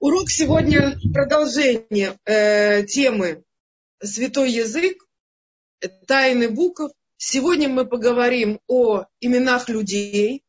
Урок 0.00 0.30
сегодня 0.30 0.98
продолжение 1.12 2.16
э, 2.24 2.84
темы 2.84 3.44
«Святой 4.02 4.50
язык», 4.50 5.04
«Тайны 6.06 6.48
букв». 6.48 6.90
Сегодня 7.18 7.68
мы 7.68 7.84
поговорим 7.84 8.60
о 8.66 9.04
именах 9.20 9.68
людей. 9.68 10.42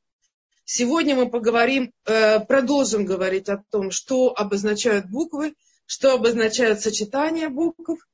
Сегодня 0.63 1.17
мы 1.17 1.29
поговорим, 1.29 1.91
э, 2.05 2.39
продолжим 2.39 3.03
говорить 3.03 3.49
о 3.49 3.61
том, 3.71 3.91
что 3.91 4.33
обозначают 4.33 5.07
буквы, 5.07 5.54
что 5.86 6.13
обозначают 6.13 6.79
сочетание 6.79 7.49
букв. 7.49 8.08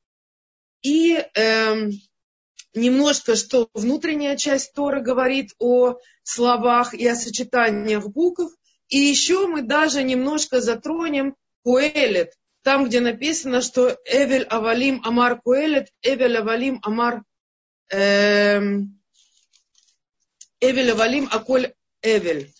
И 0.81 1.17
э, 1.17 1.89
немножко, 2.73 3.35
что 3.35 3.69
внутренняя 3.75 4.37
часть 4.37 4.73
Тора 4.73 5.01
говорит 5.01 5.51
о 5.59 5.99
словах 6.23 6.95
и 6.95 7.05
о 7.07 7.15
сочетаниях 7.15 8.07
букв– 8.07 8.51
и 8.89 8.97
еще 8.97 9.47
мы 9.47 9.61
даже 9.61 10.03
немножко 10.03 10.61
затронем 10.61 11.35
Куэлет, 11.63 12.33
там, 12.63 12.85
где 12.85 12.99
написано, 12.99 13.61
что 13.61 13.97
Эвель 14.05 14.43
Авалим 14.43 15.01
Амар 15.03 15.41
Куэлет, 15.41 15.89
Эвель 16.01 16.37
Авалим 16.37 16.79
Амар 16.83 17.23
эм, 17.89 18.99
Эвель 20.59 20.91
Авалим 20.91 21.29
Аколь 21.31 21.73
Эвель. 22.01 22.51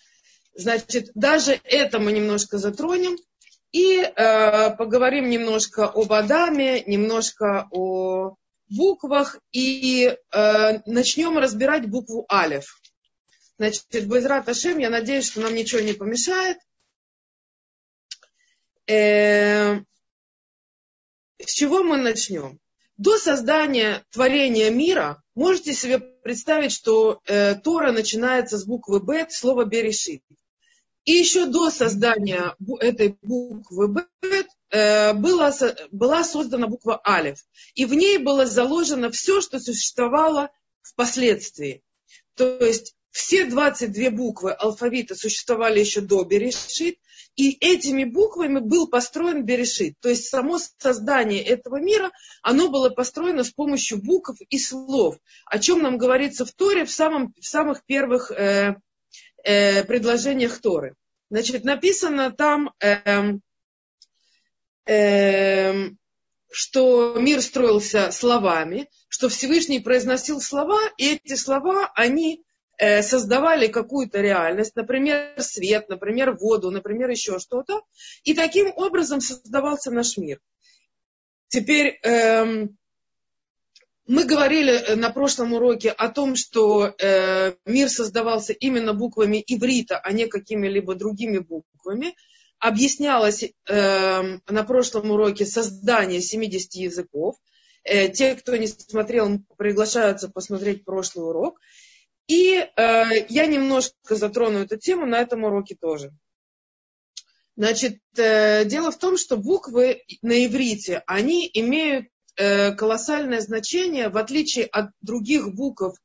Значит, 0.53 1.11
даже 1.13 1.59
это 1.63 1.99
мы 1.99 2.11
немножко 2.11 2.57
затронем. 2.57 3.17
И 3.71 3.99
э, 3.99 4.75
поговорим 4.75 5.29
немножко 5.29 5.85
об 5.85 6.11
Адаме, 6.11 6.83
немножко 6.83 7.67
о 7.71 8.35
буквах. 8.69 9.39
И 9.51 10.15
э, 10.31 10.79
начнем 10.85 11.37
разбирать 11.37 11.89
букву 11.89 12.25
Алев. 12.27 12.79
Значит, 13.57 14.07
Байзрат 14.07 14.47
Ашем, 14.49 14.77
я 14.77 14.89
надеюсь, 14.89 15.27
что 15.27 15.41
нам 15.41 15.55
ничего 15.55 15.81
не 15.81 15.93
помешает. 15.93 16.57
Э, 18.87 19.79
с 21.39 21.51
чего 21.53 21.83
мы 21.83 21.97
начнем? 21.97 22.59
До 22.97 23.17
создания 23.17 24.05
творения 24.11 24.69
мира 24.69 25.21
можете 25.35 25.73
себе 25.73 25.99
представить, 25.99 26.71
что 26.71 27.19
э, 27.25 27.55
Тора 27.55 27.91
начинается 27.91 28.57
с 28.57 28.65
буквы 28.65 28.99
Б, 28.99 29.27
слова 29.29 29.65
Берешит. 29.65 30.23
И 31.05 31.13
еще 31.13 31.45
до 31.45 31.69
создания 31.69 32.55
этой 32.79 33.17
буквы 33.21 33.87
Б 33.87 34.07
э, 34.69 35.13
была, 35.13 35.53
была 35.91 36.23
создана 36.23 36.67
буква 36.67 36.97
Алев. 37.03 37.39
И 37.75 37.85
в 37.85 37.93
ней 37.93 38.17
было 38.17 38.45
заложено 38.45 39.09
все, 39.11 39.41
что 39.41 39.59
существовало 39.59 40.49
впоследствии. 40.81 41.83
То 42.35 42.57
есть 42.57 42.96
все 43.17 43.45
22 43.45 44.11
буквы 44.11 44.51
алфавита 44.51 45.15
существовали 45.15 45.79
еще 45.79 46.01
до 46.01 46.23
Берешит, 46.23 46.99
и 47.35 47.57
этими 47.59 48.03
буквами 48.03 48.59
был 48.59 48.87
построен 48.87 49.43
Берешит. 49.43 49.95
То 50.01 50.09
есть 50.09 50.29
само 50.29 50.59
создание 50.77 51.41
этого 51.41 51.81
мира, 51.81 52.11
оно 52.43 52.69
было 52.69 52.91
построено 52.91 53.43
с 53.43 53.49
помощью 53.49 54.03
букв 54.03 54.39
и 54.49 54.59
слов, 54.59 55.17
о 55.47 55.57
чем 55.57 55.81
нам 55.81 55.97
говорится 55.97 56.45
в 56.45 56.51
Торе 56.51 56.85
в, 56.85 56.91
самом, 56.91 57.33
в 57.41 57.43
самых 57.43 57.83
первых 57.87 58.29
э, 58.29 58.75
э, 59.43 59.83
предложениях 59.83 60.59
Торы. 60.61 60.93
Значит, 61.31 61.63
написано 61.63 62.29
там, 62.29 62.71
э, 62.79 63.39
э, 64.85 65.89
что 66.51 67.15
мир 67.17 67.41
строился 67.41 68.11
словами, 68.11 68.87
что 69.09 69.27
Всевышний 69.27 69.79
произносил 69.79 70.39
слова, 70.39 70.79
и 70.97 71.15
эти 71.15 71.33
слова, 71.33 71.91
они 71.95 72.43
создавали 72.79 73.67
какую-то 73.67 74.21
реальность, 74.21 74.75
например, 74.75 75.33
свет, 75.39 75.89
например, 75.89 76.33
воду, 76.33 76.69
например, 76.69 77.09
еще 77.09 77.39
что-то, 77.39 77.81
и 78.23 78.33
таким 78.33 78.71
образом 78.75 79.19
создавался 79.19 79.91
наш 79.91 80.17
мир. 80.17 80.39
Теперь 81.47 81.99
эм, 82.03 82.77
мы 84.07 84.23
говорили 84.23 84.71
э, 84.71 84.95
на 84.95 85.09
прошлом 85.09 85.53
уроке 85.53 85.91
о 85.91 86.07
том, 86.07 86.35
что 86.35 86.93
э, 86.97 87.53
мир 87.65 87.89
создавался 87.89 88.53
именно 88.53 88.93
буквами 88.93 89.43
иврита, 89.45 89.97
а 89.97 90.13
не 90.13 90.27
какими-либо 90.27 90.95
другими 90.95 91.39
буквами. 91.39 92.15
Объяснялось 92.59 93.43
э, 93.43 94.21
на 94.47 94.63
прошлом 94.63 95.11
уроке 95.11 95.45
создание 95.45 96.21
70 96.21 96.73
языков. 96.75 97.35
Э, 97.83 98.07
те, 98.07 98.35
кто 98.35 98.55
не 98.55 98.67
смотрел, 98.67 99.41
приглашаются 99.57 100.29
посмотреть 100.29 100.85
прошлый 100.85 101.25
урок. 101.25 101.59
И 102.27 102.55
э, 102.55 102.69
я 103.29 103.45
немножко 103.45 104.15
затрону 104.15 104.59
эту 104.59 104.77
тему 104.77 105.05
на 105.05 105.19
этом 105.19 105.45
уроке 105.45 105.75
тоже. 105.79 106.11
Значит, 107.55 108.01
э, 108.17 108.65
дело 108.65 108.91
в 108.91 108.99
том, 108.99 109.17
что 109.17 109.37
буквы 109.37 110.03
на 110.21 110.45
иврите, 110.45 111.03
они 111.07 111.49
имеют 111.53 112.07
э, 112.35 112.73
колоссальное 112.73 113.39
значение, 113.39 114.09
в 114.09 114.17
отличие 114.17 114.65
от 114.65 114.91
других 115.01 115.55
букв, 115.55 115.97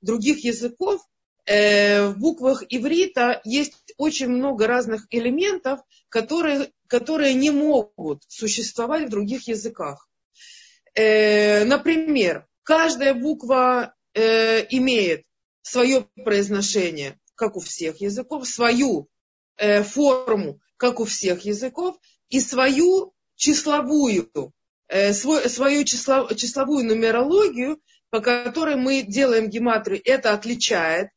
других 0.00 0.44
языков, 0.44 1.02
э, 1.44 2.06
в 2.06 2.18
буквах 2.18 2.62
иврита 2.68 3.40
есть 3.44 3.94
очень 3.98 4.28
много 4.28 4.66
разных 4.66 5.06
элементов, 5.10 5.80
которые, 6.08 6.70
которые 6.86 7.34
не 7.34 7.50
могут 7.50 8.22
существовать 8.28 9.08
в 9.08 9.10
других 9.10 9.48
языках. 9.48 10.08
Э, 10.94 11.64
например, 11.64 12.46
каждая 12.62 13.12
буква 13.12 13.94
э, 14.14 14.64
имеет 14.70 15.24
свое 15.64 16.06
произношение, 16.24 17.18
как 17.34 17.56
у 17.56 17.60
всех 17.60 18.00
языков, 18.00 18.46
свою 18.46 19.08
э, 19.56 19.82
форму, 19.82 20.60
как 20.76 21.00
у 21.00 21.04
всех 21.04 21.44
языков, 21.44 21.96
и 22.28 22.38
свою 22.40 23.14
числовую, 23.34 24.30
э, 24.88 25.12
свой, 25.14 25.48
свою 25.48 25.84
число, 25.84 26.28
числовую 26.34 26.84
нумерологию, 26.84 27.80
по 28.10 28.20
которой 28.20 28.76
мы 28.76 29.02
делаем 29.02 29.48
гематрию. 29.48 30.00
Это 30.04 30.34
отличает 30.34 31.08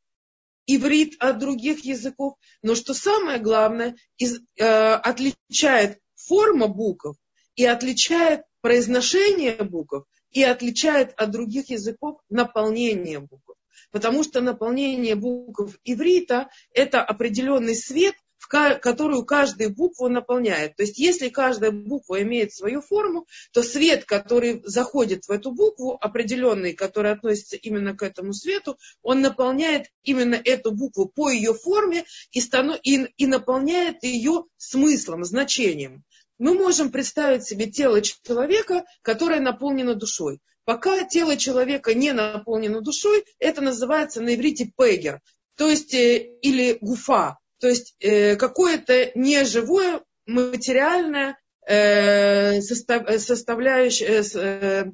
иврит 0.66 1.16
от 1.20 1.40
других 1.40 1.86
языков. 1.86 2.36
Но 2.62 2.76
что 2.76 2.94
самое 2.94 3.40
главное, 3.40 3.96
из, 4.18 4.40
э, 4.58 4.66
отличает 4.66 6.00
форма 6.16 6.68
букв 6.68 7.18
и 7.56 7.66
отличает 7.66 8.42
произношение 8.62 9.56
букв 9.64 10.06
и 10.32 10.44
отличает 10.44 11.14
от 11.18 11.32
других 11.32 11.70
языков 11.70 12.20
наполнение 12.30 13.20
букв 13.20 13.57
потому 13.92 14.24
что 14.24 14.42
наполнение 14.42 15.16
букв 15.16 15.78
иврита– 15.84 16.50
это 16.74 17.02
определенный 17.02 17.76
свет, 17.76 18.16
которую 18.48 19.26
каждую 19.26 19.74
букву 19.74 20.08
наполняет. 20.10 20.76
То 20.76 20.84
есть, 20.84 20.98
если 20.98 21.30
каждая 21.30 21.72
буква 21.72 22.22
имеет 22.22 22.54
свою 22.54 22.82
форму, 22.82 23.28
то 23.52 23.64
свет, 23.64 24.06
который 24.06 24.62
заходит 24.64 25.26
в 25.26 25.32
эту 25.32 25.52
букву, 25.52 25.98
определенный, 26.00 26.74
который 26.74 27.12
относится 27.12 27.56
именно 27.56 27.96
к 27.96 28.04
этому 28.04 28.34
свету, 28.34 28.78
он 29.02 29.22
наполняет 29.22 29.88
именно 30.04 30.36
эту 30.36 30.72
букву 30.72 31.08
по 31.08 31.30
ее 31.30 31.54
форме 31.54 32.06
и, 32.32 32.40
станов... 32.40 32.80
и, 32.84 33.08
и 33.18 33.26
наполняет 33.26 34.04
ее 34.04 34.46
смыслом, 34.58 35.26
значением. 35.26 36.04
Мы 36.40 36.54
можем 36.54 36.92
представить 36.92 37.44
себе 37.46 37.66
тело 37.66 38.02
человека, 38.02 38.86
которое 39.02 39.40
наполнено 39.40 39.96
душой. 39.96 40.40
Пока 40.68 41.04
тело 41.06 41.38
человека 41.38 41.94
не 41.94 42.12
наполнено 42.12 42.82
душой, 42.82 43.24
это 43.40 43.62
называется 43.62 44.20
на 44.20 44.36
иврите 44.36 44.70
пегер, 44.78 45.22
то 45.56 45.70
есть 45.70 45.94
э, 45.94 46.18
или 46.42 46.78
гуфа, 46.82 47.38
то 47.60 47.70
есть 47.70 47.96
э, 48.02 48.36
какое-то 48.36 49.12
неживое 49.16 50.02
материальное 50.26 51.40
э, 51.66 52.60
составляющее, 52.60 54.94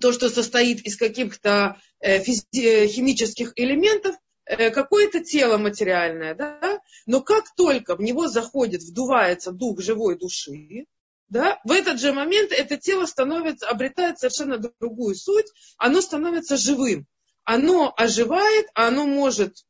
то, 0.00 0.12
что 0.12 0.30
состоит 0.30 0.80
из 0.80 0.96
каких-то 0.96 1.76
химических 2.02 3.52
элементов, 3.54 4.16
какое-то 4.46 5.22
тело 5.22 5.58
материальное, 5.58 6.34
да? 6.34 6.80
но 7.04 7.20
как 7.20 7.54
только 7.54 7.96
в 7.96 8.00
него 8.00 8.28
заходит, 8.28 8.82
вдувается 8.82 9.52
дух 9.52 9.82
живой 9.82 10.18
души, 10.18 10.86
да, 11.28 11.60
в 11.64 11.72
этот 11.72 12.00
же 12.00 12.12
момент 12.12 12.52
это 12.52 12.78
тело 12.78 13.04
становится, 13.04 13.68
обретает 13.68 14.18
совершенно 14.18 14.58
другую 14.58 15.14
суть, 15.14 15.46
оно 15.76 16.00
становится 16.00 16.56
живым. 16.56 17.06
Оно 17.44 17.92
оживает, 17.96 18.66
а 18.74 18.88
оно 18.88 19.06
может 19.06 19.64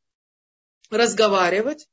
разговаривать, 0.89 1.87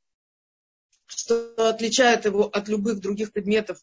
что 1.07 1.69
отличает 1.69 2.25
его 2.25 2.45
от 2.45 2.69
любых 2.69 3.01
других 3.01 3.33
предметов 3.33 3.79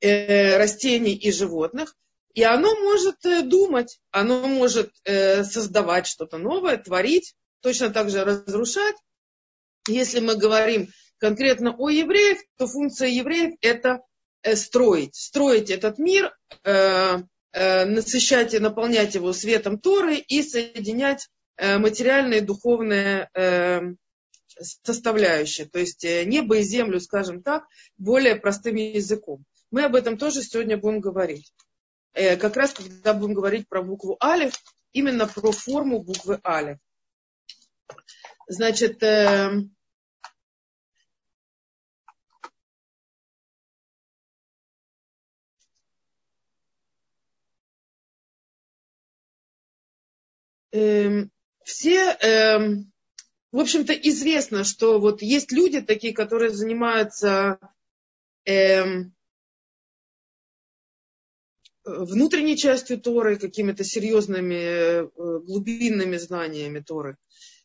э, 0.00 0.56
растений 0.56 1.14
и 1.14 1.30
животных. 1.30 1.96
И 2.34 2.42
оно 2.42 2.74
может 2.80 3.24
э, 3.24 3.42
думать, 3.42 4.00
оно 4.10 4.46
может 4.46 4.92
э, 5.04 5.42
создавать 5.44 6.06
что-то 6.06 6.38
новое, 6.38 6.76
творить, 6.76 7.34
точно 7.62 7.90
так 7.90 8.10
же 8.10 8.24
разрушать. 8.24 8.96
Если 9.88 10.20
мы 10.20 10.36
говорим 10.36 10.92
конкретно 11.18 11.74
о 11.76 11.88
евреях, 11.88 12.38
то 12.58 12.66
функция 12.66 13.08
евреев 13.08 13.56
это 13.60 14.02
строить, 14.54 15.16
строить 15.16 15.70
этот 15.70 15.98
мир, 15.98 16.36
э, 16.64 17.18
э, 17.52 17.84
насыщать 17.84 18.54
и 18.54 18.58
наполнять 18.58 19.14
его 19.14 19.32
светом 19.32 19.78
Торы 19.78 20.16
и 20.16 20.42
соединять 20.42 21.28
материальное 21.58 22.38
и 22.38 22.42
духовное 22.42 23.30
составляющая, 24.58 25.66
то 25.66 25.78
есть 25.78 26.04
э, 26.04 26.24
небо 26.24 26.58
и 26.58 26.62
землю, 26.62 27.00
скажем 27.00 27.42
так, 27.42 27.66
более 27.98 28.36
простым 28.36 28.76
языком. 28.76 29.44
Мы 29.70 29.84
об 29.84 29.94
этом 29.94 30.16
тоже 30.16 30.42
сегодня 30.42 30.76
будем 30.76 31.00
говорить. 31.00 31.52
Э, 32.14 32.36
как 32.36 32.56
раз 32.56 32.72
когда 32.72 33.12
будем 33.12 33.34
говорить 33.34 33.68
про 33.68 33.82
букву 33.82 34.16
Алиф, 34.22 34.54
именно 34.92 35.26
про 35.26 35.52
форму 35.52 36.02
буквы 36.02 36.40
Алиф. 36.44 36.78
Значит, 38.48 39.02
э, 50.76 51.28
все, 51.64 52.12
э, 52.12 52.58
в 53.52 53.58
общем-то, 53.58 53.92
известно, 53.92 54.64
что 54.64 55.00
вот 55.00 55.22
есть 55.22 55.52
люди 55.52 55.80
такие, 55.80 56.12
которые 56.12 56.50
занимаются 56.50 57.58
э, 58.44 58.84
внутренней 61.84 62.56
частью 62.56 63.00
Торы, 63.00 63.36
какими-то 63.36 63.84
серьезными 63.84 64.54
э, 64.54 65.08
глубинными 65.14 66.16
знаниями 66.16 66.80
Торы, 66.80 67.16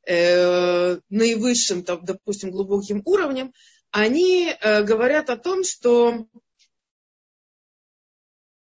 э, 0.07 0.97
наивысшим, 1.09 1.83
допустим, 1.83 2.51
глубоким 2.51 3.01
уровнем, 3.05 3.53
они 3.91 4.49
э, 4.49 4.83
говорят 4.83 5.29
о 5.29 5.37
том, 5.37 5.63
что 5.63 6.27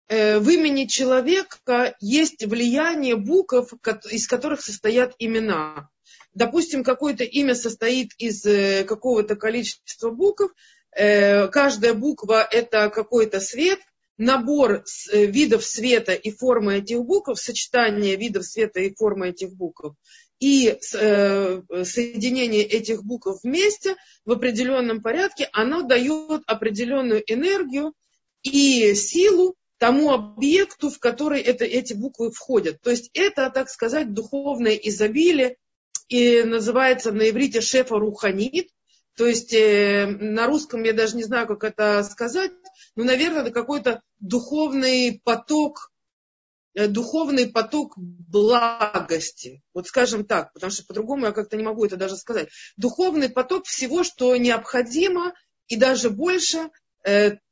в 0.09 0.49
имени 0.49 0.85
человека 0.85 1.95
есть 2.01 2.45
влияние 2.45 3.17
букв, 3.17 3.73
из 4.11 4.27
которых 4.27 4.61
состоят 4.61 5.15
имена. 5.19 5.89
Допустим, 6.35 6.85
какое-то 6.85 7.25
имя 7.25 7.55
состоит 7.55 8.11
из 8.19 8.43
какого-то 8.87 9.37
количества 9.37 10.11
букв, 10.11 10.53
каждая 10.93 11.95
буква 11.95 12.47
это 12.51 12.91
какой-то 12.91 13.41
свет– 13.41 13.81
набор 14.17 14.85
э, 15.13 15.27
видов 15.27 15.65
света 15.65 16.13
и 16.13 16.31
формы 16.31 16.77
этих 16.77 17.03
букв, 17.05 17.39
сочетание 17.39 18.17
видов 18.17 18.45
света 18.45 18.81
и 18.81 18.95
формы 18.95 19.31
этих 19.31 19.55
букв 19.55 19.95
и 20.41 20.69
э, 20.69 21.63
соединение 21.85 22.63
этих 22.63 23.05
букв 23.05 23.43
вместе 23.43 23.97
в 24.25 24.33
определенном 24.33 25.01
порядке, 25.01 25.49
оно 25.53 25.83
дает 25.83 26.43
определенную 26.47 27.23
энергию 27.33 27.95
и 28.43 28.95
силу 28.95 29.57
тому 29.79 30.13
объекту, 30.13 30.91
в 30.91 30.99
который 30.99 31.41
это, 31.41 31.65
эти 31.65 31.95
буквы 31.95 32.31
входят. 32.31 32.81
То 32.81 32.91
есть 32.91 33.11
это, 33.15 33.51
так 33.51 33.69
сказать, 33.69 34.13
духовное 34.13 34.75
изобилие, 34.75 35.57
и 36.09 36.43
называется 36.43 37.13
на 37.13 37.31
иврите 37.31 37.61
шефа 37.61 37.99
руханит, 37.99 38.69
то 39.17 39.27
есть 39.27 39.53
э, 39.55 40.07
на 40.07 40.47
русском 40.47 40.83
я 40.83 40.93
даже 40.93 41.17
не 41.17 41.23
знаю, 41.23 41.47
как 41.47 41.65
это 41.65 42.03
сказать, 42.03 42.51
но, 42.97 43.05
наверное, 43.05 43.43
это 43.43 43.53
какой-то 43.53 44.03
духовный 44.19 45.21
поток, 45.23 45.93
э, 46.75 46.89
духовный 46.89 47.47
поток 47.47 47.95
благости. 47.97 49.63
Вот 49.73 49.87
скажем 49.87 50.25
так, 50.25 50.53
потому 50.53 50.73
что 50.73 50.85
по-другому 50.85 51.27
я 51.27 51.33
как-то 51.33 51.57
не 51.57 51.63
могу 51.63 51.85
это 51.85 51.97
даже 51.97 52.17
сказать. 52.17 52.49
Духовный 52.77 53.29
поток 53.29 53.67
всего, 53.67 54.03
что 54.03 54.37
необходимо 54.37 55.33
и 55.69 55.77
даже 55.77 56.11
больше 56.11 56.71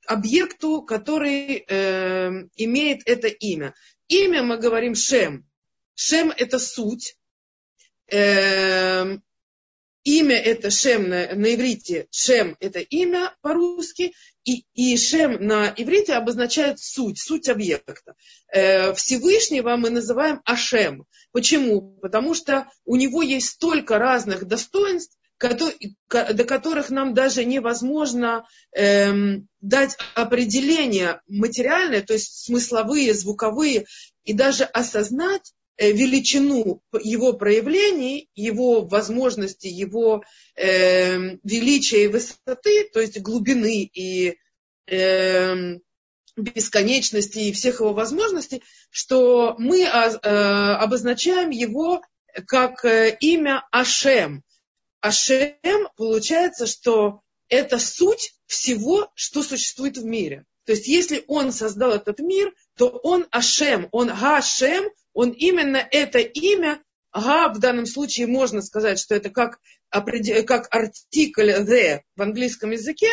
объекту, 0.07 0.83
который 0.83 1.65
э, 1.67 2.31
имеет 2.57 3.03
это 3.07 3.29
имя. 3.29 3.75
Имя 4.09 4.43
мы 4.43 4.59
говорим 4.59 4.95
Шем. 4.95 5.47
Шем 5.95 6.31
это 6.31 6.59
суть. 6.59 7.17
Э, 8.11 9.19
Имя 10.05 10.37
это 10.37 10.71
Шем 10.71 11.09
на, 11.09 11.33
на 11.35 11.55
иврите, 11.55 12.09
Шем 12.11 12.57
это 12.59 12.81
имя 12.81 13.37
по-русски, 13.41 14.13
и, 14.45 14.65
и 14.75 14.97
Шем 14.97 15.47
на 15.47 15.73
иврите 15.77 16.15
обозначает 16.15 16.81
суть, 16.81 17.21
суть 17.21 17.49
объекта. 17.49 18.17
Э, 18.49 18.95
Всевышнего 18.95 19.77
мы 19.77 19.91
называем 19.91 20.41
Ашем. 20.45 21.07
Почему? 21.31 21.99
Потому 22.03 22.35
что 22.35 22.67
у 22.85 22.97
него 22.97 23.23
есть 23.23 23.51
столько 23.51 23.99
разных 23.99 24.45
достоинств, 24.45 25.17
до 25.49 26.45
которых 26.45 26.91
нам 26.91 27.15
даже 27.15 27.45
невозможно 27.45 28.47
эм, 28.73 29.49
дать 29.61 29.97
определение 30.15 31.21
материальное, 31.29 32.03
то 32.03 32.13
есть 32.13 32.45
смысловые, 32.45 33.15
звуковые, 33.15 33.87
и 34.25 34.33
даже 34.33 34.65
осознать, 34.65 35.53
Э, 35.79 35.91
величину 35.91 36.83
его 37.03 37.33
проявлений, 37.33 38.29
его 38.35 38.83
возможности, 38.83 39.69
его 39.69 40.23
э, 40.55 41.39
величия 41.43 42.05
и 42.05 42.09
высоты, 42.09 42.89
то 42.93 43.01
есть 43.01 43.21
глубины 43.21 43.91
и 43.93 44.37
э, 44.87 45.79
бесконечности 46.37 47.39
и 47.39 47.53
всех 47.53 47.81
его 47.81 47.95
возможностей, 47.95 48.63
что 48.91 49.57
мы 49.59 49.85
а, 49.87 50.11
э, 50.11 50.75
обозначаем 50.85 51.51
его 51.51 52.03
как 52.47 52.85
э, 52.85 53.17
имя 53.21 53.67
Ашем. 53.73 54.43
Ашем 55.03 55.89
получается, 55.97 56.67
что 56.67 57.21
это 57.49 57.79
суть 57.79 58.35
всего, 58.47 59.11
что 59.15 59.43
существует 59.43 59.99
в 59.99 60.05
мире. 60.05 60.47
То 60.65 60.73
есть, 60.73 60.87
если 60.87 61.25
он 61.27 61.53
создал 61.53 61.91
этот 61.91 62.21
мир, 62.21 62.55
то 62.77 62.89
он 62.89 63.27
Ашем, 63.31 63.89
он 63.91 64.09
Гашем, 64.09 64.85
он 65.13 65.31
именно 65.31 65.77
это 65.91 66.19
имя, 66.21 66.81
ага, 67.11 67.53
в 67.53 67.59
данном 67.59 67.87
случае 67.87 68.29
можно 68.29 68.63
сказать, 68.63 68.99
что 69.01 69.15
это 69.15 69.29
как, 69.31 69.59
как 69.91 70.75
артикль 70.75 71.51
the 71.51 72.01
в 72.17 72.23
английском 72.23 72.71
языке, 72.71 73.11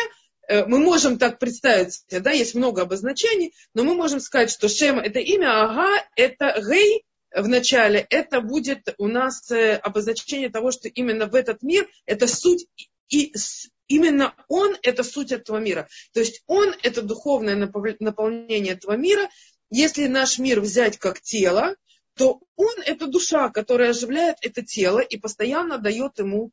э, 0.48 0.64
мы 0.66 0.78
можем 0.78 1.18
так 1.18 1.40
представить, 1.40 2.04
да, 2.08 2.30
есть 2.30 2.54
много 2.54 2.82
обозначений, 2.82 3.52
но 3.74 3.82
мы 3.82 3.94
можем 3.94 4.20
сказать, 4.20 4.50
что 4.50 4.68
Шем 4.68 5.00
это 5.00 5.18
имя, 5.18 5.64
ага, 5.64 6.06
это 6.14 6.62
гей 6.66 7.04
в 7.34 7.48
начале, 7.48 8.06
это 8.10 8.40
будет 8.40 8.94
у 8.98 9.06
нас 9.06 9.50
э, 9.50 9.76
обозначение 9.76 10.50
того, 10.50 10.70
что 10.70 10.88
именно 10.88 11.26
в 11.26 11.34
этот 11.34 11.62
мир 11.62 11.88
это 12.06 12.26
суть 12.26 12.66
и 13.08 13.32
именно 13.88 14.34
он 14.48 14.76
это 14.82 15.02
суть 15.02 15.32
этого 15.32 15.58
мира. 15.58 15.88
То 16.12 16.20
есть 16.20 16.42
он 16.46 16.74
это 16.82 17.02
духовное 17.02 17.56
наполнение 17.56 18.74
этого 18.74 18.96
мира. 18.96 19.28
Если 19.70 20.06
наш 20.06 20.38
мир 20.38 20.60
взять 20.60 20.98
как 20.98 21.20
тело, 21.20 21.76
то 22.16 22.40
он 22.56 22.74
это 22.84 23.06
душа, 23.06 23.50
которая 23.50 23.90
оживляет 23.90 24.36
это 24.42 24.62
тело 24.62 25.00
и 25.00 25.16
постоянно 25.16 25.78
дает 25.78 26.18
ему 26.18 26.50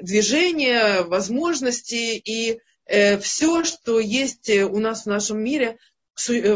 движение, 0.00 1.02
возможности 1.02 2.16
и 2.16 2.60
э, 2.86 3.18
все, 3.18 3.64
что 3.64 3.98
есть 3.98 4.48
э, 4.48 4.64
у 4.64 4.78
нас 4.78 5.02
в 5.02 5.06
нашем 5.06 5.42
мире, 5.42 5.78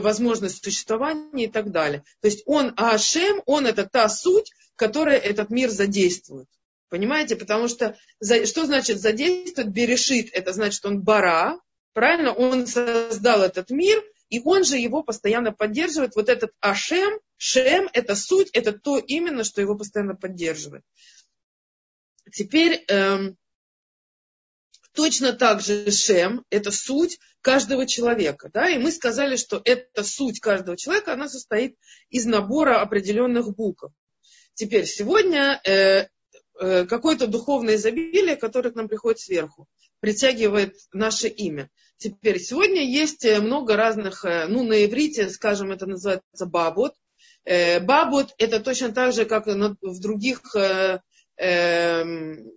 возможность 0.01 0.63
существования 0.65 1.45
и 1.45 1.51
так 1.51 1.71
далее. 1.71 2.05
То 2.21 2.29
есть 2.29 2.43
он 2.47 2.73
Ашем, 2.77 3.43
он 3.47 3.67
это 3.67 3.85
та 3.85 4.09
суть, 4.09 4.53
которая 4.77 5.19
этот 5.19 5.51
мир 5.51 5.71
задействует. 5.71 6.49
Понимаете? 6.89 7.37
Потому 7.37 7.69
что 7.69 7.97
что 8.23 8.67
значит 8.67 9.01
задействует? 9.01 9.71
Берешит, 9.71 10.31
это 10.33 10.53
значит 10.53 10.85
он 10.85 11.01
бара, 11.01 11.59
правильно? 11.95 12.33
Он 12.33 12.67
создал 12.67 13.43
этот 13.43 13.71
мир, 13.71 14.03
и 14.29 14.41
он 14.45 14.65
же 14.65 14.77
его 14.77 15.03
постоянно 15.03 15.53
поддерживает. 15.53 16.15
Вот 16.17 16.29
этот 16.29 16.53
Ашем, 16.61 17.19
Шем, 17.37 17.89
это 17.93 18.15
суть, 18.15 18.51
это 18.53 18.73
то 18.73 18.99
именно, 18.99 19.45
что 19.45 19.61
его 19.61 19.77
постоянно 19.77 20.15
поддерживает. 20.15 20.85
Теперь 22.31 22.85
эм, 22.89 23.37
точно 24.95 25.33
так 25.33 25.61
же 25.61 25.91
Шем, 25.91 26.45
это 26.51 26.71
суть 26.71 27.19
каждого 27.41 27.87
человека. 27.87 28.51
Да? 28.53 28.69
И 28.69 28.79
мы 28.79 28.91
сказали, 28.93 29.37
что 29.37 29.61
эта 29.65 30.05
суть 30.05 30.41
каждого 30.41 30.77
человека, 30.77 31.13
она 31.13 31.29
состоит 31.29 31.77
из 32.11 32.27
набора 32.27 32.81
определенных 32.81 33.55
букв. 33.55 33.91
Теперь 34.55 34.87
сегодня 34.87 35.61
э, 35.65 36.09
э, 36.61 36.85
какое-то 36.85 37.27
духовное 37.27 37.77
изобилие, 37.77 38.37
которое 38.37 38.71
к 38.71 38.75
нам 38.75 38.89
приходит 38.89 39.21
сверху, 39.21 39.67
притягивает 40.01 40.77
наше 40.93 41.29
имя. 41.29 41.71
Теперь, 42.03 42.41
сегодня 42.41 42.85
есть 42.85 43.25
э, 43.25 43.41
много 43.41 43.77
разных, 43.77 44.25
э, 44.25 44.47
ну, 44.49 44.65
на 44.65 44.85
иврите, 44.85 45.31
скажем, 45.31 45.71
это 45.71 45.87
называется 45.87 46.47
бабот. 46.47 46.95
Э, 47.45 47.79
бабот 47.79 48.35
это 48.39 48.59
точно 48.59 48.93
так 48.93 49.13
же, 49.13 49.25
как 49.25 49.47
в 49.47 50.01
других, 50.01 50.41
эм, 51.37 52.53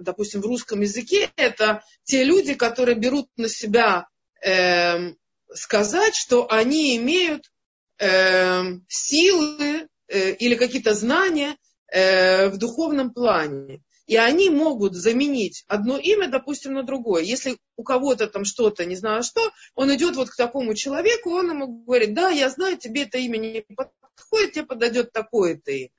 допустим, 0.00 0.40
в 0.40 0.46
русском 0.46 0.80
языке, 0.80 1.30
это 1.36 1.82
те 2.04 2.24
люди, 2.24 2.54
которые 2.54 2.96
берут 2.96 3.28
на 3.36 3.48
себя 3.48 4.06
эм, 4.42 5.16
сказать, 5.52 6.14
что 6.14 6.50
они 6.50 6.96
имеют 6.96 7.50
эм, 7.98 8.84
силы 8.88 9.88
или 10.08 10.54
какие-то 10.54 10.94
знания 10.94 11.56
в 11.90 12.52
духовном 12.56 13.12
плане 13.12 13.82
и 14.08 14.16
они 14.16 14.48
могут 14.48 14.94
заменить 14.94 15.64
одно 15.68 15.98
имя, 15.98 16.28
допустим, 16.28 16.72
на 16.72 16.82
другое. 16.82 17.22
Если 17.22 17.58
у 17.76 17.84
кого-то 17.84 18.26
там 18.26 18.46
что-то, 18.46 18.86
не 18.86 18.96
знаю 18.96 19.22
что, 19.22 19.52
он 19.74 19.94
идет 19.94 20.16
вот 20.16 20.30
к 20.30 20.36
такому 20.36 20.74
человеку, 20.74 21.30
он 21.30 21.50
ему 21.50 21.84
говорит, 21.84 22.14
да, 22.14 22.30
я 22.30 22.48
знаю, 22.48 22.78
тебе 22.78 23.02
это 23.02 23.18
имя 23.18 23.36
не 23.36 23.64
подходит, 23.76 24.52
тебе 24.54 24.64
подойдет 24.64 25.12
такое-то 25.12 25.70
имя. 25.70 25.90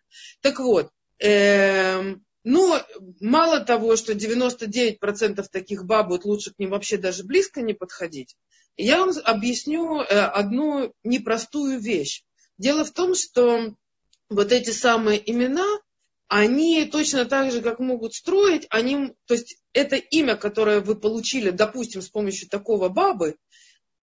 Так 0.41 0.59
вот, 0.59 0.89
эм, 1.19 2.25
Но 2.43 2.81
мало 3.19 3.59
того, 3.59 3.95
что 3.95 4.13
99% 4.13 5.45
таких 5.51 5.85
баб 5.85 6.07
будет 6.07 6.25
лучше 6.25 6.53
к 6.53 6.59
ним 6.59 6.71
вообще 6.71 6.97
даже 6.97 7.23
близко 7.23 7.61
не 7.61 7.73
подходить, 7.73 8.35
я 8.77 8.99
вам 9.05 9.13
объясню 9.25 9.99
э, 9.99 10.05
одну 10.05 10.93
непростую 11.03 11.79
вещь. 11.79 12.23
Дело 12.57 12.85
в 12.85 12.91
том, 12.91 13.13
что 13.13 13.73
вот 14.29 14.51
эти 14.51 14.69
самые 14.69 15.19
имена, 15.29 15.67
они 16.27 16.85
точно 16.85 17.25
так 17.25 17.51
же, 17.51 17.61
как 17.61 17.79
могут 17.79 18.13
строить, 18.13 18.67
они, 18.69 19.13
то 19.25 19.33
есть 19.33 19.57
это 19.73 19.97
имя, 19.97 20.35
которое 20.35 20.79
вы 20.79 20.95
получили, 20.95 21.49
допустим, 21.49 22.01
с 22.01 22.09
помощью 22.09 22.47
такого 22.47 22.87
бабы, 22.87 23.35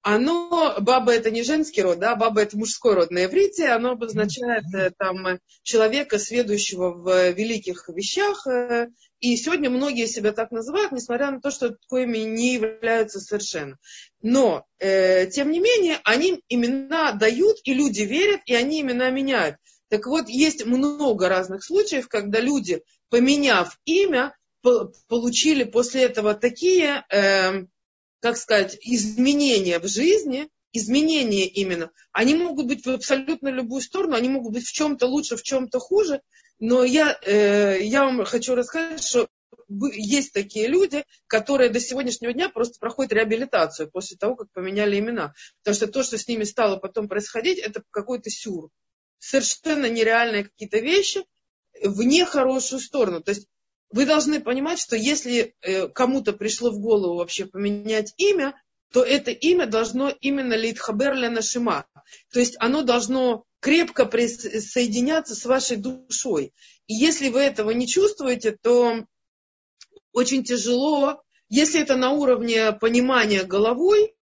оно, 0.09 0.77
баба 0.81 1.13
это 1.13 1.33
не 1.33 1.43
женский 1.43 1.83
род, 1.83 1.99
да, 1.99 2.15
баба 2.15 2.43
это 2.43 2.57
мужской 2.57 2.95
род 2.95 3.11
на 3.11 3.25
иврите, 3.25 3.67
оно 3.67 3.91
обозначает 3.91 4.63
э, 4.73 4.93
там 4.97 5.41
человека, 5.65 6.21
сведущего 6.21 6.93
в 6.93 7.33
великих 7.33 7.89
вещах, 7.89 8.47
э, 8.47 8.87
и 9.19 9.37
сегодня 9.37 9.69
многие 9.69 10.07
себя 10.07 10.31
так 10.31 10.53
называют, 10.53 10.93
несмотря 10.93 11.33
на 11.33 11.41
то, 11.41 11.51
что 11.51 11.71
такими 11.71 12.19
не 12.19 12.55
являются 12.55 13.19
совершенно. 13.19 13.79
Но, 14.23 14.65
э, 14.79 15.27
тем 15.27 15.51
не 15.51 15.59
менее, 15.59 15.99
они 16.05 16.41
имена 16.49 17.11
дают, 17.11 17.57
и 17.65 17.75
люди 17.75 18.03
верят, 18.03 18.43
и 18.47 18.55
они 18.55 18.83
имена 18.83 19.11
меняют. 19.11 19.57
Так 19.89 20.07
вот, 20.07 20.29
есть 20.29 20.65
много 20.65 21.29
разных 21.29 21.65
случаев, 21.65 22.07
когда 22.07 22.39
люди, 22.39 22.81
поменяв 23.11 23.77
имя, 23.85 24.37
получили 25.09 25.65
после 25.65 26.05
этого 26.05 26.35
такие, 26.35 27.05
э, 27.11 27.65
как 28.21 28.37
сказать, 28.37 28.77
изменения 28.81 29.79
в 29.79 29.87
жизни, 29.89 30.49
изменения 30.73 31.47
именно. 31.47 31.91
Они 32.13 32.35
могут 32.35 32.67
быть 32.67 32.85
в 32.85 32.91
абсолютно 32.91 33.49
любую 33.49 33.81
сторону, 33.83 34.17
они 34.17 34.29
могут 34.29 34.53
быть 34.53 34.67
в 34.67 34.73
чем-то 34.73 35.07
лучше, 35.07 35.37
в 35.37 35.43
чем-то 35.43 35.79
хуже, 35.79 36.21
но 36.59 36.85
я, 36.85 37.19
э, 37.23 37.79
я 37.83 38.05
вам 38.05 38.25
хочу 38.25 38.55
рассказать, 38.55 39.03
что 39.03 39.29
есть 39.69 40.33
такие 40.33 40.69
люди, 40.69 41.05
которые 41.27 41.71
до 41.71 41.81
сегодняшнего 41.81 42.33
дня 42.33 42.49
просто 42.49 42.79
проходят 42.79 43.13
реабилитацию 43.13 43.91
после 43.91 44.17
того, 44.17 44.37
как 44.37 44.53
поменяли 44.53 44.99
имена. 44.99 45.35
Потому 45.59 45.75
что 45.75 45.87
то, 45.89 46.03
что 46.03 46.19
с 46.19 46.29
ними 46.29 46.45
стало 46.45 46.77
потом 46.77 47.09
происходить, 47.09 47.59
это 47.59 47.83
какой-то 47.91 48.31
сюр. 48.31 48.71
Совершенно 49.19 49.87
нереальные 49.87 50.45
какие-то 50.45 50.79
вещи 50.79 51.25
в 51.83 52.03
нехорошую 52.03 52.81
сторону. 52.81 53.23
То 53.23 53.31
есть 53.31 53.49
вы 53.91 54.07
должны 54.07 54.41
понимать, 54.41 54.79
что 54.79 54.97
если 54.97 55.55
э, 55.61 55.89
кому-то 55.89 56.33
пришло 56.33 56.71
в 56.71 56.79
голову 56.79 57.17
вообще 57.17 57.47
поменять 57.47 58.15
имя, 58.17 58.61
то 58.93 59.03
это 59.03 59.31
имя 59.31 59.67
должно 59.67 60.11
именно 60.21 60.55
литхабер 60.55 61.15
нашима. 61.31 61.87
То 62.33 62.41
есть 62.41 62.57
оно 62.59 62.83
должно 62.83 63.45
крепко 63.61 64.09
соединяться 64.09 65.35
с 65.35 65.45
вашей 65.45 65.77
душой. 65.77 66.53
И 66.87 66.95
если 66.95 67.29
вы 67.29 67.41
этого 67.41 67.71
не 67.71 67.87
чувствуете, 67.87 68.53
то 68.53 69.05
очень 70.13 70.45
тяжело. 70.45 71.23
Если 71.49 71.81
это 71.81 71.97
на 71.97 72.11
уровне 72.11 72.73
понимания 72.73 73.45
головой, 73.45 74.15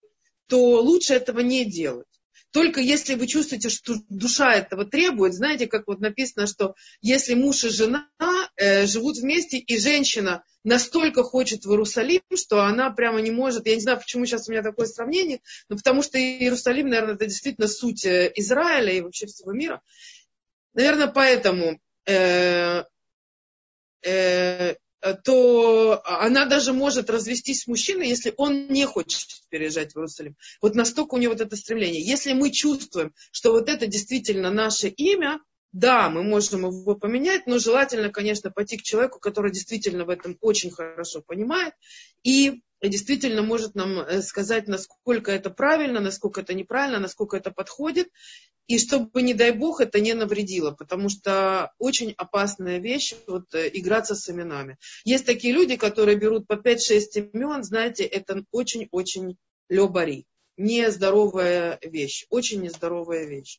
то 0.47 0.80
лучше 0.80 1.14
этого 1.14 1.40
не 1.40 1.64
делать. 1.64 2.09
Только 2.54 2.80
если 2.80 3.16
вы 3.16 3.26
чувствуете, 3.26 3.68
что 3.68 3.96
душа 4.08 4.54
этого 4.54 4.84
требует, 4.84 5.34
знаете, 5.34 5.66
как 5.66 5.88
вот 5.88 5.99
написано, 5.99 6.46
что 6.46 6.76
если 7.00 7.34
муж 7.34 7.64
и 7.64 7.68
жена 7.68 8.08
э, 8.54 8.87
живут 8.87 9.16
вместе, 9.16 9.58
и 9.58 9.76
женщина 9.76 10.44
настолько 10.62 11.25
хочет 11.25 11.64
в 11.64 11.70
Иерусалим, 11.73 12.23
что 12.37 12.61
она 12.62 12.90
прямо 12.90 13.20
не 13.20 13.32
может, 13.32 13.66
я 13.66 13.75
не 13.75 13.80
знаю, 13.80 13.99
почему 13.99 14.25
сейчас 14.25 14.49
у 14.49 14.52
меня 14.52 14.62
такое 14.62 14.87
сравнение, 14.87 15.40
но 15.68 15.76
потому 15.76 16.00
что 16.04 16.16
Иерусалим, 16.16 16.90
наверное, 16.90 17.16
это 17.16 17.26
действительно 17.26 17.66
суть 17.66 18.06
э, 18.06 18.30
Израиля 18.37 18.92
и 18.92 19.00
вообще 19.00 19.26
всего 19.26 19.52
мира. 19.52 19.82
Наверное, 20.75 21.08
поэтому 21.08 21.80
э, 22.06 22.84
э, 24.04 24.75
то 25.25 26.02
она 26.04 26.46
даже 26.46 26.73
может 26.73 27.11
развестись 27.11 27.62
с 27.62 27.66
мужчиной, 27.66 28.08
если 28.08 28.32
он 28.37 28.68
не 28.68 28.87
хочет 28.87 29.26
переезжать 29.50 29.92
в 29.92 29.99
Иерусалим. 29.99 30.37
Вот 30.62 30.75
настолько 30.75 31.14
у 31.14 31.18
него 31.18 31.32
вот 31.32 31.42
это 31.42 31.56
стремление. 31.56 32.02
Если 32.02 32.32
мы 32.32 32.50
чувствуем, 32.50 33.12
что 33.30 33.52
вот 33.52 33.68
это 33.68 33.87
действительно 33.87 34.50
наше 34.50 34.88
имя, 34.88 35.40
да, 35.73 36.08
мы 36.08 36.23
можем 36.23 36.66
его 36.66 36.94
поменять, 36.94 37.46
но 37.46 37.58
желательно, 37.58 38.08
конечно, 38.11 38.50
пойти 38.50 38.76
к 38.76 38.82
человеку, 38.82 39.18
который 39.18 39.50
действительно 39.50 40.04
в 40.04 40.11
этом 40.11 40.38
очень 40.40 40.70
хорошо 40.70 41.20
понимает 41.20 41.75
и 42.23 42.62
действительно 42.88 43.42
может 43.42 43.74
нам 43.74 44.00
э, 44.00 44.22
сказать, 44.22 44.68
насколько 44.68 45.32
это 45.32 45.50
правильно, 45.50 46.00
насколько 46.00 46.40
это 46.40 46.54
неправильно, 46.54 46.98
насколько 46.98 47.36
это 47.36 47.50
подходит 47.50 48.08
и 48.66 48.78
чтобы, 48.78 49.22
не 49.22 49.34
дай 49.34 49.52
бог, 49.52 49.80
это 49.80 50.00
не 50.00 50.14
навредило, 50.14 50.70
потому 50.70 51.08
что 51.08 51.72
очень 51.78 52.14
опасная 52.16 52.78
вещь 52.78 53.14
вот, 53.26 53.54
э, 53.54 53.70
играться 53.72 54.14
с 54.14 54.28
именами. 54.30 54.78
Есть 55.04 55.26
такие 55.26 55.52
люди, 55.52 55.76
которые 55.76 56.16
берут 56.16 56.46
по 56.46 56.54
5-6 56.54 57.30
имен, 57.32 57.62
знаете, 57.62 58.04
это 58.04 58.44
очень-очень 58.52 59.36
лебари. 59.68 60.26
Нездоровая 60.56 61.78
вещь, 61.82 62.26
очень 62.30 62.62
нездоровая 62.62 63.26
вещь. 63.26 63.58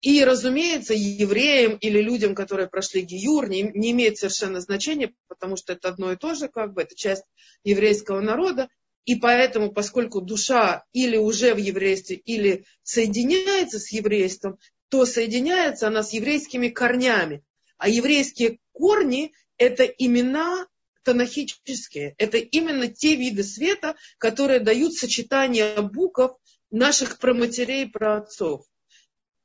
И, 0.00 0.24
разумеется, 0.24 0.94
евреям 0.94 1.76
или 1.76 2.00
людям, 2.00 2.34
которые 2.34 2.68
прошли 2.68 3.02
гиюр, 3.02 3.48
не, 3.48 3.62
не 3.62 3.90
имеет 3.90 4.16
совершенно 4.16 4.60
значения, 4.60 5.12
потому 5.26 5.56
что 5.56 5.72
это 5.72 5.88
одно 5.88 6.12
и 6.12 6.16
то 6.16 6.34
же, 6.34 6.48
как 6.48 6.72
бы, 6.72 6.82
это 6.82 6.94
часть 6.94 7.24
еврейского 7.64 8.20
народа. 8.20 8.68
И 9.06 9.16
поэтому, 9.16 9.72
поскольку 9.72 10.20
душа 10.20 10.84
или 10.92 11.16
уже 11.16 11.54
в 11.54 11.56
еврействе, 11.56 12.16
или 12.16 12.64
соединяется 12.82 13.80
с 13.80 13.90
еврейством, 13.90 14.58
то 14.88 15.04
соединяется 15.04 15.88
она 15.88 16.02
с 16.02 16.12
еврейскими 16.12 16.68
корнями. 16.68 17.42
А 17.76 17.88
еврейские 17.88 18.58
корни– 18.72 19.32
это 19.56 19.84
имена 19.84 20.66
танахические. 21.02 22.14
Это 22.18 22.36
именно 22.38 22.86
те 22.86 23.16
виды 23.16 23.42
света, 23.42 23.96
которые 24.18 24.60
дают 24.60 24.94
сочетание 24.94 25.80
букв 25.80 26.36
наших 26.70 27.18
проматерей 27.18 27.84
и 27.84 27.90
праотцов. 27.90 28.66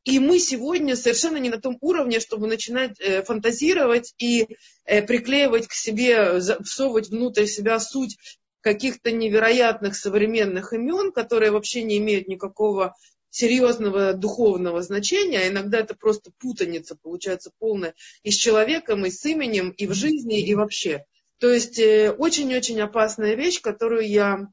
И 0.06 0.20
мы 0.20 0.40
сегодня 0.40 0.96
совершенно 0.96 1.38
не 1.38 1.50
на 1.50 1.60
том 1.60 1.78
уровне, 1.80 2.20
чтобы 2.20 2.48
начинать 2.48 3.00
э, 3.00 3.24
фантазировать 3.24 4.14
и 4.18 4.48
э, 4.86 5.02
приклеивать 5.02 5.68
к 5.68 5.74
себе, 5.74 6.40
всовывать 6.40 7.10
внутрь 7.10 7.46
себя 7.46 7.80
суть 7.80 8.18
каких-то 8.62 9.12
невероятных 9.12 9.96
современных 9.96 10.74
имен, 10.74 11.12
которые 11.12 11.52
вообще 11.52 11.84
не 11.84 11.98
имеют 11.98 12.28
никакого 12.28 12.96
серьезного 13.30 14.14
духовного 14.14 14.82
значения, 14.82 15.40
а 15.40 15.48
иногда 15.48 15.80
это 15.80 15.96
просто 15.96 16.32
путаница 16.38 16.96
получается 17.02 17.52
полная 17.58 17.96
и 18.22 18.32
с 18.32 18.36
человеком, 18.36 19.06
и 19.06 19.10
с 19.10 19.26
именем, 19.26 19.72
и 19.72 19.88
в 19.88 19.94
жизни, 19.94 20.40
и 20.40 20.54
вообще. 20.54 21.06
То 21.40 21.52
есть 21.52 21.80
э, 21.80 22.12
очень-очень 22.12 22.80
опасная 22.80 23.36
вещь, 23.36 23.60
которую 23.60 24.08
я 24.08 24.48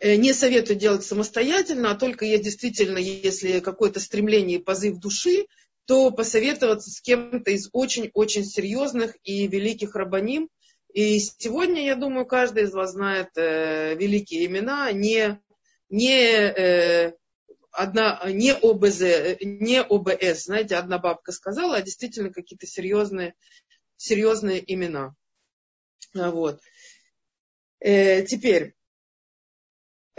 не 0.00 0.32
советую 0.32 0.78
делать 0.78 1.04
самостоятельно, 1.04 1.90
а 1.90 1.96
только 1.96 2.24
есть 2.24 2.44
действительно, 2.44 2.98
если 2.98 3.60
какое-то 3.60 4.00
стремление 4.00 4.58
и 4.58 4.62
позыв 4.62 4.98
души, 4.98 5.46
то 5.86 6.10
посоветоваться 6.10 6.90
с 6.90 7.00
кем-то 7.00 7.50
из 7.50 7.68
очень-очень 7.72 8.44
серьезных 8.44 9.16
и 9.24 9.46
великих 9.46 9.94
рабаним, 9.94 10.48
и 10.92 11.18
сегодня, 11.18 11.84
я 11.84 11.94
думаю, 11.94 12.26
каждый 12.26 12.64
из 12.64 12.72
вас 12.72 12.92
знает 12.92 13.28
э, 13.36 13.94
великие 13.94 14.46
имена, 14.46 14.90
не, 14.90 15.40
не, 15.90 16.22
э, 16.22 17.12
одна, 17.70 18.20
не, 18.26 18.52
ОБЗ, 18.54 19.38
не 19.40 19.82
ОБС, 19.82 20.44
знаете, 20.44 20.76
одна 20.76 20.98
бабка 20.98 21.32
сказала, 21.32 21.76
а 21.76 21.82
действительно 21.82 22.32
какие-то 22.32 22.66
серьезные, 22.66 23.34
серьезные 23.96 24.62
имена. 24.72 25.14
Вот. 26.14 26.60
Э, 27.80 28.22
теперь, 28.24 28.64
э, 28.64 28.72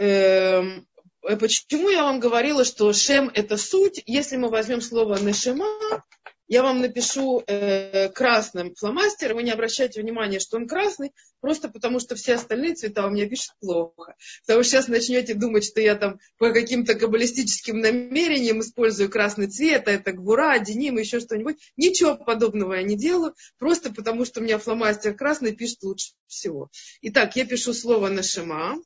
почему 0.00 1.90
я 1.90 2.04
вам 2.04 2.20
говорила, 2.20 2.64
что 2.64 2.92
Шем 2.92 3.30
это 3.34 3.56
суть? 3.56 4.02
Если 4.06 4.36
мы 4.36 4.48
возьмем 4.48 4.80
слово 4.80 5.18
Нешема, 5.18 6.02
я 6.50 6.64
вам 6.64 6.80
напишу 6.80 7.44
э, 7.46 8.08
красным 8.08 8.74
фломастером, 8.74 9.36
вы 9.36 9.44
не 9.44 9.52
обращайте 9.52 10.02
внимания, 10.02 10.40
что 10.40 10.56
он 10.56 10.66
красный, 10.66 11.12
просто 11.40 11.68
потому 11.68 12.00
что 12.00 12.16
все 12.16 12.34
остальные 12.34 12.74
цвета 12.74 13.06
у 13.06 13.10
меня 13.10 13.28
пишут 13.28 13.52
плохо. 13.60 14.16
Потому 14.44 14.64
что 14.64 14.72
сейчас 14.72 14.88
начнете 14.88 15.34
думать, 15.34 15.64
что 15.64 15.80
я 15.80 15.94
там 15.94 16.18
по 16.38 16.52
каким-то 16.52 16.96
каббалистическим 16.96 17.78
намерениям 17.78 18.62
использую 18.62 19.10
красный 19.10 19.46
цвет, 19.46 19.86
а 19.86 19.92
это 19.92 20.10
гвура, 20.10 20.58
деним, 20.58 20.98
еще 20.98 21.20
что-нибудь. 21.20 21.56
Ничего 21.76 22.16
подобного 22.16 22.74
я 22.74 22.82
не 22.82 22.96
делаю, 22.96 23.34
просто 23.58 23.92
потому 23.92 24.24
что 24.24 24.40
у 24.40 24.42
меня 24.42 24.58
фломастер 24.58 25.14
красный 25.14 25.54
пишет 25.54 25.84
лучше 25.84 26.14
всего. 26.26 26.68
Итак, 27.02 27.36
я 27.36 27.44
пишу 27.46 27.72
слово 27.72 28.08
нашима. 28.08 28.76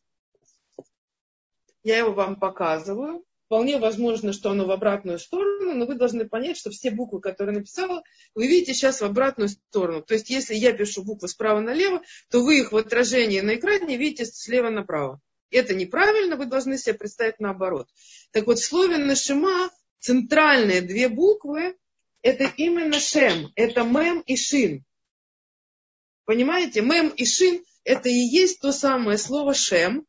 Я 1.84 1.98
его 1.98 2.12
вам 2.12 2.36
показываю. 2.36 3.24
Вполне 3.46 3.78
возможно, 3.78 4.32
что 4.32 4.50
оно 4.50 4.64
в 4.64 4.70
обратную 4.70 5.18
сторону, 5.18 5.74
но 5.74 5.84
вы 5.84 5.94
должны 5.94 6.26
понять, 6.26 6.56
что 6.56 6.70
все 6.70 6.90
буквы, 6.90 7.20
которые 7.20 7.58
написала, 7.58 8.02
вы 8.34 8.48
видите 8.48 8.72
сейчас 8.72 9.02
в 9.02 9.04
обратную 9.04 9.50
сторону. 9.50 10.02
То 10.02 10.14
есть, 10.14 10.30
если 10.30 10.54
я 10.54 10.72
пишу 10.72 11.04
буквы 11.04 11.28
справа 11.28 11.60
налево, 11.60 12.02
то 12.30 12.42
вы 12.42 12.60
их 12.60 12.72
в 12.72 12.76
отражении 12.76 13.40
на 13.40 13.56
экране 13.56 13.98
видите 13.98 14.24
слева 14.24 14.70
направо. 14.70 15.20
Это 15.50 15.74
неправильно, 15.74 16.36
вы 16.36 16.46
должны 16.46 16.78
себе 16.78 16.94
представить 16.94 17.38
наоборот. 17.38 17.88
Так 18.32 18.46
вот, 18.46 18.58
в 18.58 18.64
слове 18.64 18.96
нашима 18.96 19.70
центральные 20.00 20.80
две 20.80 21.08
буквы– 21.08 21.76
это 22.22 22.50
именно 22.56 22.98
шем, 22.98 23.52
это 23.54 23.82
мем 23.82 24.20
и 24.22 24.36
шин. 24.36 24.84
Понимаете? 26.24 26.80
Мем 26.80 27.08
и 27.08 27.26
шин– 27.26 27.62
это 27.84 28.08
и 28.08 28.14
есть 28.14 28.60
то 28.60 28.72
самое 28.72 29.18
слово 29.18 29.52
шем, 29.52 30.06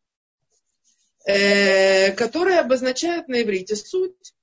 э, 1.26 2.12
которое 2.14 2.60
обозначает 2.60 3.28
на 3.28 3.42
иврите 3.42 3.76
суть. 3.76 4.34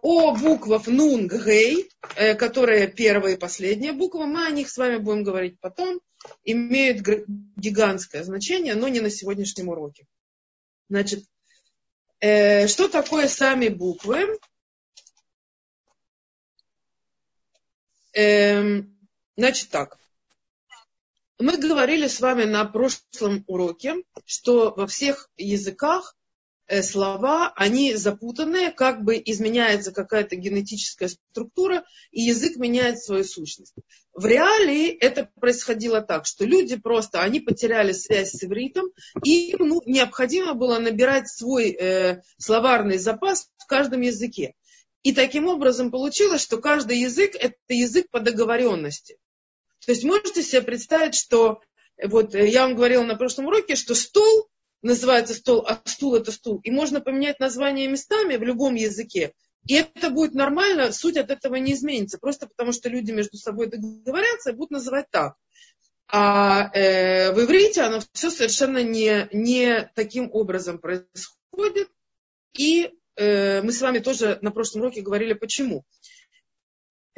О 0.00 0.32
буквах 0.32 0.86
нун 0.86 1.28
гей, 1.28 1.90
э, 2.14 2.34
которая 2.34 2.86
первая 2.86 3.34
и 3.34 3.38
последняя 3.38 3.92
буква, 3.92 4.26
мы 4.26 4.46
о 4.46 4.50
них 4.50 4.70
с 4.70 4.78
вами 4.78 4.98
будем 4.98 5.24
говорить 5.24 5.58
потом, 5.60 6.00
имеют 6.44 7.04
гигантское 7.56 8.22
значение, 8.22 8.74
но 8.74 8.86
не 8.88 9.00
на 9.00 9.10
сегодняшнем 9.10 9.68
уроке. 9.68 10.06
Значит, 10.88 11.24
э, 12.20 12.68
что 12.68 12.88
такое 12.88 13.26
сами 13.26 13.68
буквы? 13.68 14.38
Э, 18.14 18.82
значит 19.36 19.70
так. 19.70 19.98
Мы 21.38 21.56
говорили 21.56 22.08
с 22.08 22.20
вами 22.20 22.44
на 22.44 22.64
прошлом 22.64 23.44
уроке, 23.46 23.96
что 24.24 24.74
во 24.76 24.86
всех 24.86 25.30
языках 25.36 26.16
Э, 26.70 26.82
слова, 26.82 27.50
они 27.56 27.94
запутанные, 27.94 28.70
как 28.70 29.02
бы 29.02 29.20
изменяется 29.24 29.90
какая-то 29.90 30.36
генетическая 30.36 31.08
структура, 31.08 31.84
и 32.10 32.20
язык 32.20 32.56
меняет 32.56 33.02
свою 33.02 33.24
сущность. 33.24 33.74
В 34.12 34.26
реалии 34.26 34.90
это 34.90 35.30
происходило 35.40 36.02
так, 36.02 36.26
что 36.26 36.44
люди 36.44 36.76
просто, 36.76 37.22
они 37.22 37.40
потеряли 37.40 37.92
связь 37.92 38.32
с 38.32 38.44
ивритом, 38.44 38.90
и 39.24 39.52
им 39.52 39.66
ну, 39.66 39.82
необходимо 39.86 40.52
было 40.52 40.78
набирать 40.78 41.30
свой 41.30 41.70
э, 41.70 42.20
словарный 42.36 42.98
запас 42.98 43.48
в 43.56 43.64
каждом 43.64 44.02
языке. 44.02 44.52
И 45.02 45.14
таким 45.14 45.48
образом 45.48 45.90
получилось, 45.90 46.42
что 46.42 46.58
каждый 46.58 46.98
язык– 46.98 47.34
это 47.40 47.56
язык 47.68 48.10
по 48.10 48.20
договоренности. 48.20 49.16
То 49.84 49.92
есть 49.92 50.04
можете 50.04 50.42
себе 50.42 50.62
представить, 50.62 51.14
что 51.14 51.60
вот 52.02 52.34
э, 52.34 52.48
я 52.48 52.62
вам 52.62 52.76
говорила 52.76 53.02
на 53.04 53.16
прошлом 53.16 53.46
уроке, 53.46 53.74
что 53.74 53.94
стол 53.94 54.48
называется 54.82 55.34
стол, 55.34 55.64
а 55.66 55.80
стул 55.84 56.14
это 56.14 56.32
стул. 56.32 56.60
И 56.62 56.70
можно 56.70 57.00
поменять 57.00 57.40
название 57.40 57.88
местами 57.88 58.36
в 58.36 58.42
любом 58.42 58.74
языке. 58.74 59.32
И 59.66 59.74
это 59.74 60.10
будет 60.10 60.34
нормально, 60.34 60.92
суть 60.92 61.16
от 61.16 61.30
этого 61.30 61.56
не 61.56 61.72
изменится. 61.74 62.18
Просто 62.18 62.46
потому, 62.46 62.72
что 62.72 62.88
люди 62.88 63.10
между 63.10 63.36
собой 63.36 63.66
договорятся 63.66 64.50
и 64.50 64.54
будут 64.54 64.70
называть 64.70 65.06
так. 65.10 65.34
А 66.10 66.70
э, 66.72 67.32
в 67.32 67.44
иврите 67.44 67.82
оно 67.82 68.00
все 68.12 68.30
совершенно 68.30 68.82
не, 68.82 69.28
не 69.32 69.90
таким 69.94 70.30
образом 70.32 70.78
происходит. 70.78 71.88
И 72.54 72.90
э, 73.16 73.60
мы 73.62 73.72
с 73.72 73.82
вами 73.82 73.98
тоже 73.98 74.38
на 74.40 74.50
прошлом 74.50 74.82
уроке 74.82 75.02
говорили, 75.02 75.34
почему. 75.34 75.84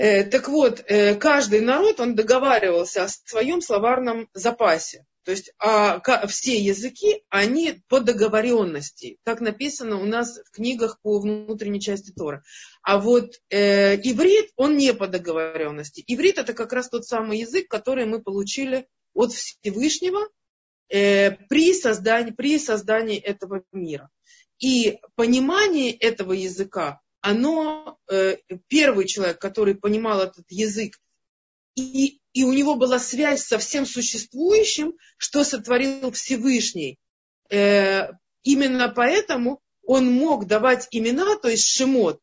Э, 0.00 0.24
так 0.24 0.48
вот, 0.48 0.82
э, 0.86 1.14
каждый 1.16 1.60
народ, 1.60 2.00
он 2.00 2.14
договаривался 2.14 3.04
о 3.04 3.08
своем 3.08 3.60
словарном 3.60 4.30
запасе. 4.32 5.04
То 5.24 5.32
есть 5.32 5.52
а, 5.58 6.00
все 6.26 6.58
языки, 6.58 7.22
они 7.28 7.82
по 7.86 8.00
договоренности. 8.00 9.18
Так 9.24 9.42
написано 9.42 10.00
у 10.00 10.06
нас 10.06 10.38
в 10.38 10.52
книгах 10.52 10.98
по 11.02 11.20
внутренней 11.20 11.82
части 11.82 12.12
Тора. 12.12 12.42
А 12.82 12.98
вот 12.98 13.34
э, 13.50 13.96
иврит, 13.96 14.52
он 14.56 14.78
не 14.78 14.94
по 14.94 15.06
договоренности. 15.06 16.02
Иврит 16.06 16.38
это 16.38 16.54
как 16.54 16.72
раз 16.72 16.88
тот 16.88 17.04
самый 17.04 17.40
язык, 17.40 17.68
который 17.68 18.06
мы 18.06 18.22
получили 18.22 18.88
от 19.12 19.32
Всевышнего 19.34 20.30
э, 20.88 21.32
при, 21.50 21.74
создании, 21.74 22.30
при 22.30 22.58
создании 22.58 23.18
этого 23.18 23.64
мира. 23.70 24.08
И 24.58 24.98
понимание 25.14 25.92
этого 25.92 26.32
языка, 26.32 27.02
оно, 27.20 27.98
э, 28.10 28.36
первый 28.68 29.06
человек, 29.06 29.40
который 29.40 29.74
понимал 29.74 30.20
этот 30.20 30.44
язык, 30.50 30.98
и 31.74 32.20
и 32.32 32.44
у 32.44 32.52
него 32.52 32.76
была 32.76 32.98
связь 32.98 33.44
со 33.44 33.58
всем 33.58 33.86
существующим, 33.86 34.94
что 35.16 35.44
сотворил 35.44 36.12
Всевышний. 36.12 36.98
Э, 37.50 38.10
именно 38.42 38.88
поэтому 38.88 39.60
он 39.82 40.06
мог 40.06 40.46
давать 40.46 40.86
имена, 40.92 41.36
то 41.36 41.48
есть 41.48 41.66
шемот, 41.66 42.20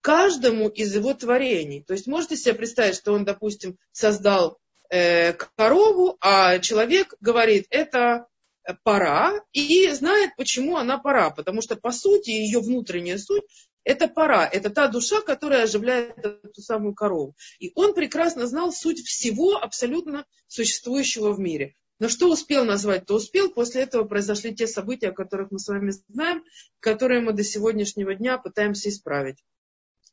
каждому 0.00 0.68
из 0.68 0.94
его 0.94 1.12
творений. 1.14 1.82
То 1.82 1.94
есть 1.94 2.06
можете 2.06 2.36
себе 2.36 2.54
представить, 2.54 2.96
что 2.96 3.12
он, 3.12 3.24
допустим, 3.24 3.76
создал 3.90 4.58
э, 4.90 5.32
корову, 5.32 6.16
а 6.20 6.60
человек 6.60 7.14
говорит, 7.20 7.66
это 7.70 8.26
пора, 8.84 9.40
и 9.52 9.90
знает, 9.90 10.36
почему 10.36 10.76
она 10.76 10.98
пора. 10.98 11.30
Потому 11.30 11.62
что, 11.62 11.74
по 11.74 11.90
сути, 11.90 12.30
ее 12.30 12.60
внутренняя 12.60 13.18
суть 13.18 13.42
это 13.88 14.06
пора, 14.06 14.46
это 14.46 14.68
та 14.68 14.88
душа, 14.88 15.22
которая 15.22 15.62
оживляет 15.62 16.18
эту 16.18 16.60
самую 16.60 16.94
корову. 16.94 17.34
И 17.58 17.72
он 17.74 17.94
прекрасно 17.94 18.46
знал 18.46 18.70
суть 18.70 19.00
всего 19.00 19.56
абсолютно 19.56 20.26
существующего 20.46 21.32
в 21.32 21.40
мире. 21.40 21.74
Но 21.98 22.10
что 22.10 22.30
успел 22.30 22.66
назвать, 22.66 23.06
то 23.06 23.14
успел. 23.14 23.50
После 23.50 23.84
этого 23.84 24.04
произошли 24.04 24.54
те 24.54 24.66
события, 24.66 25.08
о 25.08 25.12
которых 25.12 25.50
мы 25.50 25.58
с 25.58 25.68
вами 25.68 25.92
знаем, 26.08 26.44
которые 26.80 27.22
мы 27.22 27.32
до 27.32 27.42
сегодняшнего 27.42 28.14
дня 28.14 28.36
пытаемся 28.36 28.90
исправить. 28.90 29.42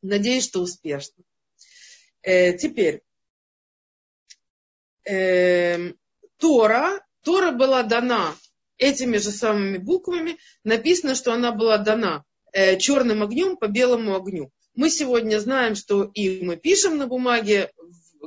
Надеюсь, 0.02 0.46
что 0.46 0.62
успешно. 0.62 1.26
Э, 2.22 2.58
теперь, 2.58 3.02
э, 5.04 5.92
Тора, 6.38 7.06
Тора 7.24 7.52
была 7.52 7.84
дана 7.84 8.36
этими 8.78 9.18
же 9.18 9.32
самыми 9.32 9.80
буквами. 9.80 10.38
Написано, 10.64 11.14
что 11.14 11.34
она 11.34 11.52
была 11.52 11.78
дана 11.78 12.24
черным 12.80 13.24
огнем 13.24 13.58
по 13.58 13.68
белому 13.68 14.16
огню. 14.16 14.52
Мы 14.76 14.90
сегодня 14.90 15.40
знаем, 15.40 15.76
что 15.76 16.04
и 16.04 16.44
мы 16.44 16.58
пишем 16.58 16.98
на 16.98 17.08
бумаге 17.08 17.72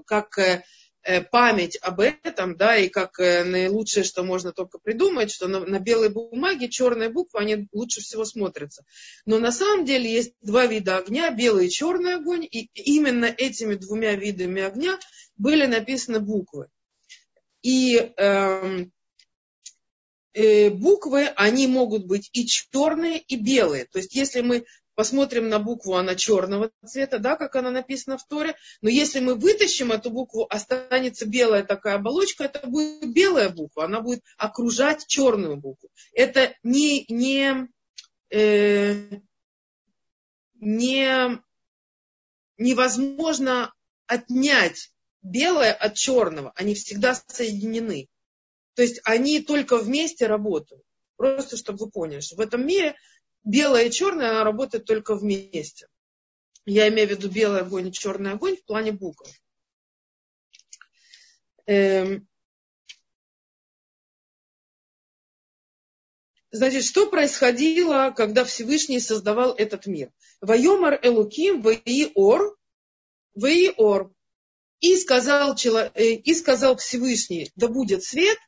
как 0.07 0.39
э, 0.39 0.63
э, 1.03 1.23
память 1.23 1.79
об 1.83 2.01
этом, 2.01 2.57
да, 2.57 2.77
и 2.77 2.89
как 2.89 3.19
наилучшее, 3.19 4.05
что 4.05 4.23
можно 4.23 4.53
только 4.53 4.79
придумать, 4.79 5.31
что 5.31 5.49
на, 5.49 5.61
на 5.61 5.79
белой 5.79 6.09
бумаге 6.09 6.69
черные 6.69 7.09
буквы, 7.09 7.41
они 7.41 7.69
лучше 7.73 8.01
всего 8.01 8.25
смотрятся. 8.25 8.85
Но 9.27 9.39
на 9.39 9.53
самом 9.53 9.85
деле 9.85 10.11
есть 10.11 10.35
два 10.41 10.67
вида 10.67 10.99
огня, 10.99 11.31
белый 11.31 11.67
и 11.67 11.71
черный 11.71 12.15
огонь, 12.15 12.45
и 12.45 12.71
именно 12.75 13.27
этими 13.27 13.75
двумя 13.75 14.15
видами 14.15 14.63
огня 14.63 14.99
были 15.37 15.67
написаны 15.67 16.21
буквы. 16.21 16.69
И 17.61 18.13
эм, 18.17 18.93
Э, 18.93 18.98
буквы, 20.71 21.27
они 21.37 21.67
могут 21.67 22.07
быть 22.07 22.31
и 22.33 22.47
черные, 22.47 23.19
и 23.19 23.37
белые. 23.37 23.87
То 23.87 23.99
есть, 23.99 24.15
если 24.15 24.41
мы 24.41 24.65
посмотрим 24.99 25.49
на 25.49 25.61
букву, 25.61 25.95
она 25.95 26.17
черного 26.17 26.73
цвета, 26.85 27.21
да, 27.21 27.37
как 27.37 27.55
она 27.55 27.71
написана 27.71 28.19
в 28.19 28.27
Торе, 28.27 28.57
но 28.81 28.89
если 28.89 29.21
мы 29.21 29.37
вытащим 29.37 29.93
эту 29.93 30.11
букву, 30.11 30.45
останется 30.51 31.25
белая 31.25 31.63
такая 31.63 31.95
оболочка, 31.95 32.43
это 32.43 32.67
будет 32.67 33.13
белая 33.13 33.49
буква, 33.49 33.85
она 33.85 34.01
будет 34.01 34.25
окружать 34.37 35.07
черную 35.07 35.57
букву. 35.57 35.89
Это 36.13 36.53
не, 36.65 37.05
не, 37.09 37.69
э, 38.31 39.21
не 40.57 41.39
невозможно 42.57 43.73
отнять 44.09 44.91
белое 45.23 45.73
от 45.73 45.95
черного, 45.95 46.53
они 46.57 46.75
всегда 46.75 47.15
соединены. 47.15 48.09
То 48.79 48.83
есть 48.83 49.01
они 49.03 49.41
только 49.41 49.77
вместе 49.77 50.29
работают. 50.29 50.85
Просто 51.17 51.57
чтобы 51.57 51.87
вы 51.87 51.91
поняли, 51.91 52.21
что 52.21 52.37
в 52.37 52.41
этом 52.41 52.65
мире 52.65 52.97
белое 53.43 53.87
и 53.87 53.91
черное, 53.91 54.31
она 54.31 54.45
работает 54.45 54.85
только 54.85 55.17
вместе. 55.17 55.89
Я 56.65 56.89
имею 56.89 57.09
в 57.09 57.11
виду 57.11 57.29
белый 57.29 57.63
огонь 57.63 57.89
и 57.89 57.93
черный 57.93 58.31
огонь 58.31 58.57
в 58.57 58.65
плане 58.65 58.93
букв. 58.93 59.29
Эм. 61.67 62.29
Значит, 66.53 66.85
что 66.85 67.11
происходило, 67.11 68.15
когда 68.17 68.45
Всевышний 68.45 69.01
создавал 69.01 69.57
этот 69.57 69.87
мир? 69.87 70.13
Вайомар 70.41 71.01
Элуким 71.03 71.63
Ваиор, 71.63 72.57
Ваиор. 73.35 74.13
И 74.79 74.95
сказал, 74.95 75.57
э, 75.57 76.13
и 76.15 76.35
сказал 76.35 76.77
Всевышний, 76.77 77.51
да 77.57 77.67
будет 77.67 78.05
свет, 78.05 78.39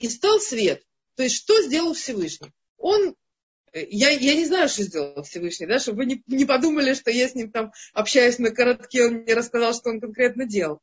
и 0.00 0.08
стал 0.08 0.40
свет. 0.40 0.82
То 1.14 1.22
есть 1.22 1.36
что 1.36 1.62
сделал 1.62 1.94
Всевышний? 1.94 2.52
Он 2.76 3.14
я, 3.72 4.10
я 4.10 4.34
не 4.34 4.46
знаю, 4.46 4.68
что 4.68 4.82
сделал 4.82 5.22
Всевышний, 5.22 5.66
да, 5.66 5.78
чтобы 5.78 5.98
вы 5.98 6.06
не, 6.06 6.22
не 6.26 6.44
подумали, 6.44 6.94
что 6.94 7.10
я 7.10 7.28
с 7.28 7.34
ним 7.34 7.52
там 7.52 7.72
общаюсь 7.92 8.38
на 8.38 8.50
коротке, 8.50 9.04
он 9.04 9.14
мне 9.18 9.34
рассказал, 9.34 9.74
что 9.74 9.90
он 9.90 10.00
конкретно 10.00 10.44
делал. 10.44 10.80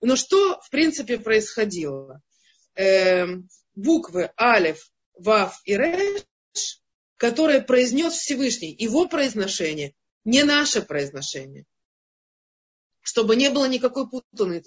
Но 0.00 0.14
что, 0.14 0.60
в 0.60 0.70
принципе, 0.70 1.18
происходило? 1.18 2.22
Э, 2.76 3.26
буквы 3.74 4.30
Алев, 4.36 4.88
Вав 5.14 5.60
и 5.64 5.76
Реш, 5.76 6.22
которые 7.16 7.60
произнес 7.60 8.12
Всевышний, 8.12 8.74
его 8.78 9.08
произношение, 9.08 9.94
не 10.24 10.44
наше 10.44 10.82
произношение. 10.82 11.64
Чтобы 13.00 13.34
не 13.34 13.50
было 13.50 13.66
никакой 13.66 14.08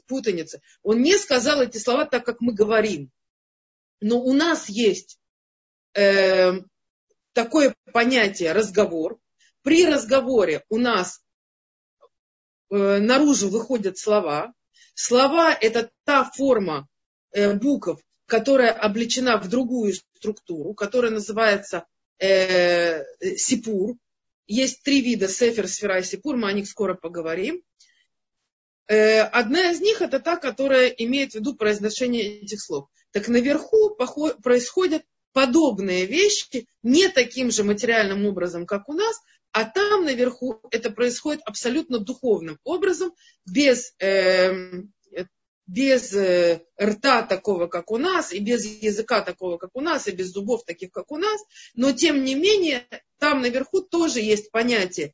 путаницы. 0.07 0.61
Он 0.81 1.01
не 1.01 1.17
сказал 1.17 1.61
эти 1.61 1.77
слова 1.77 2.05
так, 2.05 2.25
как 2.25 2.41
мы 2.41 2.53
говорим. 2.53 3.11
Но 4.01 4.19
у 4.19 4.33
нас 4.33 4.67
есть 4.67 5.19
э, 5.93 6.53
такое 7.33 7.75
понятие 7.93 8.51
разговор. 8.51 9.19
При 9.61 9.85
разговоре 9.85 10.63
у 10.69 10.77
нас 10.77 11.21
э, 12.69 12.97
наружу 12.97 13.49
выходят 13.49 13.97
слова. 13.97 14.53
Слова– 14.95 15.53
это 15.61 15.91
та 16.03 16.23
форма 16.23 16.87
э, 17.31 17.53
букв, 17.53 18.01
которая 18.25 18.71
облечена 18.71 19.37
в 19.37 19.47
другую 19.47 19.93
структуру, 20.15 20.73
которая 20.73 21.11
называется 21.11 21.85
э, 22.17 23.03
сипур. 23.37 23.97
Есть 24.47 24.83
три 24.83 25.01
вида 25.01 25.27
сефер, 25.27 25.67
сфера 25.67 25.99
и 25.99 26.03
сипур, 26.03 26.37
мы 26.37 26.49
о 26.49 26.53
них 26.53 26.67
скоро 26.67 26.95
поговорим. 26.95 27.61
Э, 28.87 29.21
одна 29.21 29.71
из 29.71 29.79
них 29.79 30.01
это 30.01 30.19
та, 30.19 30.37
которая 30.37 30.87
имеет 30.87 31.33
в 31.33 31.35
виду 31.35 31.55
произношение 31.55 32.41
этих 32.41 32.61
слов. 32.61 32.87
Так 33.11 33.27
наверху 33.27 33.95
происходят 34.43 35.03
подобные 35.33 36.05
вещи 36.05 36.67
не 36.83 37.09
таким 37.09 37.51
же 37.51 37.63
материальным 37.63 38.25
образом, 38.25 38.65
как 38.65 38.89
у 38.89 38.93
нас, 38.93 39.15
а 39.51 39.65
там 39.65 40.05
наверху 40.05 40.61
это 40.71 40.91
происходит 40.91 41.41
абсолютно 41.45 41.99
духовным 41.99 42.57
образом, 42.63 43.13
без, 43.45 43.93
э, 43.99 44.53
без 45.67 46.13
э, 46.13 46.61
рта 46.81 47.23
такого, 47.23 47.67
как 47.67 47.91
у 47.91 47.97
нас, 47.97 48.33
и 48.33 48.39
без 48.39 48.65
языка 48.65 49.21
такого, 49.21 49.57
как 49.57 49.71
у 49.73 49.81
нас, 49.81 50.07
и 50.07 50.11
без 50.11 50.31
зубов 50.31 50.63
таких, 50.65 50.91
как 50.91 51.11
у 51.11 51.17
нас. 51.17 51.41
Но 51.75 51.91
тем 51.91 52.23
не 52.23 52.35
менее, 52.35 52.87
там 53.19 53.41
наверху 53.41 53.81
тоже 53.81 54.19
есть 54.19 54.51
понятие 54.51 55.13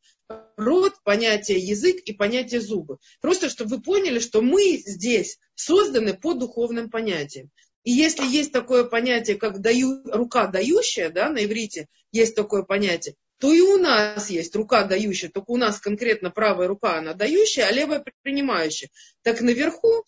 рот, 0.56 0.96
понятие 1.04 1.60
язык 1.60 1.98
и 2.06 2.14
понятие 2.14 2.62
зубы. 2.62 2.98
Просто 3.22 3.50
чтобы 3.50 3.78
вы 3.78 3.82
поняли, 3.82 4.20
что 4.20 4.42
мы 4.42 4.78
здесь 4.86 5.40
созданы 5.56 6.14
по 6.14 6.34
духовным 6.34 6.90
понятиям. 6.90 7.50
И 7.88 7.92
если 7.92 8.26
есть 8.28 8.52
такое 8.52 8.84
понятие, 8.84 9.38
как 9.38 9.62
даю, 9.62 10.02
рука 10.12 10.48
дающая, 10.48 11.10
да, 11.10 11.30
на 11.30 11.46
иврите 11.46 11.88
есть 12.12 12.36
такое 12.36 12.64
понятие, 12.64 13.16
то 13.40 13.54
и 13.54 13.62
у 13.62 13.78
нас 13.78 14.30
есть 14.30 14.54
рука 14.58 14.84
дающая, 14.84 15.30
только 15.30 15.52
у 15.52 15.56
нас 15.56 15.80
конкретно 15.80 16.30
правая 16.30 16.68
рука, 16.68 16.98
она 16.98 17.14
дающая, 17.14 17.66
а 17.66 17.72
левая 17.72 18.04
принимающая. 18.24 18.90
Так 19.22 19.40
наверху 19.40 20.04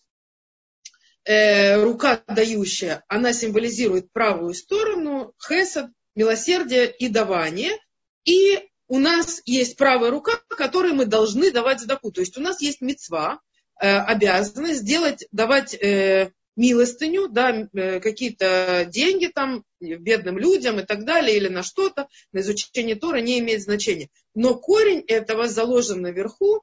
э, 1.24 1.82
рука 1.82 2.22
дающая, 2.26 3.02
она 3.08 3.32
символизирует 3.32 4.12
правую 4.12 4.52
сторону, 4.52 5.32
хесад, 5.42 5.86
милосердие 6.14 6.94
и 6.94 7.08
давание. 7.08 7.78
И 8.26 8.58
у 8.88 8.98
нас 8.98 9.40
есть 9.46 9.78
правая 9.78 10.10
рука, 10.10 10.32
которой 10.48 10.92
мы 10.92 11.06
должны 11.06 11.50
давать 11.50 11.80
задаку. 11.80 12.12
То 12.12 12.20
есть 12.20 12.36
у 12.36 12.42
нас 12.42 12.60
есть 12.60 12.82
мецва, 12.82 13.40
э, 13.80 13.88
обязанность 13.88 14.80
сделать, 14.80 15.26
давать 15.32 15.72
э, 15.72 16.32
милостыню, 16.56 17.28
да, 17.28 17.68
э, 17.72 18.00
какие-то 18.00 18.86
деньги 18.88 19.26
там 19.26 19.64
бедным 19.80 20.38
людям 20.38 20.80
и 20.80 20.84
так 20.84 21.04
далее, 21.04 21.36
или 21.36 21.48
на 21.48 21.62
что-то, 21.62 22.08
на 22.32 22.40
изучение 22.40 22.96
Тора 22.96 23.20
не 23.20 23.38
имеет 23.38 23.62
значения. 23.62 24.08
Но 24.34 24.54
корень 24.54 25.04
этого 25.06 25.48
заложен 25.48 26.02
наверху, 26.02 26.62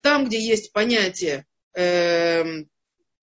там, 0.00 0.26
где 0.26 0.40
есть 0.40 0.72
понятие 0.72 1.46
э, 1.74 2.44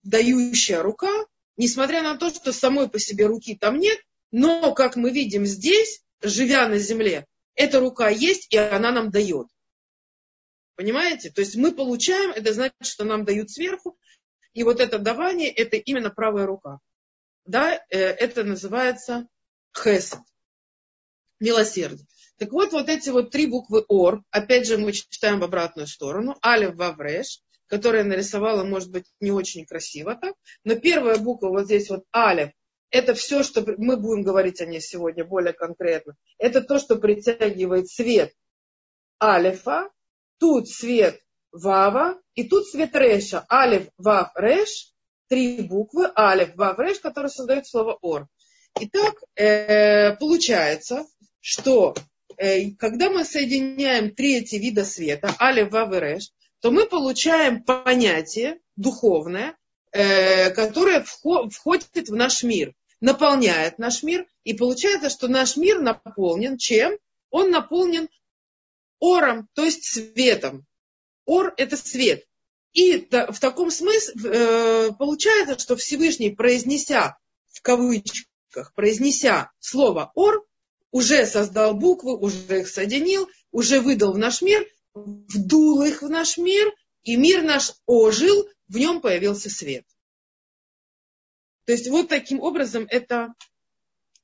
дающая 0.03 0.81
рука, 0.81 1.25
несмотря 1.57 2.01
на 2.01 2.17
то, 2.17 2.29
что 2.29 2.51
самой 2.53 2.89
по 2.89 2.99
себе 2.99 3.25
руки 3.25 3.55
там 3.55 3.79
нет, 3.79 3.99
но, 4.31 4.73
как 4.73 4.95
мы 4.95 5.11
видим 5.11 5.45
здесь, 5.45 6.01
живя 6.21 6.67
на 6.67 6.77
земле, 6.77 7.25
эта 7.55 7.79
рука 7.79 8.09
есть, 8.09 8.53
и 8.53 8.57
она 8.57 8.91
нам 8.91 9.11
дает. 9.11 9.47
Понимаете? 10.75 11.29
То 11.29 11.41
есть 11.41 11.57
мы 11.57 11.73
получаем, 11.73 12.31
это 12.31 12.53
значит, 12.53 12.73
что 12.83 13.03
нам 13.03 13.25
дают 13.25 13.51
сверху, 13.51 13.97
и 14.59 14.63
вот 14.63 14.81
это 14.81 14.99
давание, 14.99 15.49
это 15.49 15.77
именно 15.77 16.09
правая 16.09 16.45
рука. 16.45 16.79
Да, 17.45 17.75
э, 17.75 17.97
это 17.97 18.43
называется 18.43 19.29
хесед, 19.73 20.19
милосердие. 21.39 22.05
Так 22.37 22.51
вот, 22.51 22.73
вот 22.73 22.89
эти 22.89 23.09
вот 23.09 23.31
три 23.31 23.45
буквы 23.45 23.85
ор, 23.87 24.21
опять 24.31 24.67
же, 24.67 24.77
мы 24.77 24.91
читаем 24.91 25.39
в 25.39 25.45
обратную 25.45 25.87
сторону, 25.87 26.35
алев 26.41 26.75
вавреш, 26.75 27.39
которая 27.67 28.03
нарисовала, 28.03 28.65
может 28.65 28.91
быть, 28.91 29.05
не 29.21 29.31
очень 29.31 29.65
красиво 29.65 30.15
так, 30.15 30.35
но 30.65 30.75
первая 30.75 31.17
буква 31.19 31.47
вот 31.47 31.63
здесь 31.63 31.89
вот 31.89 32.03
алев, 32.11 32.51
это 32.89 33.13
все, 33.13 33.43
что 33.43 33.63
мы 33.77 33.95
будем 33.95 34.23
говорить 34.23 34.59
о 34.59 34.65
ней 34.65 34.81
сегодня 34.81 35.23
более 35.23 35.53
конкретно. 35.53 36.17
Это 36.37 36.59
то, 36.59 36.79
что 36.79 36.97
притягивает 36.97 37.89
свет 37.89 38.33
алифа, 39.23 39.89
тут 40.37 40.67
свет 40.67 41.21
Вава, 41.53 42.19
и 42.39 42.43
тут 42.45 42.69
цвет 42.69 42.95
Реша. 42.95 43.45
Алиф, 43.51 43.89
Вав, 43.97 44.31
Реш, 44.35 44.93
три 45.27 45.61
буквы, 45.61 46.09
Алиф, 46.17 46.55
Вав, 46.55 46.79
Реш, 46.79 46.99
которые 46.99 47.29
создают 47.29 47.67
слово 47.67 47.97
Ор. 48.01 48.29
Итак, 48.79 49.15
э, 49.35 50.15
получается, 50.15 51.05
что 51.41 51.95
э, 52.37 52.71
когда 52.71 53.09
мы 53.09 53.25
соединяем 53.25 54.15
три 54.15 54.37
эти 54.37 54.55
вида 54.55 54.85
света, 54.85 55.35
Алиф, 55.41 55.69
Вав 55.71 55.93
и 55.93 55.99
Реш, 55.99 56.31
то 56.61 56.71
мы 56.71 56.85
получаем 56.85 57.61
понятие 57.61 58.59
духовное, 58.77 59.57
э, 59.91 60.49
которое 60.51 61.03
входит 61.03 62.07
в 62.07 62.15
наш 62.15 62.43
мир, 62.43 62.73
наполняет 63.01 63.79
наш 63.79 64.01
мир, 64.01 64.25
и 64.45 64.53
получается, 64.53 65.09
что 65.09 65.27
наш 65.27 65.57
мир 65.57 65.81
наполнен 65.81 66.57
чем? 66.57 66.97
Он 67.31 67.51
наполнен 67.51 68.07
ором, 68.99 69.49
то 69.55 69.65
есть 69.65 69.83
светом. 69.83 70.65
Ор– 71.25 71.53
это 71.57 71.75
свет. 71.75 72.25
И 72.73 73.07
в 73.09 73.39
таком 73.39 73.71
смысле 73.71 74.13
э, 74.31 74.91
получается, 74.97 75.57
что 75.57 75.75
Всевышний, 75.75 76.29
произнеся, 76.29 77.17
в 77.47 77.61
кавычках, 77.61 78.73
произнеся 78.75 79.51
слово 79.59 80.11
Ор, 80.15 80.45
уже 80.91 81.25
создал 81.25 81.73
буквы, 81.73 82.15
уже 82.17 82.61
их 82.61 82.67
соединил, 82.67 83.29
уже 83.51 83.79
выдал 83.79 84.13
в 84.13 84.17
наш 84.17 84.41
мир, 84.41 84.67
вдул 84.93 85.81
их 85.83 86.01
в 86.01 86.09
наш 86.09 86.37
мир, 86.37 86.71
и 87.03 87.15
мир 87.15 87.41
наш 87.41 87.73
ожил, 87.85 88.47
в 88.67 88.77
нем 88.77 89.01
появился 89.01 89.49
свет. 89.49 89.85
То 91.65 91.73
есть 91.73 91.87
вот 91.89 92.09
таким 92.09 92.39
образом 92.39 92.85
это 92.89 93.33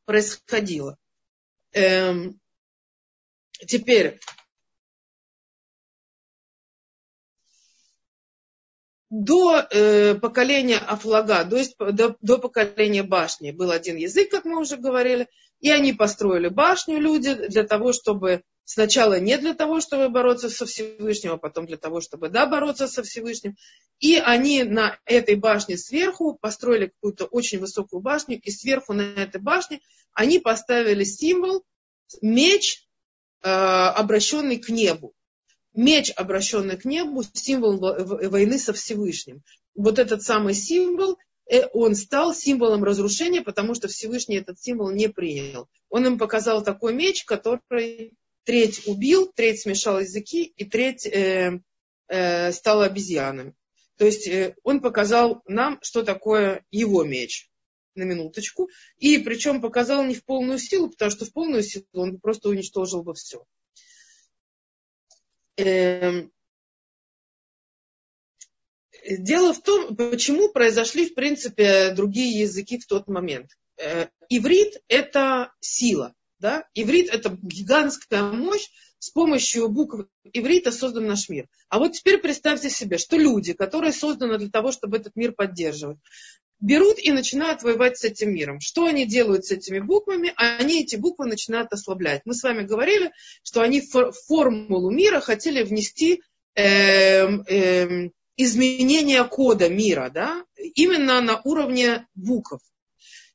происходило. 0.05 0.97
Эм, 1.73 2.39
теперь, 3.67 4.19
до 9.23 9.65
э, 9.69 10.15
поколения 10.15 10.78
Афлага, 10.78 11.45
то 11.45 11.56
есть 11.56 11.78
до, 11.78 12.17
до 12.19 12.38
поколения 12.38 13.04
башни 13.04 13.51
был 13.51 13.71
один 13.71 13.95
язык, 13.95 14.30
как 14.30 14.43
мы 14.43 14.60
уже 14.60 14.75
говорили, 14.75 15.28
и 15.62 15.71
они 15.71 15.93
построили 15.93 16.49
башню, 16.49 16.99
люди, 16.99 17.34
для 17.34 17.63
того, 17.63 17.93
чтобы 17.93 18.43
сначала 18.65 19.17
не 19.19 19.38
для 19.38 19.54
того, 19.54 19.80
чтобы 19.80 20.10
бороться 20.10 20.49
со 20.49 20.65
Всевышним, 20.65 21.32
а 21.34 21.38
потом 21.38 21.65
для 21.65 21.78
того, 21.78 22.01
чтобы 22.01 22.28
да, 22.28 22.45
бороться 22.45 22.88
со 22.88 23.04
Всевышним. 23.04 23.56
И 23.99 24.17
они 24.17 24.63
на 24.63 24.99
этой 25.06 25.36
башне 25.36 25.78
сверху 25.78 26.38
построили 26.41 26.88
какую-то 26.88 27.25
очень 27.25 27.60
высокую 27.60 28.01
башню, 28.01 28.38
и 28.41 28.51
сверху 28.51 28.91
на 28.91 29.04
этой 29.04 29.39
башне 29.39 29.80
они 30.13 30.39
поставили 30.39 31.06
символ 31.06 31.63
меч, 32.21 32.86
э, 33.43 33.49
обращенный 33.49 34.58
к 34.58 34.67
небу 34.67 35.13
меч, 35.76 36.12
обращенный 36.16 36.78
к 36.78 36.86
небу, 36.86 37.24
символ 37.34 37.78
войны 37.80 38.58
со 38.60 38.74
Всевышним. 38.74 39.44
Вот 39.76 40.00
этот 40.00 40.24
самый 40.24 40.54
символ, 40.54 41.18
э, 41.50 41.66
он 41.74 41.96
стал 41.96 42.34
символом 42.34 42.84
разрушения, 42.84 43.42
потому 43.42 43.76
что 43.76 43.88
Всевышний 43.88 44.38
этот 44.38 44.60
символ 44.60 44.92
не 44.92 45.10
принял. 45.10 45.68
Он 45.90 46.06
им 46.06 46.18
показал 46.18 46.64
такой 46.64 46.94
меч, 46.94 47.26
который 47.26 48.14
треть 48.46 48.88
убил, 48.88 49.32
треть 49.36 49.62
смешал 49.62 50.00
языки 50.00 50.44
и 50.44 50.66
треть 50.66 51.06
э, 51.06 51.60
э, 52.08 52.52
стал 52.52 52.82
обезьянами. 52.82 53.54
То 53.98 54.06
есть 54.06 54.28
э, 54.28 54.56
он 54.64 54.82
показал 54.82 55.42
нам, 55.48 55.80
что 55.82 56.04
такое 56.04 56.64
его 56.72 57.04
меч 57.04 57.50
на 57.96 58.04
минуточку. 58.04 58.70
И 58.98 59.18
причем 59.18 59.62
показал 59.62 60.04
не 60.04 60.16
в 60.16 60.24
полную 60.26 60.60
силу, 60.60 60.90
потому 60.90 61.12
что 61.12 61.26
в 61.26 61.34
полную 61.34 61.64
силу 61.64 61.86
он 61.94 62.20
просто 62.20 62.50
уничтожил 62.50 63.04
бы 63.04 63.14
все. 63.14 63.44
Эм, 65.58 66.32
дело 69.10 69.54
в 69.54 69.62
том, 69.62 69.96
почему 69.96 70.50
произошли, 70.50 71.08
в 71.10 71.13
принципе, 71.13 71.91
другие 71.91 72.39
языки 72.41 72.80
в 72.80 72.86
тот 72.86 73.08
момент. 73.08 73.52
Э, 73.78 74.08
иврит– 74.30 74.82
это 74.88 75.54
сила. 75.60 76.13
Да? 76.39 76.68
Иврит– 76.74 77.10
это 77.13 77.38
гигантская 77.41 78.24
мощь, 78.24 78.68
с 79.00 79.12
помощью 79.12 79.70
букв 79.70 80.08
иврита 80.34 80.72
создан 80.72 81.06
наш 81.06 81.30
мир. 81.30 81.48
А 81.70 81.78
вот 81.80 81.94
теперь 81.94 82.18
представьте 82.18 82.70
себе, 82.70 82.98
что 82.98 83.18
люди, 83.18 83.54
которые 83.54 83.94
созданы 83.94 84.38
для 84.39 84.50
того, 84.50 84.72
чтобы 84.72 84.98
этот 84.98 85.15
мир 85.15 85.34
поддерживать, 85.34 86.00
берут 86.60 86.98
и 87.00 87.12
начинают 87.12 87.63
воевать 87.63 87.98
с 87.98 88.04
этим 88.04 88.34
миром. 88.34 88.60
Что 88.60 88.86
они 88.86 89.06
делают 89.06 89.46
с 89.46 89.52
этими 89.52 89.80
буквами? 89.80 90.34
Они 90.36 90.82
эти 90.82 90.96
буквы 90.96 91.28
начинают 91.28 91.72
ослаблять. 91.74 92.22
Мы 92.26 92.34
с 92.34 92.44
вами 92.44 92.63
говорили, 92.63 93.12
что 93.44 93.62
они 93.62 93.82
в 93.82 94.12
формулу 94.28 94.89
мира 94.89 95.20
хотели 95.20 95.63
внести 95.63 96.22
э, 96.56 96.63
э, 96.63 98.10
изменение 98.38 99.24
кода 99.26 99.70
мира, 99.70 100.10
да? 100.13 100.44
именно 100.76 101.22
на 101.22 101.41
уровне 101.44 102.08
букв. 102.15 102.60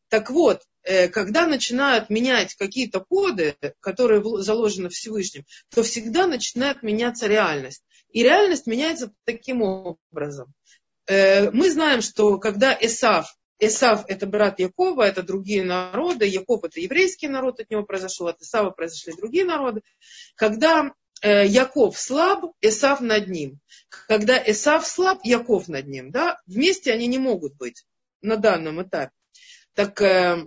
Так 0.09 0.31
вот, 0.31 0.63
э, 0.83 1.09
когда 1.09 1.47
начинают 1.47 2.11
менять 2.11 2.55
какие-то 2.55 3.01
коды, 3.01 3.57
которые 3.81 4.23
заложены 4.43 4.89
в 4.89 4.93
Всевышнем, 4.93 5.45
то 5.71 5.83
всегда 5.83 6.27
начинает 6.27 6.83
меняться 6.83 7.27
реальность. 7.27 7.85
И 8.13 8.23
реальность 8.23 8.67
меняется 8.67 9.13
таким 9.25 9.63
образом. 9.63 10.53
Э, 11.11 11.51
мы 11.51 11.73
знаем, 11.73 12.03
что 12.03 12.39
когда 12.39 12.77
Эсав 12.81 13.37
Исав– 13.59 14.05
это 14.09 14.27
брат 14.27 14.61
Якова, 14.61 15.03
это 15.03 15.23
другие 15.25 15.65
народы. 15.65 16.25
Яков– 16.25 16.63
это 16.65 16.81
еврейский 16.81 17.27
народ, 17.27 17.59
от 17.59 17.69
него 17.69 17.83
произошел, 17.83 18.29
от 18.29 18.41
Исава 18.41 18.71
произошли 18.71 19.13
другие 19.15 19.45
народы. 19.45 19.83
Когда 20.37 20.95
э, 21.21 21.47
Яков 21.47 21.99
слаб, 21.99 22.53
Исав 22.61 23.01
над 23.01 23.29
ним. 23.29 23.59
Когда 24.07 24.41
Исав 24.47 24.87
слаб, 24.87 25.19
Яков 25.25 25.67
над 25.67 25.89
ним. 25.89 26.13
Да? 26.13 26.41
Вместе 26.47 26.93
они 26.93 27.09
не 27.09 27.19
могут 27.19 27.57
быть 27.57 27.85
на 28.23 28.37
данном 28.37 28.81
этапе. 28.81 29.13
Так 29.75 30.01
э, 30.01 30.47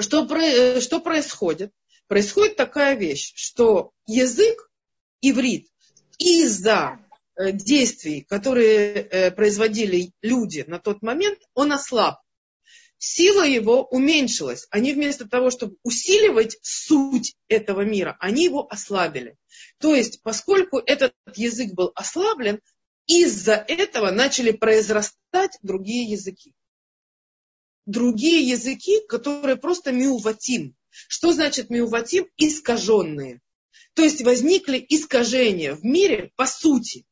что, 0.00 0.80
что 0.80 1.00
происходит? 1.00 1.72
Происходит 2.08 2.56
такая 2.56 2.94
вещь, 2.94 3.32
что 3.34 3.92
язык, 4.06 4.70
иврит, 5.22 5.66
из-за 6.18 7.00
действий, 7.38 8.22
которые 8.22 8.94
э, 8.94 9.30
производили 9.30 10.12
люди 10.22 10.64
на 10.66 10.78
тот 10.78 11.02
момент, 11.02 11.38
он 11.54 11.72
ослаб. 11.72 12.16
Сила 12.98 13.46
его 13.46 13.84
уменьшилась. 13.84 14.66
Они 14.70 14.94
вместо 14.94 15.28
того, 15.28 15.50
чтобы 15.50 15.76
усиливать 15.82 16.56
суть 16.62 17.36
этого 17.48 17.82
мира, 17.82 18.16
они 18.20 18.44
его 18.44 18.66
ослабили. 18.70 19.36
То 19.78 19.94
есть, 19.94 20.22
поскольку 20.22 20.78
этот 20.78 21.14
язык 21.34 21.74
был 21.74 21.92
ослаблен, 21.94 22.60
из-за 23.06 23.54
этого 23.54 24.10
начали 24.10 24.50
произрастать 24.50 25.58
другие 25.62 26.10
языки. 26.10 26.54
Другие 27.84 28.48
языки, 28.48 29.00
которые 29.06 29.56
просто 29.56 29.92
миуватим. 29.92 30.74
Что 30.90 31.32
значит 31.32 31.70
миуватим? 31.70 32.26
Искаженные. 32.36 33.40
То 33.94 34.02
есть 34.02 34.22
возникли 34.22 34.84
искажения 34.88 35.74
в 35.74 35.84
мире 35.84 36.32
по 36.36 36.46
сути. 36.46 37.04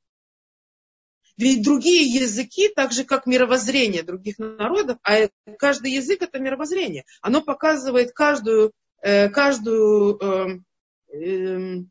Ведь 1.36 1.62
другие 1.64 2.06
языки, 2.06 2.68
так 2.68 2.92
же 2.92 3.04
как 3.04 3.26
мировоззрение 3.26 4.02
других 4.02 4.38
народов, 4.38 4.98
а 5.02 5.28
каждый 5.58 5.92
язык 5.92 6.22
это 6.22 6.38
мировоззрение, 6.38 7.04
оно 7.22 7.42
показывает 7.42 8.12
каждую, 8.12 8.72
э, 9.02 9.28
каждую 9.30 10.16
эм, 10.18 10.64
эм, 11.12 11.90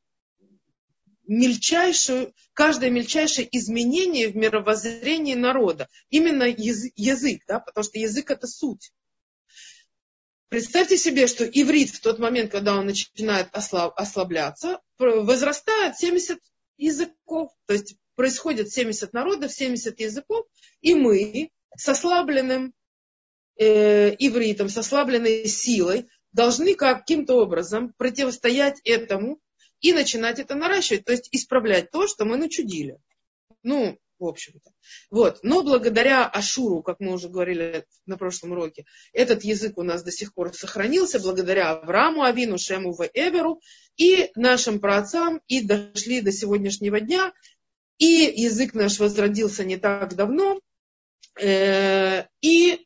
мельчайшую, 1.28 2.34
каждое 2.54 2.90
мельчайшее 2.90 3.48
изменение 3.52 4.30
в 4.30 4.36
мировоззрении 4.38 5.36
народа. 5.36 5.90
Именно 6.10 6.44
язык, 6.44 6.94
язык 6.96 7.42
да, 7.48 7.60
потому 7.60 7.84
что 7.84 8.00
язык 8.00 8.32
это 8.32 8.48
суть. 8.48 8.92
Представьте 10.48 10.98
себе, 10.98 11.28
что 11.28 11.46
иврит 11.46 11.90
в 11.90 12.00
тот 12.00 12.20
момент, 12.20 12.52
когда 12.52 12.78
он 12.78 12.86
начинает 12.86 13.50
ослаб, 13.54 13.94
ослабляться, 13.98 14.80
возрастает 15.00 15.98
70 15.98 16.40
языков. 16.78 17.52
То 17.66 17.74
есть 17.74 17.96
происходит 18.16 18.72
70 18.72 19.14
народов, 19.14 19.52
70 19.52 20.00
языков, 20.00 20.46
и 20.82 20.96
мы 20.96 21.50
с 21.76 21.90
ослабленным 21.90 22.74
э, 23.58 24.16
ивритом, 24.20 24.70
с 24.70 24.78
ослабленной 24.78 25.46
силой 25.48 26.08
должны 26.32 26.76
каким-то 26.76 27.36
образом 27.36 27.94
противостоять 27.98 28.82
этому 28.84 29.40
и 29.80 29.94
начинать 29.94 30.40
это 30.40 30.56
наращивать, 30.56 31.06
то 31.06 31.12
есть 31.12 31.30
исправлять 31.32 31.92
то, 31.92 32.08
что 32.08 32.26
мы 32.26 32.38
начудили. 32.38 32.98
Ну, 33.64 33.98
в 34.24 34.26
общем-то. 34.26 34.72
Вот. 35.12 35.40
Но 35.44 35.64
благодаря 35.64 36.26
Ашуру, 36.26 36.82
как 36.82 37.00
мы 37.00 37.14
уже 37.14 37.28
говорили 37.28 37.86
на 38.06 38.18
прошлом 38.18 38.54
уроке, 38.54 38.86
этот 39.12 39.44
язык 39.44 39.78
у 39.78 39.84
нас 39.84 40.04
до 40.04 40.12
сих 40.12 40.34
пор 40.34 40.54
сохранился, 40.54 41.20
благодаря 41.20 41.72
Аврааму, 41.72 42.24
Авину, 42.24 42.58
Шему. 42.58 42.96
Эверу 43.14 43.60
и 43.98 44.32
нашим 44.36 44.80
праотцам, 44.80 45.42
и 45.48 45.62
дошли 45.62 46.22
до 46.22 46.32
сегодняшнего 46.32 47.00
дня. 47.02 47.34
И 47.98 48.34
язык 48.36 48.74
наш 48.74 49.00
возродился 49.00 49.64
не 49.64 49.78
так 49.78 50.16
давно. 50.16 50.60
Э, 51.40 52.26
и 52.42 52.86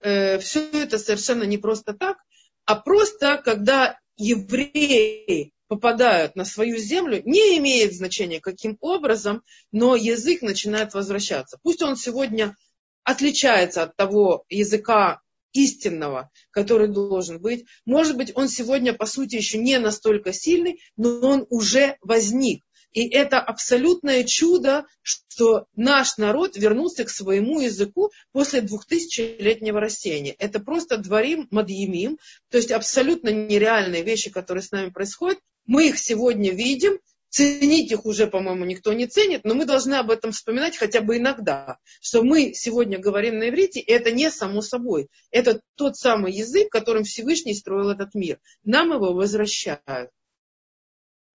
э, 0.00 0.38
все 0.38 0.70
это 0.72 0.98
совершенно 0.98 1.44
не 1.44 1.58
просто 1.58 1.94
так, 1.94 2.18
а 2.64 2.76
просто 2.76 3.40
когда 3.44 3.98
евреи 4.16 5.52
попадают 5.68 6.36
на 6.36 6.44
свою 6.44 6.76
землю, 6.76 7.22
не 7.24 7.58
имеет 7.58 7.94
значения 7.94 8.40
каким 8.40 8.76
образом, 8.80 9.42
но 9.72 9.96
язык 9.96 10.42
начинает 10.42 10.94
возвращаться. 10.94 11.58
Пусть 11.62 11.82
он 11.82 11.96
сегодня 11.96 12.56
отличается 13.02 13.82
от 13.82 13.96
того 13.96 14.44
языка 14.48 15.20
истинного, 15.52 16.30
который 16.50 16.88
должен 16.88 17.40
быть. 17.40 17.64
Может 17.86 18.16
быть, 18.16 18.32
он 18.34 18.48
сегодня, 18.48 18.92
по 18.92 19.06
сути, 19.06 19.36
еще 19.36 19.58
не 19.58 19.78
настолько 19.78 20.32
сильный, 20.32 20.80
но 20.96 21.20
он 21.20 21.46
уже 21.48 21.96
возник. 22.02 22.64
И 22.94 23.08
это 23.08 23.40
абсолютное 23.40 24.22
чудо, 24.22 24.86
что 25.02 25.66
наш 25.74 26.16
народ 26.16 26.56
вернулся 26.56 27.04
к 27.04 27.10
своему 27.10 27.60
языку 27.60 28.12
после 28.32 28.60
двухтысячелетнего 28.60 29.80
растения. 29.80 30.34
Это 30.38 30.60
просто 30.60 30.96
дворим 30.96 31.48
мадьямим, 31.50 32.18
то 32.50 32.56
есть 32.56 32.70
абсолютно 32.70 33.30
нереальные 33.30 34.04
вещи, 34.04 34.30
которые 34.30 34.62
с 34.62 34.70
нами 34.70 34.90
происходят. 34.90 35.40
Мы 35.66 35.88
их 35.88 35.98
сегодня 35.98 36.52
видим, 36.52 37.00
ценить 37.30 37.90
их 37.90 38.06
уже, 38.06 38.28
по-моему, 38.28 38.64
никто 38.64 38.92
не 38.92 39.08
ценит, 39.08 39.44
но 39.44 39.54
мы 39.54 39.64
должны 39.64 39.94
об 39.94 40.12
этом 40.12 40.30
вспоминать 40.30 40.76
хотя 40.76 41.00
бы 41.00 41.16
иногда, 41.16 41.78
что 42.00 42.22
мы 42.22 42.54
сегодня 42.54 43.00
говорим 43.00 43.38
на 43.38 43.48
иврите, 43.48 43.80
и 43.80 43.90
это 43.90 44.12
не 44.12 44.30
само 44.30 44.62
собой. 44.62 45.08
Это 45.32 45.60
тот 45.74 45.96
самый 45.96 46.32
язык, 46.32 46.70
которым 46.70 47.02
Всевышний 47.02 47.54
строил 47.54 47.90
этот 47.90 48.14
мир. 48.14 48.38
Нам 48.62 48.92
его 48.92 49.12
возвращают 49.14 50.10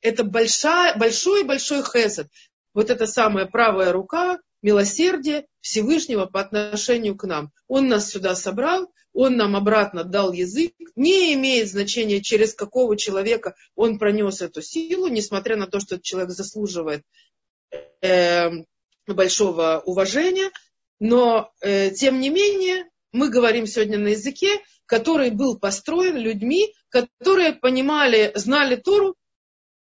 это 0.02 0.24
большой-большой 0.24 1.84
хесед. 1.84 2.28
Вот 2.74 2.90
эта 2.90 3.08
самая 3.08 3.46
правая 3.46 3.92
рука, 3.92 4.40
милосердие 4.62 5.46
Всевышнего 5.62 6.26
по 6.26 6.42
отношению 6.42 7.16
к 7.16 7.26
нам. 7.26 7.52
Он 7.68 7.88
нас 7.88 8.10
сюда 8.10 8.36
собрал, 8.36 8.92
он 9.14 9.38
нам 9.38 9.56
обратно 9.56 10.04
дал 10.04 10.32
язык. 10.32 10.74
Не 10.96 11.34
имеет 11.34 11.70
значения, 11.70 12.22
через 12.22 12.54
какого 12.54 12.96
человека 12.98 13.56
он 13.76 13.98
пронес 13.98 14.42
эту 14.42 14.62
силу, 14.62 15.08
несмотря 15.08 15.56
на 15.56 15.68
то, 15.68 15.80
что 15.80 15.96
этот 15.96 16.06
человек 16.06 16.32
заслуживает 16.32 17.04
э, 18.02 18.50
большого 19.08 19.82
уважения. 19.86 20.52
Но, 21.00 21.52
э, 21.62 21.92
тем 21.92 22.20
не 22.20 22.30
менее, 22.30 22.86
мы 23.12 23.30
говорим 23.30 23.66
сегодня 23.66 23.98
на 23.98 24.10
языке, 24.10 24.50
который 24.86 25.32
был 25.32 25.58
построен 25.58 26.18
людьми, 26.18 26.74
которые 26.90 27.54
понимали, 27.54 28.32
знали 28.36 28.76
Тору 28.76 29.16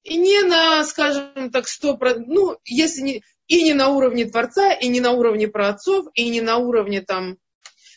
и 0.06 0.18
не 0.18 0.44
на, 0.44 0.84
скажем 0.84 1.50
так, 1.52 1.68
сто 1.68 1.98
ну, 2.28 2.58
если 2.64 3.02
не, 3.02 3.24
и 3.48 3.64
не 3.64 3.74
на 3.74 3.90
уровне 3.90 4.26
Творца, 4.26 4.72
и 4.72 4.88
не 4.88 5.02
на 5.02 5.12
уровне 5.12 5.48
праотцов, 5.48 6.06
и 6.14 6.30
не 6.30 6.42
на 6.42 6.58
уровне 6.58 7.02
там 7.02 7.38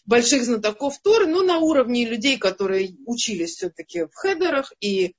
больших 0.06 0.44
знатоков 0.44 0.98
Торы, 1.02 1.26
но 1.26 1.42
на 1.42 1.58
уровне 1.58 2.06
людей, 2.06 2.38
которые 2.38 2.96
учились 3.04 3.56
все-таки 3.56 4.04
в 4.04 4.14
хедерах 4.14 4.72
и 4.80 5.14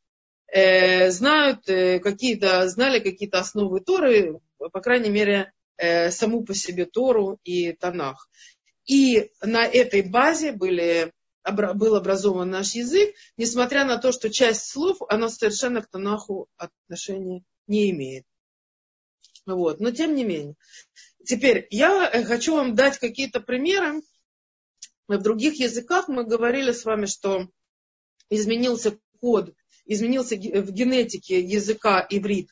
э, 0.47 1.11
знают 1.11 1.69
э, 1.69 1.99
какие-то, 1.99 2.67
знали 2.67 2.99
какие-то 2.99 3.37
основы 3.37 3.81
Торы, 3.81 4.39
по 4.57 4.81
крайней 4.81 5.11
мере, 5.11 5.51
э, 5.77 6.09
саму 6.09 6.43
по 6.43 6.55
себе 6.55 6.85
Тору 6.85 7.39
и 7.43 7.73
Танах. 7.73 8.27
И 8.85 9.29
на 9.43 9.63
этой 9.63 10.01
базе 10.01 10.53
были 10.53 11.13
был 11.45 11.95
образован 11.95 12.49
наш 12.49 12.75
язык, 12.75 13.15
несмотря 13.37 13.85
на 13.85 13.97
то, 13.97 14.11
что 14.11 14.29
часть 14.29 14.69
слов, 14.69 14.97
она 15.09 15.29
совершенно 15.29 15.81
к 15.81 15.89
Танаху 15.89 16.47
отношения 16.57 17.43
не 17.67 17.91
имеет. 17.91 18.25
Вот. 19.45 19.79
Но 19.79 19.91
тем 19.91 20.15
не 20.15 20.23
менее. 20.23 20.55
Теперь 21.25 21.67
я 21.69 22.09
э, 22.09 22.23
хочу 22.23 22.55
вам 22.55 22.75
дать 22.75 22.97
какие-то 22.97 23.39
примеры. 23.39 24.01
В 25.07 25.17
других 25.17 25.59
языках 25.59 26.07
мы 26.07 26.23
говорили 26.23 26.71
с 26.71 26.85
вами, 26.85 27.05
что 27.05 27.49
изменился 28.29 28.99
код, 29.19 29.53
изменился 29.85 30.35
в 30.35 30.71
генетике 30.71 31.41
языка 31.41 32.05
иврит. 32.09 32.49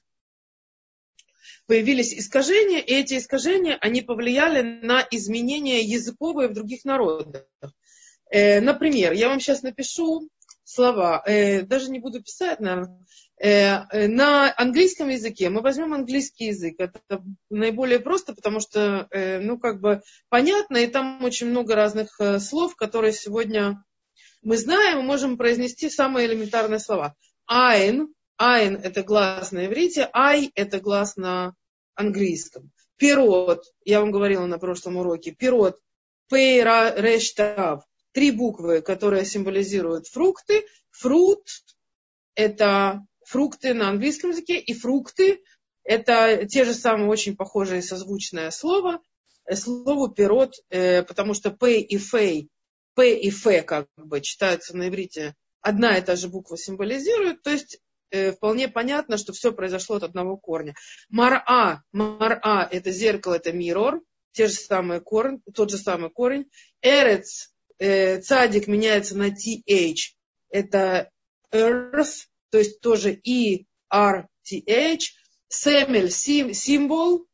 Появились 1.68 2.14
искажения, 2.14 2.80
и 2.80 2.94
эти 2.94 3.18
искажения, 3.18 3.78
они 3.82 4.02
повлияли 4.02 4.62
на 4.62 5.06
изменения 5.12 5.82
языковые 5.82 6.48
в 6.50 6.54
других 6.54 6.86
народах. 6.86 7.46
Э, 8.30 8.62
например, 8.62 9.14
я 9.14 9.30
вам 9.30 9.40
сейчас 9.40 9.64
напишу 9.64 10.30
слова, 10.64 11.24
э, 11.26 11.62
даже 11.62 11.90
не 11.90 12.00
буду 12.00 12.22
писать, 12.22 12.60
наверное, 12.60 13.00
э, 13.38 14.08
на 14.08 14.54
английском 14.58 15.10
языке. 15.10 15.50
Мы 15.50 15.62
возьмем 15.62 15.94
английский 15.94 16.48
язык. 16.48 16.76
Это 16.80 17.24
наиболее 17.50 18.00
просто, 18.00 18.34
потому 18.34 18.60
что, 18.60 19.08
ну, 19.12 19.60
как 19.60 19.80
бы 19.80 20.02
понятно, 20.30 20.78
и 20.78 20.88
там 20.88 21.24
очень 21.24 21.48
много 21.48 21.76
разных 21.76 22.20
слов, 22.40 22.76
которые 22.76 23.14
сегодня 23.14 23.84
мы 24.42 24.58
знаем, 24.58 24.98
мы 24.98 25.04
можем 25.04 25.38
произнести 25.38 25.90
самые 25.90 26.28
элементарные 26.28 26.80
слова. 26.80 27.16
Айн, 27.46 28.14
айн 28.38 28.76
это 28.76 29.04
глаз 29.04 29.52
на 29.52 29.66
иврите, 29.66 30.10
ай 30.14 30.52
это 30.56 30.80
глаз 30.80 31.16
на 31.16 31.54
английском. 31.96 32.72
Пирот, 32.98 33.64
я 33.84 34.00
вам 34.00 34.12
говорила 34.12 34.46
на 34.46 34.58
прошлом 34.58 34.98
уроке, 34.98 35.32
пирот, 35.32 35.80
пейра 36.30 36.94
рештав, 36.96 37.84
три 38.18 38.32
буквы, 38.32 38.82
которые 38.82 39.26
символизируют 39.26 40.08
фрукты. 40.08 40.66
Фрут– 40.90 41.44
это 42.34 43.06
фрукты 43.24 43.76
на 43.76 43.90
английском 43.90 44.32
языке, 44.32 44.58
и 44.58 44.74
фрукты– 44.74 45.44
это 45.84 46.48
те 46.48 46.66
же 46.66 46.74
самые 46.74 47.10
очень 47.10 47.36
похожие 47.36 47.84
созвучное 47.84 48.50
слово, 48.50 49.04
слово 49.54 50.12
пирот, 50.12 50.56
э, 50.72 51.04
потому 51.04 51.36
что 51.36 51.52
пей 51.52 51.84
и 51.84 52.00
фей 52.00 52.50
П 52.96 53.14
и 53.14 53.30
Ф 53.30 53.64
как 53.68 53.88
бы 53.98 54.20
читаются 54.22 54.76
на 54.76 54.88
иврите, 54.88 55.36
одна 55.62 55.96
и 55.96 56.02
та 56.02 56.16
же 56.16 56.28
буква 56.28 56.58
символизирует, 56.58 57.44
то 57.44 57.52
есть 57.52 57.80
э, 58.10 58.32
вполне 58.32 58.68
понятно, 58.68 59.18
что 59.18 59.32
все 59.32 59.52
произошло 59.52 59.98
от 59.98 60.04
одного 60.04 60.38
корня. 60.38 60.74
Мара, 61.10 61.84
мара 61.92 62.68
это 62.72 62.90
зеркало, 62.90 63.36
это 63.36 63.52
мирор, 63.52 64.02
те 64.32 64.48
же 64.48 64.54
самые 64.54 65.02
корень, 65.02 65.40
тот 65.54 65.70
же 65.70 65.78
самый 65.78 66.10
корень. 66.10 66.50
Эрец, 66.82 67.52
э, 67.80 68.22
цадик 68.22 68.68
меняется 68.68 69.18
на 69.18 69.30
TH, 69.30 70.16
это 70.50 71.12
earth, 71.52 72.28
то 72.50 72.58
есть 72.58 72.82
тоже 72.82 73.20
E, 73.24 73.66
R, 73.90 74.28
T, 74.44 74.64
H. 74.66 75.14
Семель, 75.50 76.12
сим, 76.12 76.54
символ, 76.54 77.26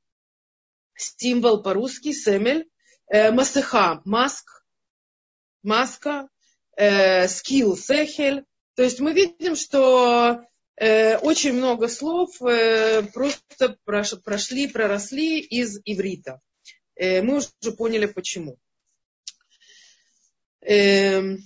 символ 0.95 1.63
по-русски, 1.63 2.11
семель. 2.11 2.69
Э, 3.07 3.31
масыха, 3.31 4.01
маск, 4.05 4.65
маска. 5.63 6.29
Э, 6.75 7.27
скилл, 7.27 7.77
сехель. 7.77 8.45
То 8.75 8.83
есть 8.83 8.99
мы 8.99 9.13
видим, 9.13 9.55
что 9.55 10.41
э, 10.75 11.17
очень 11.17 11.53
много 11.53 11.87
слов 11.87 12.41
э, 12.41 13.03
просто 13.13 13.77
прошли, 13.85 14.67
проросли 14.67 15.39
из 15.39 15.79
иврита. 15.85 16.41
Э, 16.95 17.21
мы 17.21 17.37
уже 17.37 17.71
поняли 17.77 18.07
почему. 18.07 18.57
Э, 20.65 21.37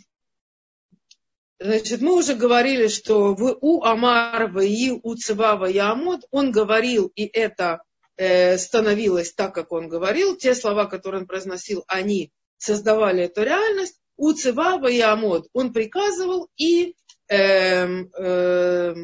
Значит, 1.60 2.02
мы 2.02 2.14
уже 2.14 2.36
говорили, 2.36 2.88
что 2.88 3.34
в 3.34 3.58
у 3.62 3.84
Амар, 3.84 4.60
и 4.60 4.92
у 4.92 5.16
Цива, 5.16 5.66
Ямод, 5.66 6.22
он 6.30 6.52
говорил, 6.52 7.12
и 7.16 7.26
это 7.26 7.82
э, 8.16 8.60
становилось 8.60 9.34
так, 9.34 9.56
как 9.56 9.72
он 9.72 9.88
говорил. 9.90 10.38
Те 10.38 10.54
слова, 10.54 10.86
которые 10.86 11.22
он 11.22 11.28
произносил, 11.28 11.84
они 11.88 12.32
создавали 12.58 13.24
эту 13.24 13.42
реальность. 13.42 14.00
У 14.18 14.34
Цива, 14.34 14.88
Ямод, 14.88 15.48
он 15.54 15.74
приказывал, 15.74 16.48
и 16.58 16.96
э, 17.28 17.88
э, 17.88 18.96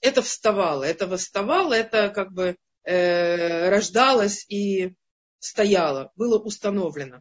это 0.00 0.22
вставало. 0.22 0.82
Это 0.82 1.06
восставало, 1.06 1.74
это 1.74 2.08
как 2.08 2.32
бы 2.32 2.56
э, 2.82 3.68
рождалось 3.68 4.44
и 4.48 4.94
стояло, 5.38 6.10
было 6.16 6.38
установлено. 6.40 7.20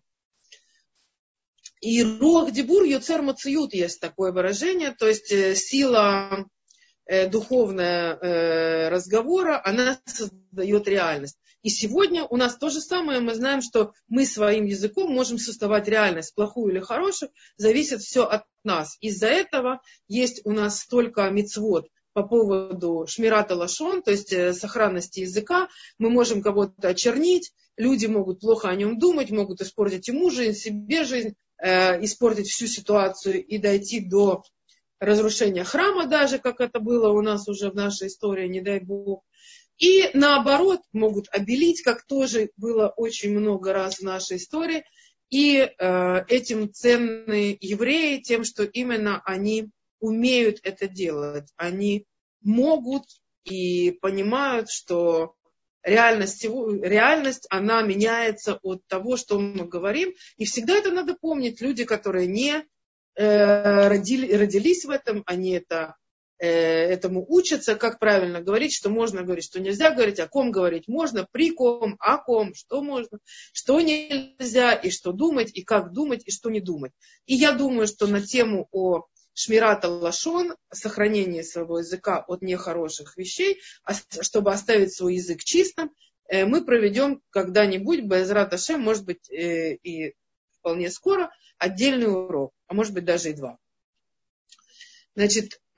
И 1.81 2.03
руах 2.03 2.51
дебур 2.51 2.83
юцер 2.83 3.21
мациют 3.21 3.73
есть 3.73 4.01
такое 4.01 4.33
выражение, 4.33 4.91
то 4.91 5.07
есть 5.07 5.31
э, 5.31 5.55
сила 5.55 6.45
э, 7.05 7.29
духовная 7.29 8.17
э, 8.17 8.89
разговора, 8.89 9.61
она 9.63 9.97
создает 10.05 10.87
реальность. 10.89 11.37
И 11.61 11.69
сегодня 11.69 12.25
у 12.25 12.35
нас 12.35 12.57
то 12.57 12.69
же 12.69 12.81
самое, 12.81 13.21
мы 13.21 13.33
знаем, 13.33 13.61
что 13.61 13.93
мы 14.07 14.25
своим 14.25 14.65
языком 14.65 15.11
можем 15.11 15.37
создавать 15.37 15.87
реальность, 15.87 16.35
плохую 16.35 16.73
или 16.73 16.79
хорошую, 16.79 17.31
зависит 17.55 18.01
все 18.01 18.23
от 18.23 18.43
нас. 18.63 18.97
Из-за 18.99 19.27
этого 19.27 19.81
есть 20.07 20.41
у 20.45 20.51
нас 20.51 20.81
столько 20.81 21.29
мецвод 21.29 21.87
по 22.13 22.23
поводу 22.23 23.05
шмирата 23.07 23.55
лашон, 23.55 24.01
то 24.01 24.11
есть 24.11 24.33
сохранности 24.57 25.21
языка. 25.21 25.67
Мы 25.97 26.09
можем 26.09 26.41
кого-то 26.41 26.89
очернить, 26.89 27.51
люди 27.75 28.05
могут 28.05 28.39
плохо 28.39 28.69
о 28.69 28.75
нем 28.75 28.97
думать, 28.97 29.29
могут 29.31 29.61
испортить 29.61 30.07
ему 30.07 30.29
жизнь, 30.29 30.57
себе 30.57 31.03
жизнь, 31.03 31.35
Э, 31.61 32.01
испортить 32.03 32.47
всю 32.47 32.67
ситуацию 32.67 33.45
и 33.45 33.57
дойти 33.57 33.99
до 33.99 34.43
разрушения 34.99 35.65
храма 35.65 36.05
даже, 36.07 36.39
как 36.39 36.61
это 36.61 36.79
было 36.79 37.09
у 37.09 37.21
нас 37.21 37.49
уже 37.49 37.69
в 37.69 37.75
нашей 37.75 38.07
истории, 38.07 38.47
не 38.47 38.61
дай 38.61 38.79
бог. 38.79 39.23
И 39.77 40.09
наоборот, 40.13 40.79
могут 40.93 41.27
обелить, 41.31 41.81
как 41.81 42.05
тоже 42.05 42.51
было 42.55 42.93
очень 42.95 43.31
много 43.31 43.73
раз 43.73 43.99
в 43.99 44.03
нашей 44.03 44.37
истории. 44.37 44.85
И 45.29 45.57
э, 45.57 46.25
этим 46.29 46.71
ценны 46.71 47.57
евреи 47.59 48.21
тем, 48.21 48.45
что 48.45 48.63
именно 48.63 49.21
они 49.25 49.69
умеют 49.99 50.59
это 50.63 50.87
делать. 50.87 51.49
Они 51.57 52.05
могут 52.41 53.03
и 53.43 53.91
понимают, 53.91 54.69
что 54.69 55.35
реальность, 55.83 56.43
реальность, 56.43 57.47
она 57.49 57.81
меняется 57.81 58.59
от 58.61 58.85
того, 58.87 59.17
что 59.17 59.39
мы 59.39 59.65
говорим. 59.65 60.13
И 60.37 60.45
всегда 60.45 60.77
это 60.77 60.91
надо 60.91 61.15
помнить. 61.19 61.61
Люди, 61.61 61.85
которые 61.85 62.27
не 62.27 62.65
э, 63.15 63.87
родили, 63.87 64.33
родились 64.33 64.85
в 64.85 64.89
этом, 64.89 65.23
они 65.25 65.51
это, 65.51 65.95
э, 66.37 66.47
этому 66.47 67.25
учатся, 67.27 67.75
как 67.75 67.99
правильно 67.99 68.41
говорить, 68.41 68.73
что 68.73 68.89
можно 68.89 69.23
говорить, 69.23 69.45
что 69.45 69.59
нельзя 69.59 69.91
говорить, 69.91 70.19
о 70.19 70.27
ком 70.27 70.51
говорить 70.51 70.87
можно, 70.87 71.27
при 71.31 71.51
ком, 71.51 71.95
о 71.99 72.17
ком, 72.17 72.53
что 72.53 72.81
можно, 72.81 73.19
что 73.53 73.79
нельзя, 73.81 74.73
и 74.73 74.89
что 74.89 75.11
думать, 75.11 75.51
и 75.53 75.63
как 75.63 75.93
думать, 75.93 76.23
и 76.25 76.31
что 76.31 76.49
не 76.49 76.61
думать. 76.61 76.91
И 77.25 77.35
я 77.35 77.53
думаю, 77.53 77.87
что 77.87 78.07
на 78.07 78.21
тему 78.21 78.67
о 78.71 79.05
шмирата 79.39 79.87
лашон, 79.87 80.57
сохранение 80.69 81.43
своего 81.43 81.79
языка 81.79 82.19
от 82.27 82.41
нехороших 82.41 83.15
вещей, 83.15 83.61
а 83.83 83.93
чтобы 83.93 84.51
оставить 84.51 84.93
свой 84.93 85.15
язык 85.15 85.45
чистым, 85.45 85.91
э, 86.27 86.43
мы 86.45 86.65
проведем 86.65 87.21
когда-нибудь, 87.29 88.01
Безрат 88.01 88.53
Ашем, 88.53 88.81
может 88.81 89.05
быть, 89.05 89.31
э, 89.31 89.75
и 89.75 90.13
вполне 90.51 90.91
скоро, 90.91 91.31
отдельный 91.57 92.11
урок, 92.11 92.51
а 92.67 92.73
может 92.73 92.93
быть 92.93 93.05
даже 93.05 93.29
и 93.29 93.33
два. 93.33 93.57
Значит, 95.15 95.61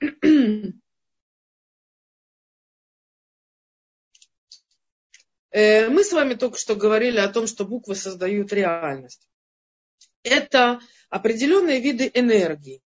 э, 5.52 5.88
мы 5.88 6.02
с 6.02 6.12
вами 6.12 6.34
только 6.34 6.58
что 6.58 6.74
говорили 6.74 7.18
о 7.18 7.28
том, 7.28 7.46
что 7.46 7.64
буквы 7.64 7.94
создают 7.94 8.52
реальность. 8.52 9.28
Это 10.24 10.80
определенные 11.10 11.80
виды 11.80 12.10
энергии. 12.12 12.82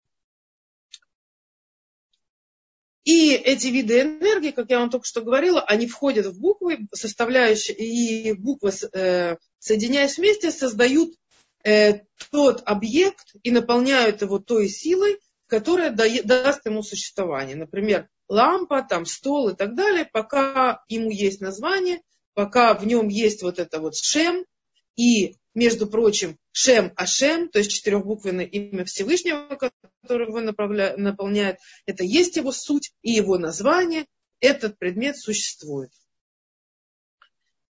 И 3.06 3.30
эти 3.30 3.68
виды 3.68 4.00
энергии, 4.00 4.50
как 4.50 4.68
я 4.68 4.80
вам 4.80 4.90
только 4.90 5.06
что 5.06 5.22
говорила, 5.22 5.62
они 5.62 5.86
входят 5.86 6.26
в 6.26 6.40
буквы, 6.40 6.88
составляющие, 6.92 7.76
и 7.76 8.32
буквы, 8.32 8.72
э, 8.92 9.36
соединяясь 9.60 10.18
вместе, 10.18 10.50
создают 10.50 11.14
э, 11.62 12.00
тот 12.32 12.64
объект 12.66 13.36
и 13.44 13.52
наполняют 13.52 14.22
его 14.22 14.40
той 14.40 14.68
силой, 14.68 15.20
которая 15.46 15.92
даст 15.92 16.66
ему 16.66 16.82
существование. 16.82 17.54
Например, 17.54 18.08
лампа, 18.28 18.82
там, 18.82 19.06
стол 19.06 19.50
и 19.50 19.54
так 19.54 19.76
далее, 19.76 20.04
пока 20.12 20.82
ему 20.88 21.08
есть 21.10 21.40
название, 21.40 22.02
пока 22.34 22.74
в 22.74 22.88
нем 22.88 23.06
есть 23.06 23.40
вот 23.44 23.60
это 23.60 23.78
вот 23.78 23.94
шем, 23.94 24.44
и 24.96 25.36
между 25.56 25.86
прочим, 25.86 26.38
Шем 26.52 26.92
Ашем, 26.96 27.48
то 27.48 27.58
есть 27.58 27.72
четырехбуквенное 27.72 28.44
имя 28.44 28.84
Всевышнего, 28.84 29.56
которое 30.02 30.28
его 30.28 30.40
наполняет, 30.40 31.58
это 31.86 32.04
есть 32.04 32.36
его 32.36 32.52
суть 32.52 32.92
и 33.00 33.12
его 33.12 33.38
название, 33.38 34.06
этот 34.40 34.78
предмет 34.78 35.16
существует. 35.16 35.90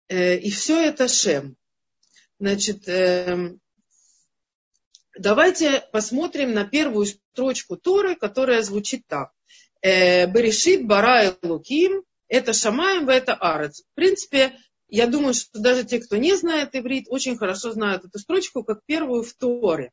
Э, 0.09 0.37
и 0.37 0.51
все 0.51 0.77
это 0.81 1.07
Шем. 1.07 1.55
Значит, 2.37 2.89
эм, 2.89 3.61
давайте 5.17 5.81
посмотрим 5.93 6.53
на 6.53 6.65
первую 6.65 7.05
строчку 7.05 7.77
Торы, 7.77 8.17
которая 8.17 8.61
звучит 8.61 9.07
так. 9.07 9.31
«Э, 9.81 10.27
Берешит 10.27 10.85
бара 10.85 11.37
луким, 11.41 12.03
это 12.27 12.51
Шамаем, 12.51 13.07
это 13.07 13.35
Арец. 13.35 13.83
В 13.83 13.95
принципе, 13.95 14.59
я 14.89 15.07
думаю, 15.07 15.33
что 15.33 15.59
даже 15.59 15.83
те, 15.83 15.99
кто 15.99 16.17
не 16.17 16.35
знает 16.35 16.75
иврит, 16.75 17.05
очень 17.09 17.37
хорошо 17.37 17.71
знают 17.71 18.05
эту 18.05 18.19
строчку 18.19 18.63
как 18.63 18.83
первую 18.85 19.23
в 19.23 19.33
Торе. 19.33 19.91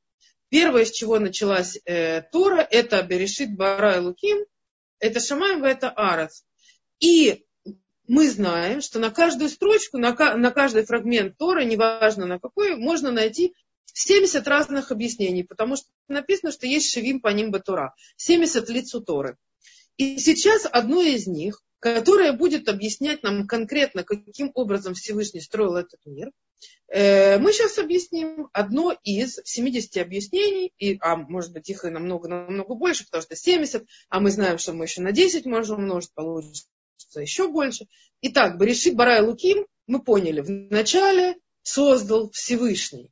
Первое, 0.49 0.85
с 0.85 0.91
чего 0.91 1.19
началась 1.19 1.79
э, 1.85 2.23
Тора, 2.33 2.67
это 2.71 3.03
Берешит 3.03 3.57
Бара 3.57 3.97
и 3.97 4.01
Луким, 4.01 4.39
это 4.99 5.21
Шамаем, 5.21 5.65
это 5.65 5.91
Арец. 5.91 6.45
И 7.01 7.45
мы 8.07 8.31
знаем, 8.31 8.81
что 8.81 8.99
на 8.99 9.11
каждую 9.11 9.51
строчку, 9.51 9.99
на, 9.99 10.15
на 10.37 10.51
каждый 10.51 10.85
фрагмент 10.85 11.37
Торы, 11.37 11.65
неважно 11.65 12.27
на 12.27 12.39
какой, 12.39 12.77
можно 12.77 13.11
найти 13.11 13.55
70 13.93 14.47
разных 14.47 14.93
объяснений, 14.93 15.43
потому 15.43 15.77
что 15.77 15.87
написано, 16.09 16.53
что 16.53 16.66
есть 16.66 16.93
Шевим 16.93 17.20
по 17.20 17.29
ним 17.29 17.51
Батура, 17.51 17.95
70 18.16 18.68
лиц 18.70 18.95
у 18.95 19.01
Торы. 19.01 19.37
И 19.97 20.18
сейчас 20.18 20.66
одно 20.70 21.03
из 21.03 21.27
них 21.27 21.62
которая 21.95 22.32
будет 22.32 22.68
объяснять 22.68 23.22
нам 23.22 23.47
конкретно, 23.47 24.03
каким 24.05 24.51
образом 24.55 24.95
Всевышний 24.95 25.41
строил 25.41 25.76
этот 25.76 26.01
мир. 26.05 26.30
Э, 26.89 27.39
мы 27.39 27.53
сейчас 27.53 27.78
объясним 27.78 28.49
одно 28.53 28.97
из 29.03 29.41
70 29.45 29.97
объяснений, 29.99 30.72
и, 30.78 30.99
а 31.01 31.16
может 31.16 31.53
быть 31.53 31.68
их 31.68 31.84
и 31.84 31.91
намного-намного 31.91 32.74
больше, 32.74 33.05
потому 33.05 33.22
что 33.22 33.37
70, 33.37 33.87
а 34.09 34.20
мы 34.20 34.30
знаем, 34.30 34.59
что 34.59 34.72
мы 34.72 34.84
еще 34.84 35.01
на 35.01 35.12
10 35.12 35.47
можем 35.47 35.78
умножить, 35.80 36.12
получится 36.14 36.68
еще 37.16 37.49
больше. 37.49 37.87
Итак, 38.22 38.59
Бариши 38.59 38.93
Барай 38.93 39.20
Луким, 39.22 39.66
мы 39.87 40.03
поняли, 40.03 40.41
вначале 40.41 41.37
создал 41.62 42.30
Всевышний. 42.30 43.11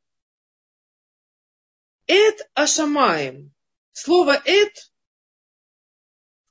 Эд 2.07 2.49
Ашамаем. 2.55 3.53
Слово 3.93 4.41
Эд 4.45 4.93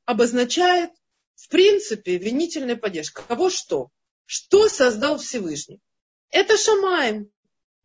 обозначает 0.05 0.91
в 1.35 1.49
принципе, 1.49 2.17
винительная 2.17 2.75
поддержка. 2.75 3.23
Кого 3.23 3.49
что? 3.49 3.89
Что 4.25 4.69
создал 4.69 5.17
Всевышний? 5.17 5.79
Это 6.29 6.57
Шамаем, 6.57 7.31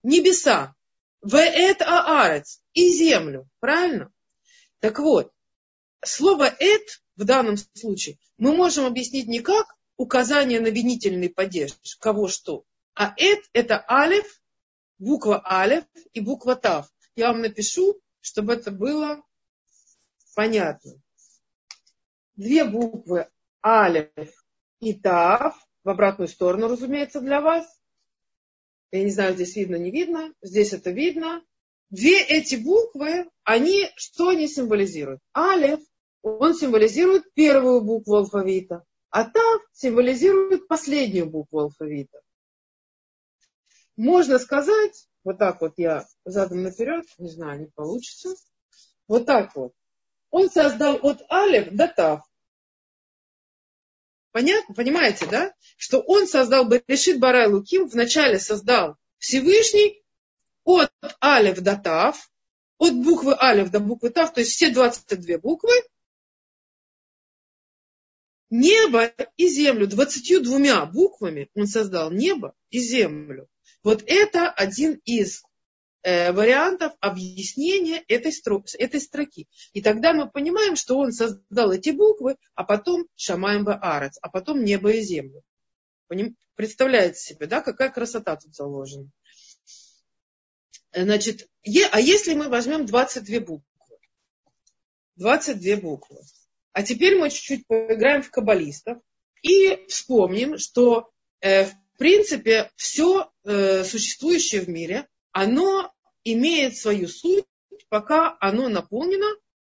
небеса. 0.02 0.74
Веэт 1.22 1.82
аарец. 1.82 2.60
И 2.72 2.90
землю. 2.90 3.48
Правильно? 3.60 4.12
Так 4.80 5.00
вот, 5.00 5.32
слово 6.04 6.44
эт 6.44 7.02
в 7.16 7.24
данном 7.24 7.56
случае 7.56 8.18
мы 8.36 8.54
можем 8.54 8.86
объяснить 8.86 9.26
не 9.26 9.40
как 9.40 9.66
указание 9.96 10.60
на 10.60 10.68
винительный 10.68 11.28
падеж, 11.28 11.72
кого 11.98 12.28
что, 12.28 12.64
а 12.94 13.12
эт 13.16 13.44
это 13.52 13.80
алев, 13.80 14.40
буква 14.98 15.40
алев 15.44 15.84
и 16.12 16.20
буква 16.20 16.54
тав. 16.54 16.88
Я 17.16 17.32
вам 17.32 17.40
напишу, 17.40 18.00
чтобы 18.20 18.52
это 18.52 18.70
было 18.70 19.22
понятно. 20.36 20.92
Две 22.36 22.64
буквы 22.64 23.28
алев 23.62 24.10
и 24.80 24.94
тав, 24.94 25.56
в 25.84 25.88
обратную 25.88 26.28
сторону, 26.28 26.68
разумеется, 26.68 27.20
для 27.20 27.40
вас. 27.40 27.66
Я 28.90 29.04
не 29.04 29.10
знаю, 29.10 29.34
здесь 29.34 29.56
видно, 29.56 29.76
не 29.76 29.90
видно. 29.90 30.32
Здесь 30.42 30.72
это 30.72 30.90
видно. 30.90 31.42
Две 31.90 32.22
эти 32.22 32.56
буквы, 32.56 33.30
они, 33.44 33.90
что 33.96 34.28
они 34.28 34.48
символизируют? 34.48 35.20
Алев, 35.32 35.80
он 36.22 36.54
символизирует 36.54 37.32
первую 37.32 37.80
букву 37.80 38.16
алфавита, 38.16 38.84
а 39.10 39.24
Тав 39.24 39.62
символизирует 39.72 40.68
последнюю 40.68 41.26
букву 41.30 41.60
алфавита. 41.60 42.20
Можно 43.96 44.38
сказать, 44.38 45.08
вот 45.24 45.38
так 45.38 45.60
вот 45.60 45.74
я 45.76 46.06
задом 46.24 46.62
наперед, 46.62 47.06
не 47.18 47.30
знаю, 47.30 47.60
не 47.60 47.66
получится, 47.66 48.34
вот 49.06 49.24
так 49.26 49.56
вот. 49.56 49.72
Он 50.30 50.50
создал 50.50 50.98
от 51.02 51.22
Алев 51.30 51.70
до 51.72 51.88
Тав. 51.88 52.20
Понятно? 54.32 54.74
Понимаете, 54.74 55.26
да? 55.26 55.54
Что 55.76 56.00
он 56.00 56.26
создал 56.26 56.68
Берешит 56.68 57.18
Барай 57.18 57.48
Луким, 57.48 57.88
вначале 57.88 58.38
создал 58.38 58.96
Всевышний 59.18 60.02
от 60.64 60.92
Алев 61.20 61.60
до 61.60 61.76
Тав, 61.76 62.30
от 62.78 62.94
буквы 62.94 63.34
Алев 63.34 63.70
до 63.70 63.80
буквы 63.80 64.10
Тав, 64.10 64.32
то 64.32 64.40
есть 64.40 64.52
все 64.52 64.70
22 64.70 65.38
буквы, 65.38 65.70
небо 68.50 69.12
и 69.36 69.48
землю. 69.48 69.86
22 69.86 70.86
буквами 70.86 71.50
он 71.54 71.66
создал 71.66 72.10
небо 72.10 72.54
и 72.70 72.80
землю. 72.80 73.48
Вот 73.82 74.02
это 74.06 74.50
один 74.50 75.00
из 75.04 75.42
вариантов 76.04 76.92
объяснения 77.00 78.02
этой, 78.08 78.32
строк, 78.32 78.66
этой 78.78 79.00
строки. 79.00 79.48
И 79.72 79.82
тогда 79.82 80.12
мы 80.12 80.30
понимаем, 80.30 80.76
что 80.76 80.96
он 80.96 81.12
создал 81.12 81.72
эти 81.72 81.90
буквы, 81.90 82.36
а 82.54 82.64
потом 82.64 83.06
Шамаем 83.16 83.66
Арец, 83.68 84.18
а 84.22 84.28
потом 84.30 84.64
небо 84.64 84.90
и 84.90 85.02
землю. 85.02 85.42
Представляете 86.54 87.20
себе, 87.20 87.46
да, 87.46 87.60
какая 87.60 87.88
красота 87.90 88.36
тут 88.36 88.54
заложена. 88.54 89.08
Значит, 90.92 91.48
е, 91.62 91.86
а 91.92 92.00
если 92.00 92.34
мы 92.34 92.48
возьмем 92.48 92.86
22 92.86 93.40
буквы? 93.40 93.64
22 95.16 95.76
буквы. 95.76 96.18
А 96.72 96.82
теперь 96.82 97.16
мы 97.16 97.30
чуть-чуть 97.30 97.66
поиграем 97.66 98.22
в 98.22 98.30
каббалистов 98.30 98.98
и 99.42 99.84
вспомним, 99.88 100.58
что 100.58 101.10
э, 101.40 101.66
в 101.66 101.74
принципе 101.96 102.70
все 102.76 103.30
э, 103.44 103.84
существующее 103.84 104.62
в 104.62 104.68
мире, 104.68 105.06
оно 105.32 105.92
имеет 106.24 106.76
свою 106.76 107.08
суть, 107.08 107.44
пока 107.88 108.36
оно 108.40 108.68
наполнено 108.68 109.26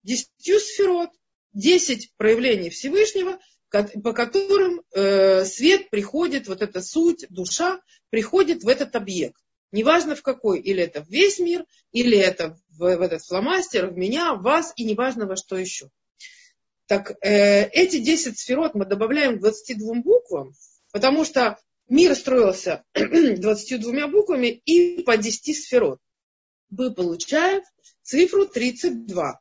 десятью 0.03 0.59
сферот, 0.59 1.09
десять 1.53 2.11
проявлений 2.17 2.69
Всевышнего, 2.69 3.39
по 3.69 4.13
которым 4.13 4.81
э, 4.93 5.43
свет 5.45 5.89
приходит, 5.89 6.47
вот 6.47 6.61
эта 6.61 6.81
суть, 6.81 7.25
душа 7.29 7.81
приходит 8.09 8.63
в 8.63 8.67
этот 8.67 8.95
объект. 8.95 9.41
Неважно 9.71 10.15
в 10.15 10.21
какой, 10.21 10.59
или 10.59 10.83
это 10.83 11.03
в 11.03 11.09
весь 11.09 11.39
мир, 11.39 11.65
или 11.91 12.17
это 12.17 12.57
в, 12.69 12.77
в 12.77 13.01
этот 13.01 13.23
фломастер, 13.23 13.87
в 13.87 13.97
меня, 13.97 14.35
в 14.35 14.41
вас, 14.41 14.71
и 14.77 14.85
неважно 14.85 15.25
во 15.25 15.35
что 15.35 15.57
еще. 15.57 15.89
Так 16.87 17.11
э, 17.21 17.67
эти 17.69 17.97
10 17.97 18.37
сферот 18.39 18.75
мы 18.75 18.85
добавляем 18.85 19.37
к 19.37 19.41
22 19.41 19.95
буквам, 19.95 20.53
потому 20.91 21.25
что 21.25 21.57
мир 21.87 22.15
строился 22.15 22.83
22 22.93 24.07
буквами 24.07 24.47
и 24.47 25.03
по 25.03 25.17
10 25.17 25.57
сферот. 25.57 25.99
Мы 26.69 26.93
получаем 26.93 27.63
цифру 28.01 28.45
32. 28.47 29.39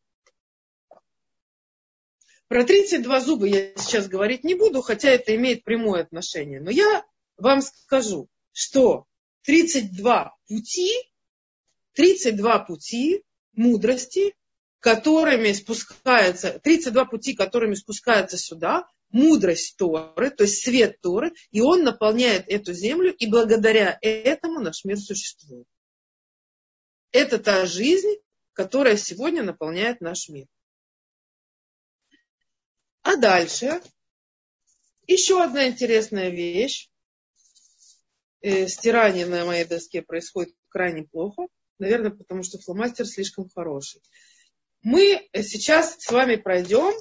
Про 2.49 2.65
32 2.65 3.21
зуба 3.21 3.47
я 3.47 3.75
сейчас 3.77 4.07
говорить 4.07 4.45
не 4.45 4.55
буду, 4.55 4.83
хотя 4.83 5.11
это 5.11 5.35
имеет 5.35 5.65
прямое 5.65 6.03
отношение. 6.03 6.61
Но 6.61 6.71
я 6.71 7.05
вам 7.37 7.63
скажу, 7.63 8.29
что 8.53 9.07
32 9.43 10.37
пути, 10.47 10.93
32 11.95 12.59
пути 12.61 13.25
мудрости 13.53 14.35
которыми 14.85 15.51
спускается, 15.53 16.61
32 16.63 17.07
пути, 17.07 17.33
которыми 17.33 17.75
спускается 17.75 18.37
сюда, 18.37 18.87
мудрость 19.15 19.77
Торы, 19.77 20.31
то 20.31 20.45
есть 20.45 20.63
свет 20.63 21.01
Торы, 21.01 21.33
и 21.51 21.61
он 21.61 21.85
наполняет 21.85 22.49
эту 22.49 22.73
землю, 22.73 23.15
и 23.15 23.27
благодаря 23.27 23.97
этому 24.03 24.61
наш 24.61 24.85
мир 24.85 24.99
существует. 24.99 25.67
Это 27.13 27.39
та 27.39 27.65
жизнь, 27.65 28.17
которая 28.53 28.97
сегодня 28.97 29.43
наполняет 29.43 30.01
наш 30.01 30.29
мир. 30.29 30.47
А 33.03 33.17
дальше 33.17 33.81
еще 35.07 35.43
одна 35.43 35.69
интересная 35.69 36.31
вещь. 36.31 36.91
Э, 38.41 38.67
стирание 38.67 39.27
на 39.27 39.45
моей 39.45 39.65
доске 39.65 40.03
происходит 40.03 40.55
крайне 40.69 41.05
плохо. 41.05 41.47
Наверное, 41.79 42.11
потому 42.11 42.43
что 42.43 42.59
фломастер 42.59 43.07
слишком 43.07 43.49
хороший 43.49 44.03
мы 44.85 45.27
сейчас 45.33 45.97
с 45.99 46.13
вами 46.13 46.37
пройдем 46.37 46.93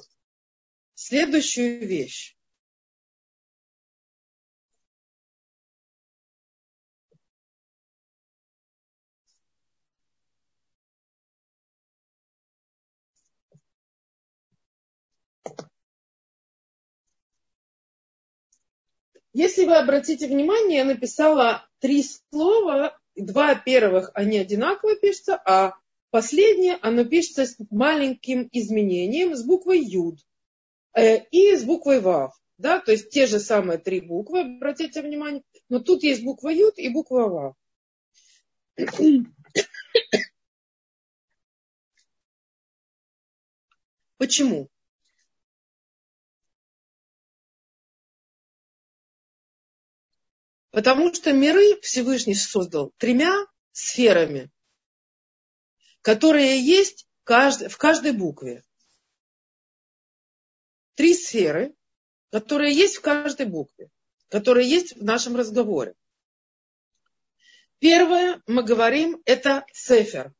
следующую 0.94 1.86
вещь. 1.86 2.36
Если 19.32 19.64
вы 19.64 19.76
обратите 19.76 20.28
внимание, 20.28 20.78
я 20.78 20.84
написала 20.84 21.68
три 21.80 22.04
слова. 22.04 22.96
Два 23.16 23.54
первых, 23.54 24.10
они 24.14 24.38
одинаково 24.38 24.96
пишутся, 24.96 25.36
а 25.44 25.74
Последнее, 26.14 26.78
оно 26.80 27.04
пишется 27.04 27.44
с 27.44 27.56
маленьким 27.70 28.48
изменением, 28.52 29.34
с 29.34 29.42
буквой 29.42 29.80
Юд 29.80 30.20
и 30.96 31.56
с 31.56 31.64
буквой 31.64 32.00
Вав. 32.00 32.34
Да, 32.58 32.78
то 32.80 32.92
есть 32.92 33.10
те 33.10 33.26
же 33.26 33.40
самые 33.40 33.78
три 33.78 34.00
буквы, 34.00 34.42
обратите 34.42 35.02
внимание, 35.02 35.42
но 35.68 35.80
тут 35.80 36.04
есть 36.04 36.22
буква 36.22 36.50
Юд 36.50 36.78
и 36.78 36.88
буква 36.88 37.28
Вав. 37.28 37.56
Почему? 44.18 44.68
Потому 50.70 51.12
что 51.14 51.32
миры 51.32 51.80
Всевышний 51.80 52.34
создал 52.34 52.92
тремя 52.98 53.46
сферами 53.72 54.50
которые 56.04 56.60
есть 56.60 57.08
в 57.24 57.76
каждой 57.78 58.12
букве. 58.12 58.62
Три 60.94 61.14
сферы, 61.14 61.74
которые 62.30 62.74
есть 62.74 62.96
в 62.96 63.00
каждой 63.00 63.46
букве, 63.46 63.90
которые 64.28 64.68
есть 64.68 64.96
в 64.96 65.04
нашем 65.04 65.36
разговоре. 65.36 65.94
Первое, 67.78 68.42
мы 68.46 68.62
говорим, 68.62 69.20
это 69.24 69.66
сефер. 69.72 70.32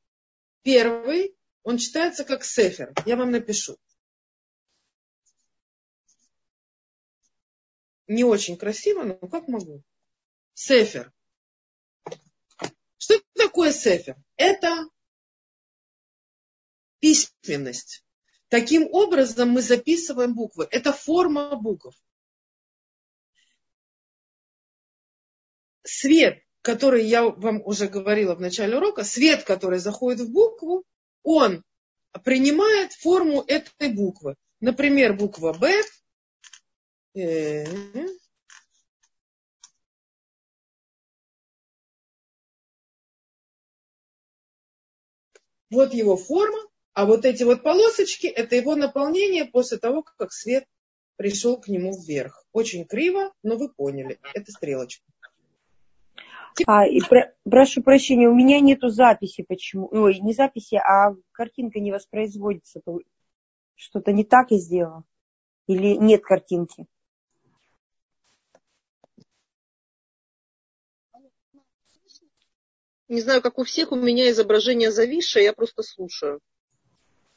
Первый, 0.63 1.37
он 1.63 1.79
читается 1.79 2.25
как 2.25 2.45
сефер. 2.45 2.93
Я 3.05 3.17
вам 3.17 3.31
напишу. 3.31 3.77
Не 8.07 8.25
очень 8.25 8.57
красиво, 8.57 9.03
но 9.03 9.17
как 9.29 9.49
могу. 9.49 9.83
Сефер. 10.55 11.13
Что 12.97 13.21
такое 13.35 13.73
сефер? 13.73 14.17
Это 14.37 14.89
письменность. 17.01 18.05
Таким 18.49 18.89
образом 18.93 19.51
мы 19.51 19.63
записываем 19.63 20.35
буквы. 20.35 20.67
Это 20.71 20.93
форма 20.93 21.57
букв. 21.57 21.95
Свет, 25.83 26.43
который 26.63 27.05
я 27.05 27.25
вам 27.25 27.61
уже 27.65 27.89
говорила 27.89 28.35
в 28.35 28.41
начале 28.41 28.77
урока, 28.77 29.05
свет, 29.05 29.45
который 29.45 29.79
заходит 29.79 30.21
в 30.21 30.33
букву, 30.33 30.85
он 31.23 31.63
принимает 32.25 32.93
форму 32.93 33.43
этой 33.47 33.93
буквы. 33.93 34.37
Например, 34.61 35.15
буква 35.15 35.53
Б. 35.53 35.83
Э, 37.15 37.65
Вот 45.75 45.93
его 45.93 46.17
форма, 46.17 46.59
а 46.95 47.07
вот 47.07 47.25
эти 47.25 47.43
вот 47.43 47.63
полосочки, 47.63 48.29
это 48.29 48.55
его 48.55 48.77
наполнение 48.77 49.45
после 49.45 49.79
того, 49.79 50.03
как 50.03 50.33
свет 50.33 50.65
пришел 51.17 51.61
к 51.61 51.67
нему 51.67 51.93
вверх. 51.93 52.47
Очень 52.53 52.85
криво, 52.85 53.33
но 53.43 53.57
вы 53.57 53.69
поняли. 53.69 54.19
Это 54.33 54.53
стрелочка. 54.53 55.05
А, 56.67 56.87
и 56.87 57.01
про, 57.01 57.35
прошу 57.43 57.83
прощения, 57.83 58.29
у 58.29 58.35
меня 58.35 58.61
нету 58.61 58.89
записи 58.89 59.43
почему. 59.43 59.89
Ой, 59.91 60.21
не 60.21 60.33
записи, 60.33 60.77
а 60.77 61.17
картинка 61.33 61.81
не 61.81 61.91
воспроизводится. 61.91 62.81
Что-то 63.75 64.13
не 64.13 64.25
так 64.25 64.53
я 64.53 64.59
сделала? 64.59 65.03
Или 65.67 65.97
нет 65.97 66.23
картинки? 66.23 66.87
Не 73.09 73.21
знаю, 73.21 73.43
как 73.43 73.59
у 73.59 73.65
всех, 73.65 73.91
у 73.91 73.97
меня 73.97 74.31
изображение 74.31 74.93
зависшее, 74.93 75.45
я 75.45 75.53
просто 75.53 75.83
слушаю. 75.83 76.41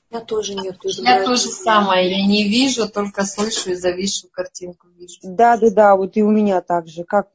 Я 0.09 0.21
тоже 0.21 0.55
нет. 0.55 0.77
Я 0.83 1.25
тоже 1.25 1.49
самое, 1.49 2.09
я 2.09 2.25
не 2.25 2.45
вижу, 2.45 2.87
только 2.87 3.25
слышу 3.25 3.71
и 3.71 3.75
зависшую 3.75 4.31
картинку 4.31 4.87
вижу. 4.97 5.19
Да, 5.21 5.57
да, 5.57 5.69
да, 5.69 5.95
вот 5.95 6.15
и 6.15 6.23
у 6.23 6.31
меня 6.31 6.61
так 6.61 6.87
же. 6.87 7.03
Как 7.03 7.27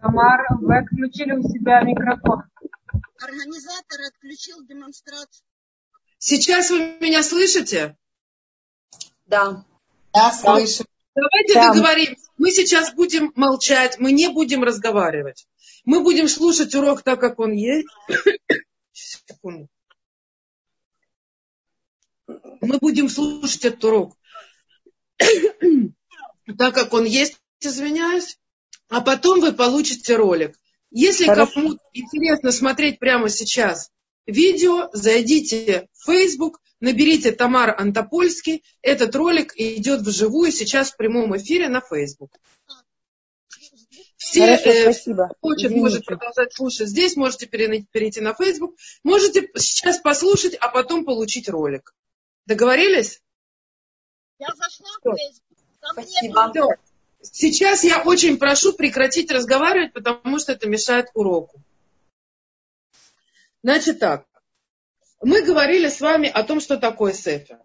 Тамар, 0.00 0.46
вы 0.60 0.78
отключили 0.78 1.32
у 1.32 1.42
себя 1.42 1.82
микрофон. 1.82 2.42
Организатор 3.20 4.00
отключил 4.08 4.64
демонстрацию. 4.66 5.44
Сейчас 6.18 6.70
вы 6.70 6.98
меня 7.00 7.22
слышите? 7.22 7.96
Да. 9.26 9.64
Да, 10.12 10.32
слышу. 10.32 10.84
Давайте 11.14 11.54
да. 11.54 11.72
договоримся. 11.72 12.30
Мы 12.38 12.50
сейчас 12.50 12.94
будем 12.94 13.32
молчать, 13.36 13.98
мы 13.98 14.12
не 14.12 14.28
будем 14.28 14.62
разговаривать. 14.62 15.46
Мы 15.84 16.02
будем 16.02 16.28
слушать 16.28 16.74
урок 16.74 17.02
так, 17.02 17.20
как 17.20 17.38
он 17.38 17.52
есть. 17.52 17.88
Секунду. 18.92 19.68
Мы 22.26 22.78
будем 22.78 23.08
слушать 23.08 23.64
этот 23.64 23.84
урок 23.84 24.16
так, 26.58 26.74
как 26.74 26.92
он 26.92 27.04
есть, 27.04 27.40
извиняюсь 27.60 28.38
а 28.88 29.00
потом 29.00 29.40
вы 29.40 29.52
получите 29.52 30.16
ролик. 30.16 30.58
Если 30.90 31.26
кому-то 31.26 31.80
интересно 31.92 32.52
смотреть 32.52 32.98
прямо 32.98 33.28
сейчас 33.28 33.90
видео, 34.26 34.90
зайдите 34.92 35.88
в 35.92 36.04
Facebook, 36.04 36.60
наберите 36.80 37.32
Тамар 37.32 37.74
Антопольский. 37.78 38.62
Этот 38.82 39.14
ролик 39.16 39.54
идет 39.56 40.02
вживую 40.02 40.52
сейчас 40.52 40.92
в 40.92 40.96
прямом 40.96 41.36
эфире 41.36 41.68
на 41.68 41.80
Facebook. 41.80 42.32
Все, 44.16 44.56
Хорошо, 44.56 44.70
э, 44.70 44.82
спасибо. 44.82 45.30
хочет, 45.40 45.66
Извините. 45.66 45.80
может 45.80 46.04
продолжать 46.04 46.54
слушать 46.54 46.88
здесь, 46.88 47.16
можете 47.16 47.46
перейти 47.46 48.20
на 48.20 48.34
Facebook. 48.34 48.76
Можете 49.02 49.50
сейчас 49.56 49.98
послушать, 49.98 50.54
а 50.54 50.68
потом 50.68 51.04
получить 51.04 51.48
ролик. 51.48 51.94
Договорились? 52.46 53.20
Я 54.38 54.48
зашла 54.54 54.88
в 55.02 55.16
Facebook. 55.16 55.58
Спасибо. 55.92 56.76
Сейчас 57.22 57.84
я 57.84 58.02
очень 58.02 58.36
прошу 58.36 58.72
прекратить 58.72 59.30
разговаривать, 59.30 59.92
потому 59.92 60.38
что 60.38 60.52
это 60.52 60.68
мешает 60.68 61.06
уроку. 61.14 61.62
Значит 63.62 64.00
так, 64.00 64.26
мы 65.20 65.42
говорили 65.42 65.88
с 65.88 66.00
вами 66.00 66.28
о 66.28 66.42
том, 66.42 66.60
что 66.60 66.76
такое 66.78 67.12
сефер. 67.12 67.60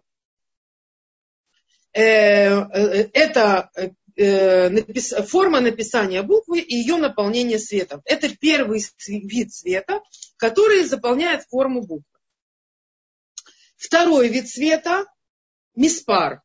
Э, 1.92 2.02
э, 2.02 3.08
это 3.12 3.70
э, 4.14 5.22
форма 5.22 5.60
написания 5.60 6.22
буквы 6.22 6.60
и 6.60 6.76
ее 6.76 6.96
наполнение 6.96 7.58
светом. 7.58 8.02
Это 8.04 8.28
первый 8.36 8.84
вид 9.08 9.52
света, 9.52 10.00
который 10.36 10.84
заполняет 10.84 11.44
форму 11.48 11.80
буквы. 11.80 12.04
Второй 13.76 14.28
вид 14.28 14.48
света– 14.48 15.06
миспар. 15.74 16.42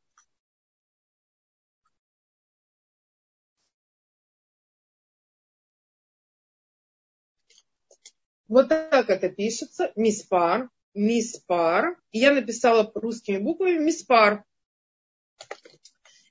Вот 8.54 8.70
так 8.70 9.10
это 9.10 9.30
пишется. 9.30 9.92
Миспар. 9.96 10.70
Миспар. 10.94 12.00
Я 12.12 12.32
написала 12.32 12.92
русскими 12.94 13.40
буквами 13.40 13.80
миспар. 13.80 14.44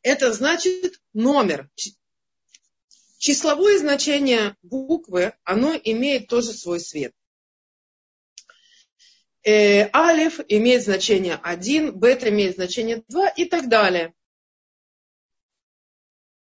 Это 0.02 0.32
значит 0.32 1.02
номер. 1.12 1.68
Числовое 3.18 3.76
значение 3.80 4.56
буквы, 4.62 5.34
оно 5.42 5.74
имеет 5.74 6.28
тоже 6.28 6.52
свой 6.52 6.78
свет. 6.78 7.12
Э, 9.42 9.90
алиф 9.92 10.38
имеет 10.46 10.84
значение 10.84 11.34
1, 11.42 11.98
бета 11.98 12.28
имеет 12.28 12.54
значение 12.54 13.02
2 13.08 13.30
и 13.30 13.46
так 13.46 13.68
далее. 13.68 14.14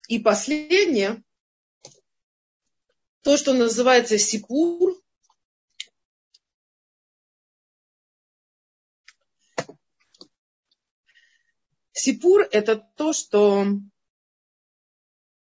И 0.08 0.20
последнее, 0.20 1.24
то, 3.24 3.38
что 3.38 3.54
называется 3.54 4.20
сипур, 4.20 5.03
Сипур– 11.94 12.48
это 12.52 12.76
то, 12.96 13.14
что 13.14 13.66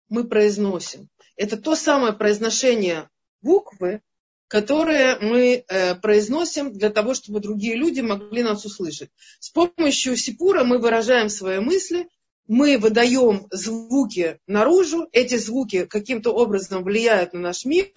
мы 0.08 0.24
произносим. 0.24 1.08
Это 1.36 1.56
то 1.56 1.74
самое 1.74 2.12
произношение 2.12 3.08
буквы, 3.40 4.02
которое 4.46 5.18
мы 5.20 5.64
э, 5.66 5.94
произносим 5.96 6.72
для 6.72 6.90
того, 6.90 7.14
чтобы 7.14 7.40
другие 7.40 7.76
люди 7.76 8.00
могли 8.00 8.42
нас 8.42 8.64
услышать. 8.64 9.10
С 9.40 9.50
помощью 9.50 10.16
сипура 10.16 10.64
мы 10.64 10.78
выражаем 10.78 11.28
свои 11.28 11.58
мысли, 11.58 12.08
мы 12.46 12.78
выдаем 12.78 13.46
звуки 13.50 14.38
наружу, 14.46 15.08
эти 15.12 15.36
звуки 15.36 15.86
каким-то 15.86 16.30
образом 16.30 16.84
влияют 16.84 17.32
на 17.32 17.40
наш 17.40 17.64
мир 17.64 17.88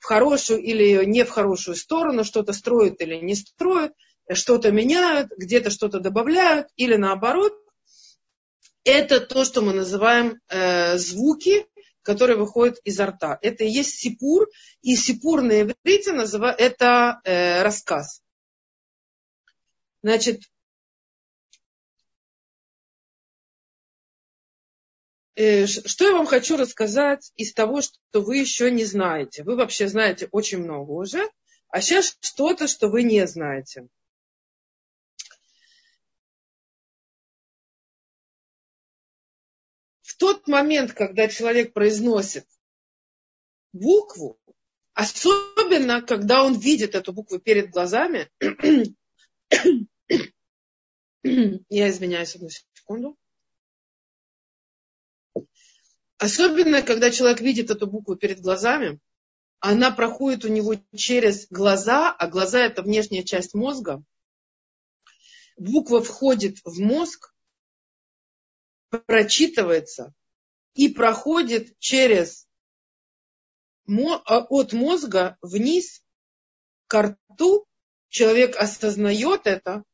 в 0.00 0.04
хорошую 0.04 0.60
или 0.60 1.04
не 1.04 1.24
в 1.24 1.30
хорошую 1.30 1.76
сторону, 1.76 2.24
что-то 2.24 2.52
строят 2.52 3.00
или 3.00 3.14
не 3.14 3.36
строят, 3.36 3.92
что-то 4.32 4.72
меняют, 4.72 5.30
где-то 5.36 5.70
что-то 5.70 6.00
добавляют 6.00 6.68
или 6.76 6.96
наоборот 6.96 7.54
это 8.84 9.20
то, 9.20 9.44
что 9.44 9.62
мы 9.62 9.72
называем 9.72 10.40
э, 10.48 10.98
звуки, 10.98 11.66
которые 12.02 12.36
выходят 12.36 12.78
изо 12.84 13.06
рта. 13.06 13.38
Это 13.40 13.64
и 13.64 13.70
есть 13.70 13.98
сипур, 13.98 14.48
и 14.82 14.94
сипур 14.94 15.42
на 15.42 15.62
иврите 15.62 16.12
называют, 16.12 16.60
это 16.60 17.20
э, 17.24 17.62
рассказ. 17.62 18.22
Значит, 20.02 20.42
э, 25.34 25.66
что 25.66 26.04
я 26.04 26.12
вам 26.12 26.26
хочу 26.26 26.58
рассказать 26.58 27.32
из 27.36 27.54
того, 27.54 27.80
что 27.80 28.20
вы 28.20 28.36
еще 28.36 28.70
не 28.70 28.84
знаете. 28.84 29.42
Вы 29.42 29.56
вообще 29.56 29.88
знаете 29.88 30.28
очень 30.30 30.58
много 30.58 30.90
уже, 30.90 31.26
а 31.68 31.80
сейчас 31.80 32.18
что-то, 32.20 32.68
что 32.68 32.88
вы 32.88 33.02
не 33.02 33.26
знаете. 33.26 33.88
Тот 40.24 40.48
момент, 40.48 40.94
когда 40.94 41.28
человек 41.28 41.74
произносит 41.74 42.46
букву, 43.74 44.40
особенно 44.94 46.00
когда 46.00 46.42
он 46.44 46.58
видит 46.58 46.94
эту 46.94 47.12
букву 47.12 47.38
перед 47.38 47.68
глазами, 47.68 48.30
я 51.68 51.90
извиняюсь 51.90 52.34
одну 52.34 52.48
секунду, 52.48 53.18
особенно 56.16 56.80
когда 56.80 57.10
человек 57.10 57.42
видит 57.42 57.68
эту 57.70 57.86
букву 57.86 58.16
перед 58.16 58.40
глазами, 58.40 58.98
она 59.60 59.90
проходит 59.90 60.46
у 60.46 60.48
него 60.48 60.74
через 60.96 61.48
глаза, 61.48 62.10
а 62.10 62.28
глаза 62.28 62.60
это 62.60 62.80
внешняя 62.80 63.24
часть 63.24 63.52
мозга, 63.52 64.02
буква 65.58 66.02
входит 66.02 66.60
в 66.64 66.80
мозг, 66.80 67.33
прочитывается 68.98 70.14
и 70.74 70.88
проходит 70.88 71.78
через 71.78 72.46
а, 73.86 74.38
от 74.38 74.72
мозга 74.72 75.36
вниз 75.42 76.02
к 76.86 77.02
рту, 77.02 77.66
человек 78.08 78.56
осознает 78.56 79.46
это 79.46 79.84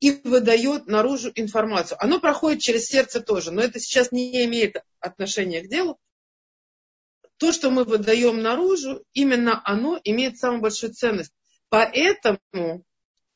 и 0.00 0.12
выдает 0.24 0.86
наружу 0.86 1.30
информацию. 1.34 1.98
Оно 2.00 2.20
проходит 2.20 2.62
через 2.62 2.86
сердце 2.86 3.20
тоже, 3.20 3.50
но 3.50 3.60
это 3.60 3.78
сейчас 3.78 4.12
не 4.12 4.44
имеет 4.44 4.76
отношения 4.98 5.62
к 5.62 5.68
делу. 5.68 5.98
то, 7.36 7.52
что 7.52 7.70
мы 7.70 7.84
выдаем 7.84 8.42
наружу, 8.42 9.02
именно 9.14 9.62
оно 9.64 9.98
имеет 10.04 10.38
самую 10.38 10.60
большую 10.60 10.92
ценность. 10.92 11.32
Поэтому 11.70 12.84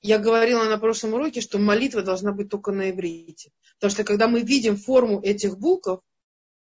я 0.05 0.19
говорила 0.19 0.65
на 0.65 0.77
прошлом 0.77 1.15
уроке, 1.15 1.41
что 1.41 1.59
молитва 1.59 2.03
должна 2.03 2.31
быть 2.33 2.51
только 2.51 2.73
на 2.73 2.91
иврите. 2.91 3.51
Потому 3.77 3.91
что 3.91 4.05
когда 4.05 4.29
мы 4.29 4.43
видим 4.43 4.77
форму 4.77 5.19
этих 5.23 5.59
букв, 5.59 6.03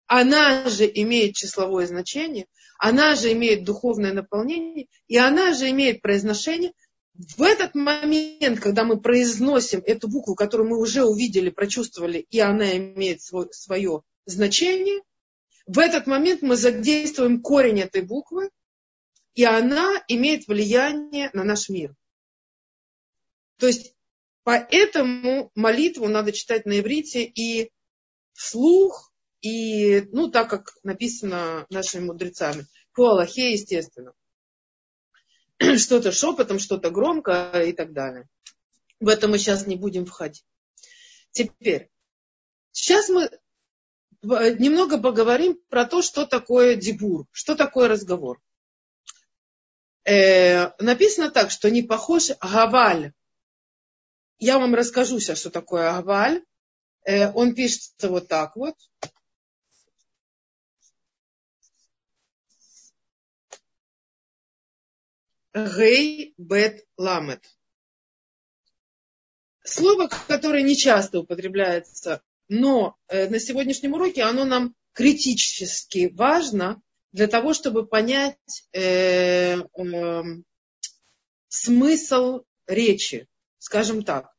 она 0.07 0.69
же 0.69 0.89
имеет 0.95 1.35
числовое 1.35 1.89
значение, 1.89 2.47
она 2.79 3.17
же 3.17 3.33
имеет 3.33 3.65
духовное 3.65 4.13
наполнение, 4.13 4.87
и 5.09 5.17
она 5.17 5.53
же 5.53 5.69
имеет 5.71 6.01
произношение. 6.01 6.75
В 7.37 7.43
этот 7.43 7.75
момент, 7.75 8.61
когда 8.61 8.85
мы 8.85 9.01
произносим 9.01 9.83
эту 9.85 10.09
букву, 10.09 10.37
которую 10.37 10.71
мы 10.71 10.79
уже 10.79 11.05
увидели, 11.05 11.51
прочувствовали, 11.51 12.25
и 12.31 12.39
она 12.39 12.77
имеет 12.77 13.21
свой, 13.21 13.49
свое 13.51 14.03
значение, 14.27 15.01
в 15.67 15.81
этот 15.81 16.07
момент 16.07 16.41
мы 16.43 16.55
задействуем 16.55 17.43
корень 17.43 17.81
этой 17.81 18.03
буквы, 18.03 18.51
и 19.35 19.43
она 19.43 20.05
имеет 20.07 20.47
влияние 20.47 21.31
на 21.33 21.43
наш 21.43 21.69
мир. 21.69 21.97
То 23.59 23.67
есть 23.67 23.95
поэтому 24.43 25.51
молитву 25.55 26.09
надо 26.09 26.33
читать 26.33 26.67
на 26.67 26.81
иврите 26.81 27.25
и 27.25 27.71
вслух, 28.33 29.13
и, 29.41 30.03
ну, 30.13 30.31
так 30.31 30.49
как 30.49 30.75
написано 30.83 31.67
нашими 31.71 32.07
мудрецами, 32.07 32.67
по 32.95 33.11
Аллахе, 33.11 33.53
естественно. 33.53 34.13
Что-то 35.79 36.13
шепотом, 36.13 36.59
что-то 36.59 36.91
громко 36.91 37.63
и 37.63 37.73
так 37.73 37.93
далее. 37.93 38.29
В 39.01 39.09
это 39.09 39.29
мы 39.29 39.39
сейчас 39.39 39.67
не 39.67 39.77
будем 39.77 40.07
входить. 40.07 40.45
Теперь, 41.33 41.91
сейчас 42.73 43.09
мы 43.09 43.31
немного 44.23 44.99
поговорим 44.99 45.61
про 45.69 45.85
то, 45.85 46.01
что 46.01 46.27
такое 46.27 46.77
дебур, 46.77 47.27
что 47.33 47.55
такое 47.55 47.89
разговор. 47.89 48.41
Э, 50.05 50.71
написано 50.83 51.31
так, 51.31 51.51
что 51.51 51.71
не 51.71 51.83
похож 51.83 52.31
гаваль. 52.41 53.13
Я 54.39 54.59
вам 54.59 54.75
расскажу 54.75 55.21
сейчас, 55.21 55.41
что 55.41 55.51
такое 55.51 55.91
гаваль. 55.91 56.45
Э, 57.05 57.33
он 57.33 57.55
пишется 57.55 58.09
вот 58.09 58.29
так 58.29 58.57
вот. 58.57 58.77
Гей 65.55 66.35
бет 66.37 66.85
ламет. 66.97 67.45
Слово, 69.63 70.09
которое 70.29 70.63
не 70.63 70.77
часто 70.77 71.21
употребляется, 71.21 72.23
но 72.49 72.97
э, 73.09 73.29
на 73.29 73.39
сегодняшнем 73.39 73.95
уроке 73.95 74.23
оно 74.23 74.45
нам 74.45 74.75
критически 74.93 76.11
важно 76.13 76.83
для 77.13 77.29
того, 77.29 77.55
чтобы 77.55 77.87
понять 77.87 78.37
э, 78.73 79.61
э, 79.61 80.23
смысл 81.49 82.45
речи, 82.67 83.29
скажем 83.65 84.03
так. 84.03 84.31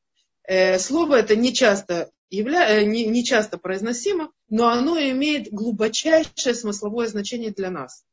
Э, 0.43 0.77
слово 0.77 1.15
это 1.15 1.35
не 1.35 1.51
часто, 1.51 2.11
явля... 2.29 2.69
Э, 2.69 2.85
не, 2.85 3.07
не 3.07 3.23
часто 3.23 3.57
произносимо, 3.57 4.31
но 4.49 4.69
оно 4.69 4.99
имеет 4.99 5.51
глубочайшее 5.51 6.53
смысловое 6.53 7.07
значение 7.07 7.49
для 7.51 7.71
нас. 7.71 8.05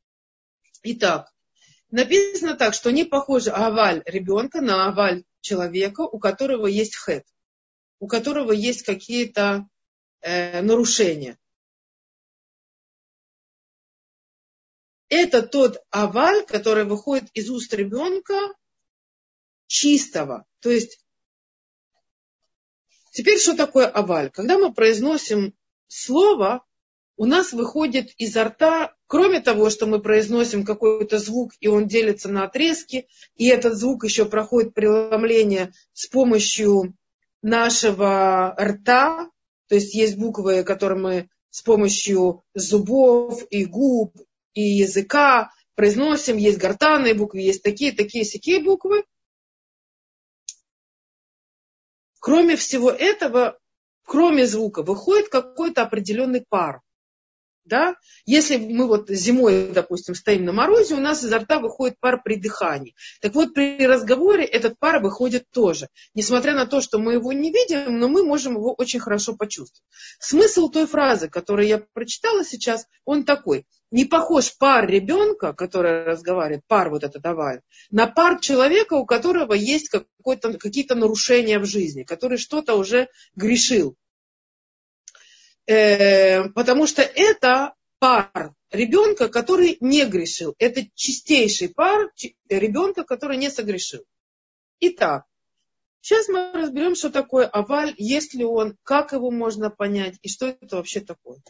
Итак, 0.82 1.30
написано 1.90 2.54
так, 2.54 2.72
что 2.72 2.90
не 2.90 3.04
похоже 3.04 3.50
аваль 3.50 4.02
ребенка 4.06 4.62
на 4.62 4.88
аваль 4.88 5.24
человека, 5.42 6.00
у 6.00 6.18
которого 6.18 6.66
есть 6.66 6.96
хэт, 6.96 7.26
у 7.98 8.06
которого 8.08 8.52
есть 8.52 8.82
какие-то 8.82 9.68
э, 10.22 10.62
нарушения. 10.62 11.36
Это 15.10 15.42
тот 15.42 15.76
аваль, 15.90 16.46
который 16.46 16.84
выходит 16.84 17.28
из 17.34 17.50
уст 17.50 17.74
ребенка 17.74 18.34
чистого. 19.66 20.46
То 20.60 20.70
есть, 20.70 21.01
теперь 23.12 23.38
что 23.38 23.56
такое 23.56 23.86
аваль? 23.86 24.30
Когда 24.30 24.58
мы 24.58 24.72
произносим 24.72 25.54
слово, 25.86 26.64
у 27.16 27.26
нас 27.26 27.52
выходит 27.52 28.10
изо 28.16 28.44
рта, 28.44 28.94
кроме 29.06 29.40
того, 29.40 29.70
что 29.70 29.86
мы 29.86 30.00
произносим 30.00 30.64
какой-то 30.64 31.18
звук, 31.18 31.52
и 31.60 31.68
он 31.68 31.86
делится 31.86 32.28
на 32.28 32.44
отрезки, 32.44 33.06
и 33.36 33.46
этот 33.46 33.76
звук 33.76 34.04
еще 34.04 34.24
проходит 34.24 34.74
преломление 34.74 35.72
с 35.92 36.06
помощью 36.06 36.94
нашего 37.42 38.56
рта, 38.58 39.30
то 39.68 39.74
есть 39.74 39.94
есть 39.94 40.16
буквы, 40.16 40.64
которые 40.64 40.98
мы 40.98 41.28
с 41.50 41.62
помощью 41.62 42.42
зубов 42.54 43.44
и 43.50 43.66
губ 43.66 44.16
и 44.54 44.62
языка 44.62 45.50
произносим, 45.74 46.36
есть 46.36 46.58
гортанные 46.58 47.14
буквы, 47.14 47.40
есть 47.40 47.62
такие, 47.62 47.92
такие, 47.92 48.24
сякие 48.24 48.60
буквы. 48.60 49.04
Кроме 52.22 52.54
всего 52.54 52.88
этого, 52.92 53.58
кроме 54.06 54.46
звука, 54.46 54.84
выходит 54.84 55.28
какой-то 55.28 55.82
определенный 55.82 56.44
пар. 56.48 56.80
Да? 57.64 57.96
Если 58.26 58.58
мы 58.58 58.86
вот 58.86 59.08
зимой, 59.08 59.72
допустим, 59.72 60.14
стоим 60.14 60.44
на 60.44 60.52
морозе, 60.52 60.94
у 60.94 61.00
нас 61.00 61.24
изо 61.24 61.40
рта 61.40 61.58
выходит 61.58 61.98
пар 61.98 62.22
при 62.22 62.36
дыхании. 62.36 62.94
Так 63.20 63.34
вот, 63.34 63.54
при 63.54 63.84
разговоре 63.84 64.44
этот 64.44 64.78
пар 64.78 65.02
выходит 65.02 65.50
тоже. 65.50 65.88
Несмотря 66.14 66.54
на 66.54 66.66
то, 66.66 66.80
что 66.80 67.00
мы 67.00 67.14
его 67.14 67.32
не 67.32 67.50
видим, 67.50 67.98
но 67.98 68.08
мы 68.08 68.22
можем 68.22 68.54
его 68.54 68.72
очень 68.72 69.00
хорошо 69.00 69.34
почувствовать. 69.34 69.82
Смысл 70.20 70.68
той 70.68 70.86
фразы, 70.86 71.28
которую 71.28 71.66
я 71.66 71.84
прочитала 71.92 72.44
сейчас, 72.44 72.86
он 73.04 73.24
такой. 73.24 73.66
Не 73.93 74.07
похож 74.07 74.57
пар 74.57 74.88
ребенка, 74.88 75.53
который 75.53 76.05
разговаривает, 76.05 76.66
пар 76.66 76.88
вот 76.88 77.05
это 77.05 77.20
давай, 77.20 77.61
на 77.90 78.07
пар 78.07 78.40
человека, 78.40 78.95
у 78.95 79.05
которого 79.05 79.53
есть 79.53 79.90
какие-то 79.90 80.95
нарушения 80.95 81.59
в 81.59 81.66
жизни, 81.66 82.03
который 82.03 82.38
что-то 82.38 82.74
уже 82.74 83.09
грешил. 83.36 83.95
Э, 85.66 86.49
потому 86.49 86.86
что 86.86 87.03
это 87.03 87.74
пар 87.99 88.55
ребенка, 88.70 89.28
который 89.28 89.76
не 89.80 90.07
грешил. 90.07 90.55
Это 90.59 90.86
чистейший 90.95 91.68
пар 91.68 92.11
ребенка, 92.49 93.05
который 93.05 93.36
не 93.36 93.51
согрешил. 93.51 94.05
Итак, 94.80 95.26
сейчас 96.01 96.28
мы 96.28 96.51
разберем, 96.55 96.95
что 96.95 97.11
такое 97.11 97.47
аваль, 97.47 97.95
есть 97.99 98.32
ли 98.32 98.45
он, 98.45 98.78
как 98.84 99.12
его 99.12 99.30
можно 99.30 99.68
понять 99.68 100.16
и 100.22 100.28
что 100.30 100.47
это 100.47 100.76
вообще 100.76 101.01
такое. 101.01 101.43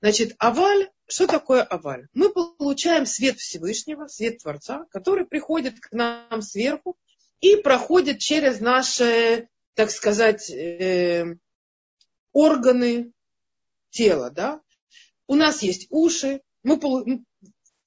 Значит, 0.00 0.34
аваль, 0.38 0.90
что 1.06 1.26
такое 1.26 1.62
аваль? 1.62 2.08
Мы 2.14 2.30
получаем 2.30 3.04
свет 3.04 3.38
Всевышнего, 3.38 4.06
свет 4.06 4.38
Творца, 4.38 4.86
который 4.90 5.26
приходит 5.26 5.78
к 5.80 5.92
нам 5.92 6.40
сверху 6.40 6.96
и 7.40 7.56
проходит 7.56 8.18
через 8.18 8.60
наши, 8.60 9.48
так 9.74 9.90
сказать, 9.90 10.50
э, 10.50 11.36
органы, 12.32 13.12
тела, 13.90 14.30
да, 14.30 14.60
у 15.26 15.34
нас 15.34 15.62
есть 15.62 15.86
уши, 15.90 16.42
мы, 16.62 16.78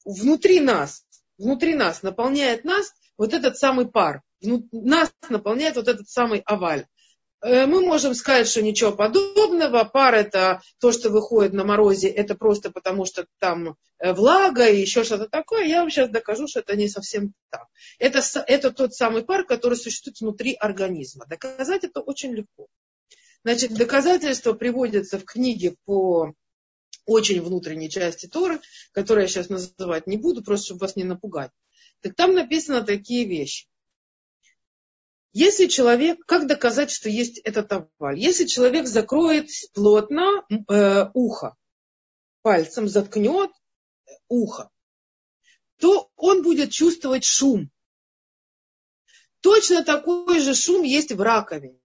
внутри 0.05 0.59
нас, 0.59 1.05
внутри 1.38 1.76
нас 1.76 2.03
наполняет 2.03 2.64
нас 2.64 2.93
вот 3.18 3.34
этот 3.34 3.57
самый 3.57 3.88
пар, 3.89 4.22
нас 4.41 5.11
наполняет 5.30 5.76
вот 5.76 5.88
этот 5.88 6.09
самый 6.09 6.39
оваль. 6.45 6.86
Э, 7.44 7.66
мы 7.66 7.82
можем 7.82 8.16
сказать, 8.16 8.48
что 8.48 8.62
ничего 8.62 8.94
подобного. 8.94 9.84
Пар 9.84 10.16
это 10.16 10.62
то, 10.80 10.91
что 10.94 11.10
выходит 11.10 11.52
на 11.54 11.66
морозе, 11.66 12.08
это 12.08 12.36
просто 12.36 12.72
потому, 12.72 13.06
что 13.06 13.28
там 13.39 13.76
э, 14.00 14.14
влага 14.14 14.68
и 14.68 14.80
еще 14.80 15.04
что-то 15.04 15.28
такое. 15.28 15.66
Я 15.66 15.82
вам 15.82 15.89
сейчас 15.89 16.10
докажу, 16.10 16.48
что 16.48 16.62
это 16.62 16.76
не 16.78 16.88
совсем 16.88 17.34
так. 17.50 17.68
Это, 18.00 18.22
это 18.48 18.72
тот 18.72 18.94
самый 18.94 19.24
пар, 19.24 19.46
который 19.46 19.78
существует 19.78 20.22
внутри 20.22 20.54
организма. 20.54 21.26
Доказать 21.28 21.84
это 21.84 22.00
очень 22.00 22.34
легко. 22.34 22.68
Значит, 23.44 23.74
доказательства 23.74 24.54
приводятся 24.54 25.20
в 25.20 25.26
книге 25.26 25.76
по 25.84 26.34
очень 27.06 27.41
внутренней 27.41 27.89
части 27.89 28.28
Торы, 28.28 28.62
которую 28.94 29.24
я 29.24 29.28
сейчас 29.28 29.50
называть 29.50 30.08
не 30.08 30.16
буду, 30.16 30.41
просто 30.41 30.68
чтобы 30.68 30.80
вас 30.80 30.96
не 30.96 31.04
напугать. 31.04 31.52
Так 32.00 32.16
там 32.16 32.34
написано 32.34 32.84
такие 32.84 33.26
вещи. 33.26 33.68
Если 35.34 35.68
человек, 35.68 36.24
как 36.26 36.48
доказать, 36.48 36.92
что 36.92 37.10
есть 37.10 37.40
этот 37.40 37.72
оваль? 37.72 38.20
Если 38.20 38.46
человек 38.46 38.88
закроет 38.88 39.50
плотно 39.74 40.46
э, 40.70 41.10
ухо, 41.14 41.56
пальцем 42.42 42.88
заткнет 42.88 43.52
ухо, 44.28 44.70
то 45.80 46.10
он 46.16 46.44
будет 46.44 46.72
чувствовать 46.72 47.26
шум. 47.26 47.70
Точно 49.42 49.84
такой 49.84 50.40
же 50.40 50.54
шум 50.54 50.84
есть 50.84 51.12
в 51.12 51.22
раковине 51.22 51.84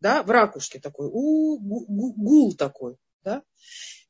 да, 0.00 0.22
в 0.22 0.30
ракушке 0.30 0.78
такой, 0.78 1.08
у, 1.10 1.58
гул 1.58 2.54
такой, 2.54 2.96
да. 3.22 3.42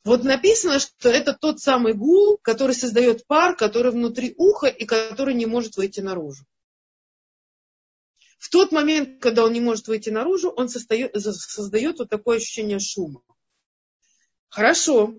Вот 0.05 0.25
написано, 0.25 0.79
что 0.79 1.09
это 1.09 1.35
тот 1.35 1.61
самый 1.61 1.93
гул, 1.93 2.39
который 2.41 2.75
создает 2.75 3.27
пар, 3.27 3.57
который 3.57 3.93
внутри 3.93 4.35
уха 4.37 4.69
и 4.69 4.85
который 4.85 5.35
не 5.35 5.47
может 5.47 5.77
выйти 5.77 6.01
наружу. 6.01 6.45
В 8.39 8.51
тот 8.51 8.71
момент, 8.73 9.21
когда 9.21 9.45
он 9.45 9.53
не 9.53 9.61
может 9.61 9.89
выйти 9.89 10.11
наружу, 10.11 10.51
он 10.51 10.69
создает, 10.69 11.15
создает 11.21 11.99
вот 11.99 12.09
такое 12.09 12.39
ощущение 12.39 12.79
шума. 12.79 13.23
Хорошо. 14.49 15.15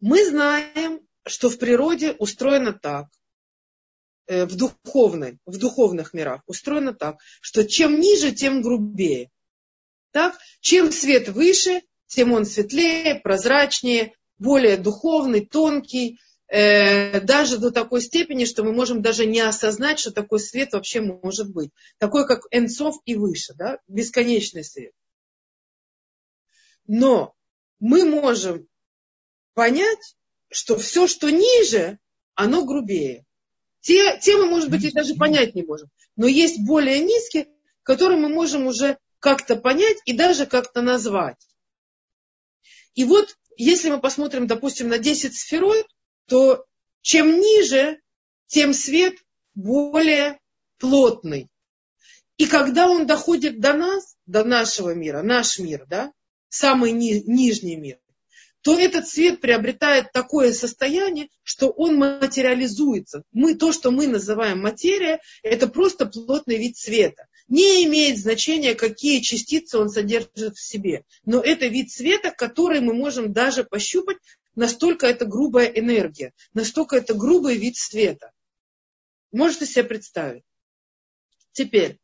Мы 0.00 0.24
знаем, 0.24 1.00
что 1.26 1.50
в 1.50 1.58
природе 1.58 2.12
устроено 2.12 2.72
так, 2.72 3.08
э, 4.26 4.44
в, 4.46 4.56
духовной, 4.56 5.38
в 5.46 5.58
духовных 5.58 6.14
мирах 6.14 6.42
устроено 6.46 6.94
так, 6.94 7.18
что 7.40 7.66
чем 7.66 7.98
ниже, 7.98 8.32
тем 8.32 8.62
грубее. 8.62 9.30
Так? 10.12 10.38
Чем 10.60 10.92
свет 10.92 11.28
выше, 11.28 11.82
тем 12.06 12.32
он 12.32 12.46
светлее, 12.46 13.16
прозрачнее, 13.16 14.14
более 14.38 14.76
духовный, 14.76 15.44
тонкий, 15.44 16.20
даже 16.54 17.58
до 17.58 17.72
такой 17.72 18.00
степени, 18.00 18.44
что 18.44 18.62
мы 18.62 18.72
можем 18.72 19.02
даже 19.02 19.26
не 19.26 19.40
осознать, 19.40 19.98
что 19.98 20.12
такой 20.12 20.38
свет 20.38 20.72
вообще 20.72 21.00
может 21.00 21.52
быть. 21.52 21.70
Такой, 21.98 22.26
как 22.28 22.42
энцов 22.52 22.96
и 23.04 23.16
выше, 23.16 23.54
да? 23.54 23.78
бесконечный 23.88 24.62
свет. 24.62 24.92
Но 26.86 27.34
мы 27.80 28.04
можем 28.04 28.68
понять, 29.54 30.16
что 30.48 30.76
все, 30.78 31.08
что 31.08 31.30
ниже, 31.30 31.98
оно 32.34 32.64
грубее. 32.64 33.24
Те, 33.80 34.18
те 34.20 34.36
мы, 34.36 34.46
может 34.46 34.70
быть, 34.70 34.84
и 34.84 34.92
даже 34.92 35.14
понять 35.14 35.56
не 35.56 35.64
можем. 35.64 35.88
Но 36.14 36.28
есть 36.28 36.60
более 36.64 37.00
низкие, 37.00 37.48
которые 37.82 38.20
мы 38.20 38.28
можем 38.28 38.66
уже 38.66 38.98
как-то 39.18 39.56
понять 39.56 39.98
и 40.04 40.12
даже 40.12 40.46
как-то 40.46 40.82
назвать. 40.82 41.48
И 42.94 43.04
вот, 43.04 43.36
если 43.56 43.90
мы 43.90 44.00
посмотрим, 44.00 44.46
допустим, 44.46 44.88
на 44.88 44.98
10 44.98 45.34
сферот, 45.34 45.86
то 46.26 46.64
чем 47.02 47.38
ниже, 47.38 48.00
тем 48.46 48.72
свет 48.72 49.14
более 49.54 50.38
плотный. 50.78 51.48
И 52.36 52.46
когда 52.46 52.88
он 52.88 53.06
доходит 53.06 53.60
до 53.60 53.72
нас, 53.74 54.16
до 54.26 54.44
нашего 54.44 54.94
мира, 54.94 55.22
наш 55.22 55.58
мир, 55.58 55.86
да, 55.88 56.12
самый 56.48 56.92
ни, 56.92 57.22
нижний 57.26 57.76
мир, 57.76 57.98
то 58.62 58.78
этот 58.78 59.06
свет 59.06 59.42
приобретает 59.42 60.10
такое 60.12 60.50
состояние, 60.52 61.28
что 61.42 61.68
он 61.68 61.96
материализуется. 61.96 63.22
Мы, 63.30 63.54
то, 63.54 63.72
что 63.72 63.90
мы 63.90 64.08
называем 64.08 64.60
материя, 64.60 65.20
это 65.42 65.68
просто 65.68 66.06
плотный 66.06 66.56
вид 66.56 66.78
света. 66.78 67.26
Не 67.46 67.84
имеет 67.84 68.18
значения, 68.18 68.74
какие 68.74 69.20
частицы 69.20 69.76
он 69.76 69.90
содержит 69.90 70.56
в 70.56 70.66
себе. 70.66 71.04
Но 71.26 71.42
это 71.42 71.66
вид 71.66 71.92
света, 71.92 72.30
который 72.30 72.80
мы 72.80 72.94
можем 72.94 73.34
даже 73.34 73.64
пощупать, 73.64 74.16
настолько 74.54 75.06
это 75.06 75.24
грубая 75.24 75.66
энергия, 75.66 76.32
настолько 76.52 76.96
это 76.96 77.14
грубый 77.14 77.56
вид 77.56 77.76
света. 77.76 78.32
Можете 79.32 79.66
себе 79.66 79.84
представить? 79.84 80.44
Теперь, 81.52 81.98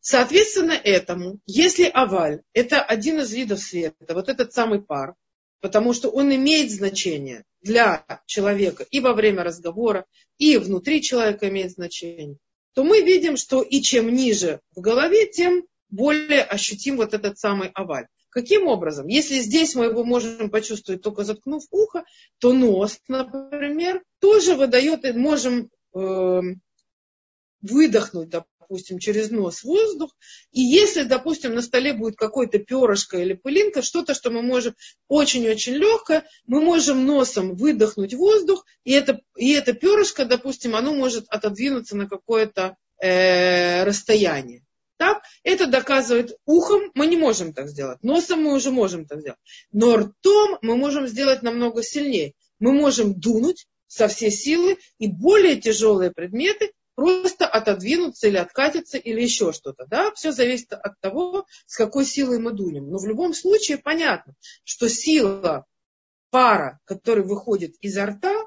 соответственно 0.00 0.72
этому, 0.72 1.40
если 1.46 1.84
оваль– 1.84 2.42
это 2.52 2.82
один 2.82 3.20
из 3.20 3.32
видов 3.32 3.60
света, 3.60 4.14
вот 4.14 4.28
этот 4.28 4.52
самый 4.52 4.82
пар– 4.82 5.14
потому 5.60 5.92
что 5.92 6.08
он 6.08 6.34
имеет 6.34 6.70
значение 6.70 7.44
для 7.60 8.04
человека 8.26 8.86
и 8.90 9.00
во 9.00 9.12
время 9.12 9.42
разговора, 9.42 10.06
и 10.38 10.56
внутри 10.56 11.02
человека 11.02 11.48
имеет 11.48 11.72
значение, 11.72 12.38
то 12.74 12.84
мы 12.84 13.00
видим, 13.00 13.36
что 13.36 13.62
и 13.62 13.80
чем 13.80 14.12
ниже 14.14 14.60
в 14.74 14.80
голове, 14.80 15.26
тем 15.26 15.64
более 15.90 16.42
ощутим 16.42 16.96
вот 16.96 17.14
этот 17.14 17.38
самый 17.38 17.70
оваль. 17.74 18.06
Каким 18.30 18.66
образом? 18.66 19.06
Если 19.06 19.40
здесь 19.40 19.74
мы 19.74 19.86
его 19.86 20.04
можем 20.04 20.50
почувствовать 20.50 21.02
только 21.02 21.24
заткнув 21.24 21.64
ухо, 21.70 22.04
то 22.38 22.52
нос, 22.52 22.98
например, 23.08 24.02
тоже 24.20 24.54
выдает, 24.54 25.14
можем 25.16 25.70
э, 25.94 26.40
выдохнуть, 27.62 28.28
допустим, 28.28 28.98
через 28.98 29.30
нос 29.30 29.64
воздух, 29.64 30.14
и 30.52 30.60
если, 30.60 31.04
допустим, 31.04 31.54
на 31.54 31.62
столе 31.62 31.94
будет 31.94 32.16
какое-то 32.16 32.58
перышко 32.58 33.18
или 33.18 33.32
пылинка, 33.32 33.80
что-то, 33.80 34.12
что 34.12 34.30
мы 34.30 34.42
можем 34.42 34.74
очень-очень 35.08 35.74
легкое, 35.74 36.26
мы 36.46 36.60
можем 36.60 37.06
носом 37.06 37.56
выдохнуть 37.56 38.12
воздух, 38.12 38.66
и 38.84 38.92
это, 38.92 39.20
и 39.36 39.52
это 39.52 39.72
перышко, 39.72 40.26
допустим, 40.26 40.76
оно 40.76 40.94
может 40.94 41.24
отодвинуться 41.28 41.96
на 41.96 42.06
какое-то 42.06 42.76
э, 43.00 43.84
расстояние. 43.84 44.64
Так? 44.98 45.22
Это 45.44 45.66
доказывает 45.66 46.36
ухом, 46.44 46.90
мы 46.94 47.06
не 47.06 47.16
можем 47.16 47.54
так 47.54 47.68
сделать. 47.68 48.02
Носом 48.02 48.42
мы 48.42 48.54
уже 48.54 48.70
можем 48.70 49.06
так 49.06 49.20
сделать. 49.20 49.38
Но 49.72 49.96
ртом 49.96 50.58
мы 50.60 50.76
можем 50.76 51.06
сделать 51.06 51.42
намного 51.42 51.82
сильнее. 51.82 52.34
Мы 52.58 52.72
можем 52.72 53.18
дунуть 53.18 53.66
со 53.86 54.08
всей 54.08 54.30
силы, 54.30 54.76
и 54.98 55.06
более 55.06 55.56
тяжелые 55.56 56.10
предметы 56.10 56.72
просто 56.94 57.46
отодвинуться 57.46 58.26
или 58.26 58.36
откатиться 58.36 58.98
или 58.98 59.22
еще 59.22 59.52
что-то. 59.52 59.86
Да? 59.86 60.12
Все 60.14 60.32
зависит 60.32 60.72
от 60.72 61.00
того, 61.00 61.46
с 61.66 61.76
какой 61.76 62.04
силой 62.04 62.40
мы 62.40 62.50
дунем. 62.52 62.90
Но 62.90 62.98
в 62.98 63.06
любом 63.06 63.34
случае 63.34 63.78
понятно, 63.78 64.34
что 64.64 64.88
сила 64.88 65.64
пара, 66.30 66.80
который 66.84 67.24
выходит 67.24 67.76
изо 67.80 68.04
рта, 68.06 68.37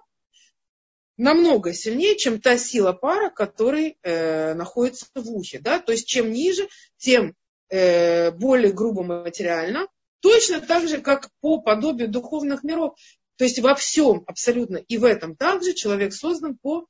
намного 1.22 1.72
сильнее, 1.72 2.18
чем 2.18 2.42
та 2.42 2.58
сила 2.58 2.94
пара, 2.94 3.30
который 3.30 3.96
э, 4.02 4.56
находится 4.56 5.06
в 5.14 5.30
ухе. 5.30 5.60
Да? 5.60 5.80
То 5.80 5.92
есть 5.92 6.08
чем 6.08 6.32
ниже, 6.32 6.68
тем 6.98 7.36
э, 7.70 8.32
более 8.32 8.74
грубо 8.74 9.04
материально. 9.04 9.88
Точно 10.20 10.62
так 10.62 10.88
же, 10.88 11.00
как 11.00 11.30
по 11.40 11.62
подобию 11.62 12.10
духовных 12.10 12.64
миров. 12.64 12.98
То 13.36 13.44
есть 13.44 13.60
во 13.60 13.76
всем 13.76 14.24
абсолютно 14.26 14.78
и 14.78 14.98
в 14.98 15.04
этом 15.04 15.36
также 15.36 15.74
человек 15.74 16.14
создан 16.14 16.58
по 16.58 16.88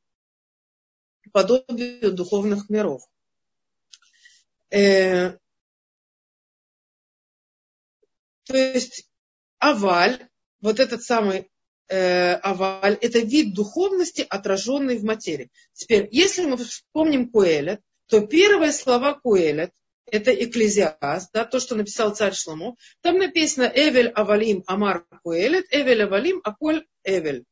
подобию 1.34 2.14
духовных 2.14 2.70
миров. 2.70 3.02
Э, 4.70 5.32
то 8.44 8.56
есть 8.56 9.10
оваль, 9.60 10.30
вот 10.62 10.80
этот 10.80 11.04
самый 11.04 11.52
э, 11.92 12.36
оваль, 12.36 12.98
это 13.02 13.20
вид 13.20 13.54
духовности, 13.54 14.26
отраженный 14.28 14.98
в 14.98 15.04
материи. 15.04 15.52
Теперь, 15.74 16.08
если 16.12 16.46
мы 16.46 16.58
вспомним 16.58 17.30
Куэлет, 17.30 17.82
то 18.08 18.22
первые 18.22 18.72
слова 18.72 19.14
Куэлет, 19.14 19.72
это 20.06 20.32
Экклезиаст, 20.34 21.32
да, 21.34 21.46
то, 21.46 21.60
что 21.60 21.76
написал 21.76 22.16
царь 22.16 22.34
Шломо. 22.34 22.76
Там 23.02 23.18
написано 23.18 23.72
Эвель 23.74 24.10
Авалим 24.10 24.64
Амар 24.68 25.06
Куэлет, 25.24 25.66
Эвель 25.72 26.04
Авалим 26.04 26.42
Аколь 26.44 26.86
Эвель. 27.04 27.44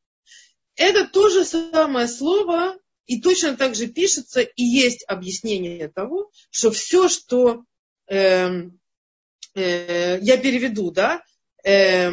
Это 0.76 1.06
то 1.06 1.28
же 1.28 1.44
самое 1.44 2.08
слово, 2.08 2.78
и 3.06 3.20
точно 3.20 3.56
так 3.56 3.74
же 3.74 3.88
пишется 3.88 4.40
и 4.40 4.62
есть 4.62 5.04
объяснение 5.06 5.88
того, 5.88 6.30
что 6.50 6.70
все, 6.70 7.08
что 7.08 7.64
э, 8.08 8.62
э, 9.54 10.18
я 10.20 10.36
переведу, 10.38 10.90
да, 10.90 11.22
э, 11.64 12.10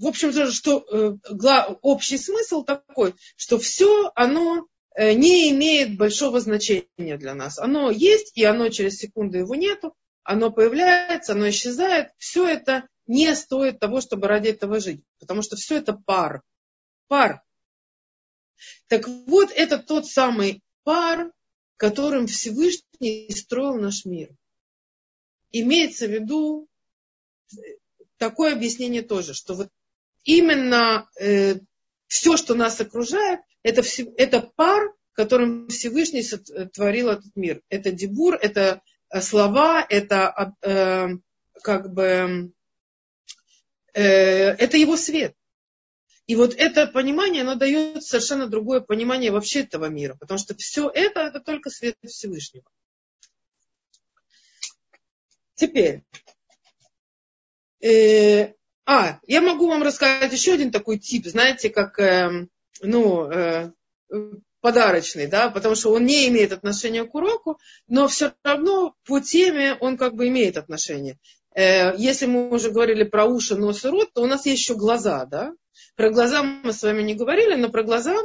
в 0.00 0.06
общем, 0.06 0.32
что 0.50 0.78
э, 0.90 1.74
общий 1.82 2.16
смысл 2.16 2.64
такой, 2.64 3.14
что 3.36 3.58
все 3.58 4.10
оно 4.14 4.66
э, 4.94 5.12
не 5.12 5.50
имеет 5.50 5.98
большого 5.98 6.40
значения 6.40 7.18
для 7.18 7.34
нас. 7.34 7.58
Оно 7.58 7.90
есть, 7.90 8.32
и 8.34 8.42
оно 8.44 8.70
через 8.70 8.96
секунду 8.96 9.36
его 9.36 9.54
нету, 9.54 9.94
оно 10.22 10.50
появляется, 10.50 11.32
оно 11.32 11.50
исчезает. 11.50 12.12
Все 12.16 12.48
это 12.48 12.88
не 13.06 13.34
стоит 13.36 13.78
того, 13.78 14.00
чтобы 14.00 14.26
ради 14.26 14.48
этого 14.48 14.80
жить, 14.80 15.04
потому 15.18 15.42
что 15.42 15.56
все 15.56 15.76
это 15.76 15.92
пар. 15.92 16.42
Пар. 17.08 17.42
Так 18.86 19.06
вот, 19.06 19.50
это 19.54 19.76
тот 19.76 20.06
самый 20.06 20.62
пар, 20.82 21.30
которым 21.76 22.26
Всевышний 22.26 23.30
строил 23.36 23.74
наш 23.74 24.06
мир. 24.06 24.30
Имеется 25.52 26.06
в 26.06 26.10
виду 26.10 26.68
такое 28.16 28.54
объяснение 28.54 29.02
тоже, 29.02 29.34
что 29.34 29.54
вот 29.54 29.68
именно 30.24 31.08
э, 31.18 31.56
все, 32.06 32.36
что 32.36 32.54
нас 32.54 32.80
окружает, 32.80 33.40
это, 33.62 33.82
все, 33.82 34.12
это 34.16 34.40
пар, 34.40 34.94
которым 35.12 35.68
Всевышний 35.68 36.22
сотворил 36.22 37.10
этот 37.10 37.34
мир. 37.36 37.62
Это 37.68 37.92
дебур, 37.92 38.34
это 38.34 38.82
э, 39.10 39.20
слова, 39.20 39.84
это 39.88 40.54
э, 40.62 41.08
как 41.62 41.92
бы 41.92 42.52
э, 43.94 44.02
это 44.02 44.76
его 44.76 44.96
свет. 44.96 45.34
И 46.26 46.36
вот 46.36 46.54
это 46.54 46.86
понимание, 46.86 47.42
оно 47.42 47.56
дает 47.56 48.04
совершенно 48.04 48.46
другое 48.46 48.80
понимание 48.80 49.32
вообще 49.32 49.62
этого 49.62 49.86
мира, 49.86 50.14
потому 50.14 50.38
что 50.38 50.54
все 50.56 50.88
это, 50.88 51.22
это 51.22 51.40
только 51.40 51.70
свет 51.70 51.96
Всевышнего. 52.06 52.64
Теперь, 55.54 56.04
э, 57.80 58.54
а, 58.92 59.20
я 59.28 59.40
могу 59.40 59.68
вам 59.68 59.84
рассказать 59.84 60.32
еще 60.32 60.54
один 60.54 60.72
такой 60.72 60.98
тип, 60.98 61.24
знаете, 61.24 61.70
как, 61.70 61.96
э, 62.00 62.48
ну, 62.82 63.30
э, 63.30 63.70
подарочный, 64.60 65.28
да, 65.28 65.48
потому 65.48 65.76
что 65.76 65.92
он 65.92 66.04
не 66.04 66.26
имеет 66.26 66.50
отношения 66.50 67.04
к 67.04 67.14
уроку, 67.14 67.60
но 67.86 68.08
все 68.08 68.32
равно 68.42 68.96
по 69.06 69.20
теме 69.20 69.74
он 69.74 69.96
как 69.96 70.16
бы 70.16 70.26
имеет 70.26 70.56
отношение. 70.56 71.20
Э, 71.54 71.96
если 71.98 72.26
мы 72.26 72.50
уже 72.50 72.72
говорили 72.72 73.04
про 73.04 73.26
уши, 73.26 73.54
нос 73.54 73.84
и 73.84 73.88
рот, 73.88 74.12
то 74.12 74.22
у 74.22 74.26
нас 74.26 74.44
есть 74.44 74.62
еще 74.62 74.74
глаза, 74.74 75.24
да, 75.24 75.52
про 75.94 76.10
глаза 76.10 76.42
мы 76.42 76.72
с 76.72 76.82
вами 76.82 77.02
не 77.02 77.14
говорили, 77.14 77.54
но 77.54 77.68
про 77.68 77.84
глаза 77.84 78.16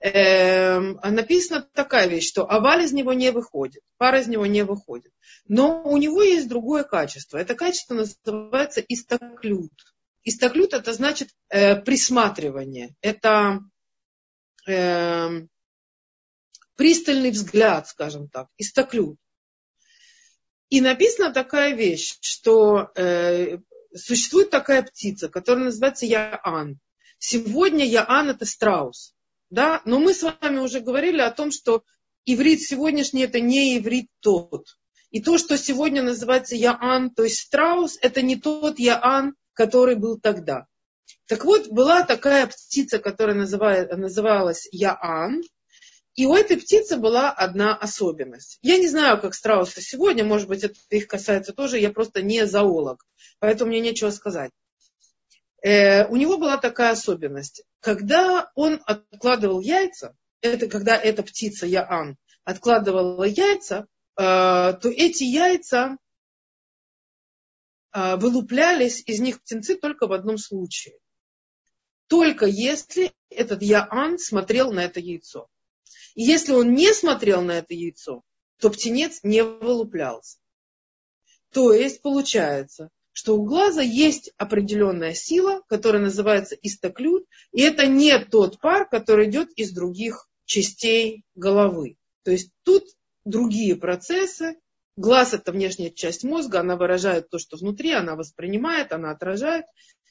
э, 0.00 0.78
написана 0.78 1.62
такая 1.72 2.06
вещь, 2.06 2.28
что 2.28 2.48
оваль 2.50 2.84
из 2.84 2.92
него 2.92 3.12
не 3.12 3.30
выходит, 3.30 3.82
пар 3.96 4.16
из 4.16 4.26
него 4.28 4.46
не 4.46 4.62
выходит. 4.62 5.12
Но 5.48 5.82
у 5.84 5.96
него 5.96 6.22
есть 6.22 6.48
другое 6.48 6.84
качество. 6.84 7.38
Это 7.38 7.54
качество 7.54 7.94
называется 7.94 8.80
истаклют. 8.80 9.72
Истоклют 10.24 10.74
это 10.74 10.92
значит 10.92 11.30
э, 11.48 11.76
присматривание. 11.76 12.94
Это 13.00 13.60
э, 14.66 15.46
пристальный 16.76 17.30
взгляд, 17.30 17.88
скажем 17.88 18.28
так. 18.28 18.48
Истоклют. 18.58 19.18
И 20.68 20.80
написана 20.80 21.32
такая 21.32 21.74
вещь, 21.74 22.18
что 22.20 22.90
э, 22.96 23.58
существует 23.94 24.50
такая 24.50 24.82
птица, 24.82 25.28
которая 25.28 25.66
называется 25.66 26.06
Яан. 26.06 26.80
Сегодня 27.18 27.86
Яан 27.86 28.30
это 28.30 28.44
страус. 28.44 29.15
Да? 29.50 29.82
Но 29.84 29.98
мы 29.98 30.14
с 30.14 30.22
вами 30.22 30.58
уже 30.58 30.80
говорили 30.80 31.20
о 31.20 31.30
том, 31.30 31.50
что 31.50 31.84
иврит 32.24 32.60
сегодняшний 32.60 33.22
это 33.22 33.40
не 33.40 33.78
иврит 33.78 34.08
тот. 34.20 34.76
И 35.10 35.22
то, 35.22 35.38
что 35.38 35.56
сегодня 35.56 36.02
называется 36.02 36.56
Яан, 36.56 37.10
то 37.10 37.22
есть 37.24 37.40
страус, 37.40 37.96
это 38.02 38.22
не 38.22 38.36
тот 38.36 38.78
Яан, 38.78 39.34
который 39.52 39.94
был 39.94 40.18
тогда. 40.20 40.66
Так 41.26 41.44
вот, 41.44 41.68
была 41.68 42.02
такая 42.02 42.46
птица, 42.46 42.98
которая 42.98 43.36
называлась 43.36 44.68
Яан, 44.72 45.42
и 46.14 46.24
у 46.24 46.34
этой 46.34 46.56
птицы 46.56 46.96
была 46.96 47.30
одна 47.30 47.76
особенность. 47.76 48.58
Я 48.62 48.78
не 48.78 48.88
знаю, 48.88 49.20
как 49.20 49.34
страусы 49.34 49.82
сегодня, 49.82 50.24
может 50.24 50.48
быть, 50.48 50.64
это 50.64 50.74
их 50.90 51.06
касается 51.06 51.52
тоже, 51.52 51.78
я 51.78 51.90
просто 51.90 52.22
не 52.22 52.46
зоолог, 52.46 53.04
поэтому 53.38 53.70
мне 53.70 53.80
нечего 53.80 54.10
сказать. 54.10 54.50
Э, 55.62 56.06
у 56.06 56.16
него 56.16 56.38
была 56.38 56.56
такая 56.56 56.92
особенность. 56.92 57.64
Когда 57.86 58.50
он 58.56 58.82
откладывал 58.84 59.60
яйца, 59.60 60.16
это 60.40 60.66
когда 60.66 60.96
эта 60.96 61.22
птица 61.22 61.66
Яан 61.66 62.16
откладывала 62.42 63.22
яйца, 63.22 63.86
э, 64.16 64.22
то 64.24 64.88
эти 64.88 65.22
яйца 65.22 65.96
э, 67.92 68.16
вылуплялись 68.16 69.04
из 69.06 69.20
них 69.20 69.40
птенцы 69.40 69.76
только 69.76 70.08
в 70.08 70.12
одном 70.12 70.36
случае. 70.36 70.98
Только 72.08 72.46
если 72.46 73.12
этот 73.30 73.62
Яан 73.62 74.18
смотрел 74.18 74.72
на 74.72 74.80
это 74.80 74.98
яйцо. 74.98 75.46
И 76.16 76.24
если 76.24 76.54
он 76.54 76.74
не 76.74 76.92
смотрел 76.92 77.40
на 77.40 77.52
это 77.52 77.72
яйцо, 77.72 78.24
то 78.58 78.68
птенец 78.68 79.20
не 79.22 79.44
вылуплялся. 79.44 80.38
То 81.52 81.72
есть 81.72 82.02
получается, 82.02 82.90
что 83.16 83.34
у 83.34 83.46
глаза 83.46 83.80
есть 83.80 84.30
определенная 84.36 85.14
сила, 85.14 85.62
которая 85.68 86.02
называется 86.02 86.54
истоклют, 86.54 87.24
и 87.50 87.62
это 87.62 87.86
не 87.86 88.18
тот 88.18 88.60
пар, 88.60 88.86
который 88.86 89.30
идет 89.30 89.48
из 89.56 89.72
других 89.72 90.28
частей 90.44 91.24
головы. 91.34 91.96
То 92.24 92.32
есть 92.32 92.50
тут 92.62 92.84
другие 93.24 93.74
процессы. 93.74 94.60
Глаз 94.98 95.32
это 95.32 95.50
внешняя 95.50 95.90
часть 95.90 96.24
мозга, 96.24 96.60
она 96.60 96.76
выражает 96.76 97.30
то, 97.30 97.38
что 97.38 97.56
внутри, 97.56 97.92
она 97.92 98.16
воспринимает, 98.16 98.92
она 98.92 99.12
отражает 99.12 99.64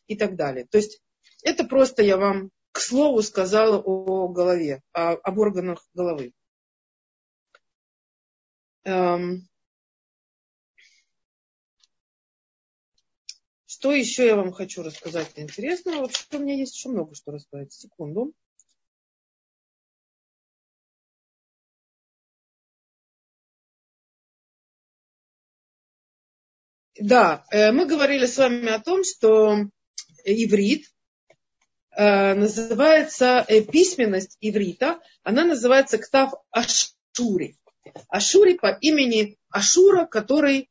и 0.08 0.18
так 0.18 0.36
далее. 0.36 0.66
То 0.66 0.80
есть 0.80 1.00
это 1.44 1.64
просто 1.64 2.02
я 2.02 2.18
вам 2.18 2.50
к 2.72 2.80
слову 2.80 3.22
сказала 3.22 3.78
о 3.78 4.30
голове, 4.30 4.82
об 4.94 5.38
органах 5.38 5.86
головы. 5.94 6.34
Эм, 8.84 9.48
что 13.86 13.94
еще 13.94 14.26
я 14.26 14.36
вам 14.36 14.52
хочу 14.52 14.82
рассказать 14.82 15.34
интересного? 15.36 16.02
Вообще 16.02 16.26
у 16.32 16.40
меня 16.40 16.56
есть 16.56 16.76
еще 16.76 16.90
много 16.90 17.14
что 17.14 17.32
рассказать. 17.32 17.72
Секунду. 17.72 18.34
Да, 27.00 27.46
э, 27.52 27.72
мы 27.72 27.86
говорили 27.86 28.26
с 28.26 28.40
вами 28.40 28.70
о 28.70 28.80
том, 28.80 29.04
что 29.04 29.70
иврит 30.24 30.88
Э, 31.96 32.34
называется 32.34 33.46
э, 33.48 33.62
письменность 33.62 34.36
иврита, 34.42 35.00
она 35.24 35.46
называется 35.46 35.98
Ктав 35.98 36.34
Ашури. 36.52 37.56
Ашури 38.10 38.58
по 38.58 38.76
имени 38.82 39.38
Ашура, 39.50 40.06
который 40.06 40.70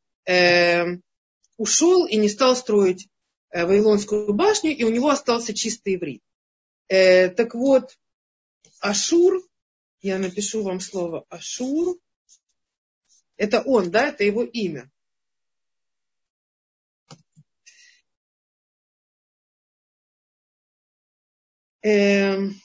ушел 1.56 2.06
и 2.06 2.16
не 2.16 2.28
стал 2.28 2.56
строить 2.56 3.08
э, 3.50 3.64
Вавилонскую 3.64 4.32
башню, 4.34 4.70
и 4.70 4.84
у 4.84 4.90
него 4.90 5.10
остался 5.10 5.54
чистый 5.54 5.96
иврит. 5.96 6.22
Э, 6.88 7.28
так 7.28 7.54
вот, 7.54 7.98
Ашур, 8.80 9.42
я 10.00 10.18
напишу 10.18 10.62
вам 10.62 10.80
слово 10.80 11.24
Ашур, 11.28 11.98
это 13.36 13.62
он, 13.62 13.90
да, 13.90 14.08
это 14.08 14.24
его 14.24 14.44
имя. 14.44 14.90
Эм, 21.82 22.60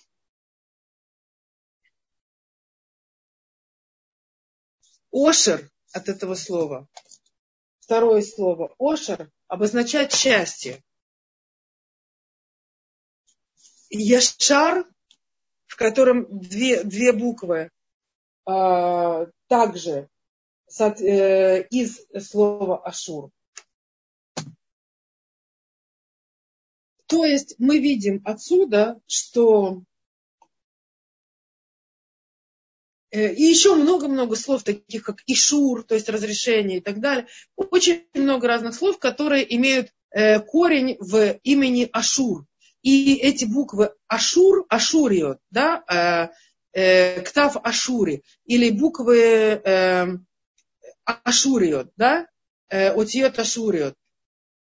ошер 5.12 5.70
от 5.92 6.08
этого 6.08 6.36
слова. 6.36 6.88
Второе 7.90 8.22
слово. 8.22 8.72
Ошер 8.78 9.32
обозначает 9.48 10.14
счастье. 10.14 10.84
Яшар, 13.90 14.86
в 15.66 15.76
котором 15.76 16.28
две, 16.40 16.84
две 16.84 17.12
буквы, 17.14 17.72
а, 18.46 19.26
также 19.48 20.08
э, 20.80 21.64
из 21.64 22.06
слова 22.30 22.86
Ашур. 22.86 23.32
То 27.08 27.26
есть 27.26 27.56
мы 27.58 27.80
видим 27.80 28.22
отсюда, 28.24 29.02
что 29.08 29.82
и 33.12 33.44
еще 33.44 33.76
много-много 33.76 34.36
слов, 34.36 34.64
таких 34.64 35.04
как 35.04 35.24
ишур, 35.26 35.84
то 35.84 35.96
есть 35.96 36.10
разрешение 36.10 36.78
и 36.78 36.82
так 36.82 37.00
далее. 37.00 37.28
Очень 37.56 38.06
много 38.14 38.48
разных 38.48 38.76
слов, 38.76 39.00
которые 39.00 39.56
имеют 39.56 39.92
э, 40.12 40.40
корень 40.40 40.96
в 41.00 41.40
имени 41.44 41.90
Ашур. 41.92 42.46
И 42.82 43.16
эти 43.16 43.46
буквы 43.46 43.92
Ашур, 44.08 44.66
Ашуриот, 44.70 45.40
да, 45.52 46.32
э, 46.74 47.22
Ктав 47.22 47.58
Ашури, 47.64 48.24
или 48.46 48.70
буквы 48.70 49.62
Ашуриот, 51.04 51.92
да, 51.98 52.28
Отиот 52.70 53.40
Ашуриот, 53.40 53.96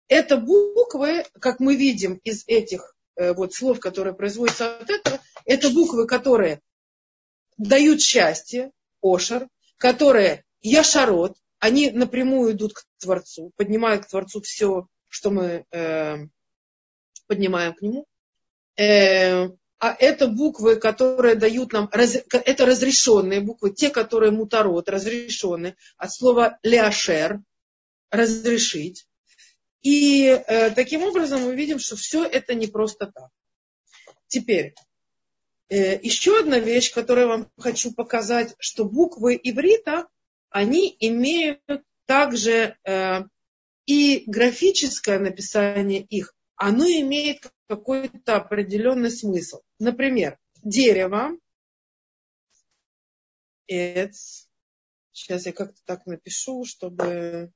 это 0.07 0.37
буквы, 0.37 1.25
как 1.39 1.59
мы 1.59 1.75
видим 1.75 2.19
из 2.23 2.43
этих 2.47 2.95
э, 3.15 3.33
вот 3.33 3.53
слов, 3.53 3.79
которые 3.79 4.13
производятся 4.13 4.77
от 4.77 4.89
этого, 4.89 5.19
это 5.45 5.69
буквы, 5.69 6.05
которые 6.05 6.61
дают 7.57 8.01
счастье, 8.01 8.71
ошар, 9.01 9.47
которые 9.77 10.43
яшарот, 10.61 11.35
они 11.59 11.91
напрямую 11.91 12.53
идут 12.53 12.73
к 12.73 12.83
Творцу, 12.99 13.51
поднимают 13.55 14.05
к 14.05 14.09
Творцу 14.09 14.41
все, 14.41 14.87
что 15.07 15.29
мы 15.29 15.65
э, 15.71 16.17
поднимаем 17.27 17.73
к 17.73 17.81
Нему. 17.81 18.05
Э, 18.77 19.49
а 19.79 19.95
это 19.99 20.27
буквы, 20.27 20.77
которые 20.77 21.35
дают 21.35 21.73
нам, 21.73 21.89
раз, 21.91 22.15
это 22.31 22.65
разрешенные 22.65 23.41
буквы, 23.41 23.73
те, 23.73 23.89
которые 23.89 24.31
мутарот, 24.31 24.87
разрешенные, 24.87 25.75
от 25.97 26.13
слова 26.13 26.57
ляшер, 26.63 27.41
разрешить. 28.09 29.05
И 29.81 30.25
э, 30.25 30.69
таким 30.71 31.03
образом 31.03 31.43
мы 31.43 31.55
видим, 31.55 31.79
что 31.79 31.97
все 31.97 32.23
это 32.23 32.55
не 32.55 32.67
просто 32.67 33.07
так. 33.07 33.29
Теперь, 34.27 34.73
еще 35.75 36.39
одна 36.39 36.59
вещь, 36.59 36.93
которую 36.93 37.27
я 37.27 37.35
вам 37.35 37.51
хочу 37.57 37.93
показать, 37.93 38.55
что 38.59 38.85
буквы 38.85 39.39
иврита, 39.41 40.07
они 40.49 40.95
имеют 40.99 41.61
также 42.05 42.77
э, 42.83 43.23
и 43.85 44.23
графическое 44.27 45.19
написание 45.19 46.01
их, 46.01 46.35
оно 46.55 46.85
имеет 46.85 47.51
какой-то 47.67 48.35
определенный 48.35 49.09
смысл. 49.09 49.61
Например, 49.79 50.37
дерево, 50.61 51.37
эц, 53.67 54.47
сейчас 55.11 55.45
я 55.45 55.53
как-то 55.53 55.81
так 55.85 56.05
напишу, 56.05 56.65
чтобы 56.65 57.51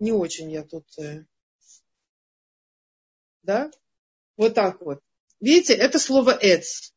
не 0.00 0.12
очень 0.12 0.50
я 0.50 0.64
тут... 0.64 0.86
Э, 0.98 1.24
да? 3.42 3.70
Вот 4.36 4.54
так 4.54 4.80
вот. 4.80 5.00
Видите, 5.40 5.74
это 5.74 5.98
слово 5.98 6.36
«эц». 6.40 6.92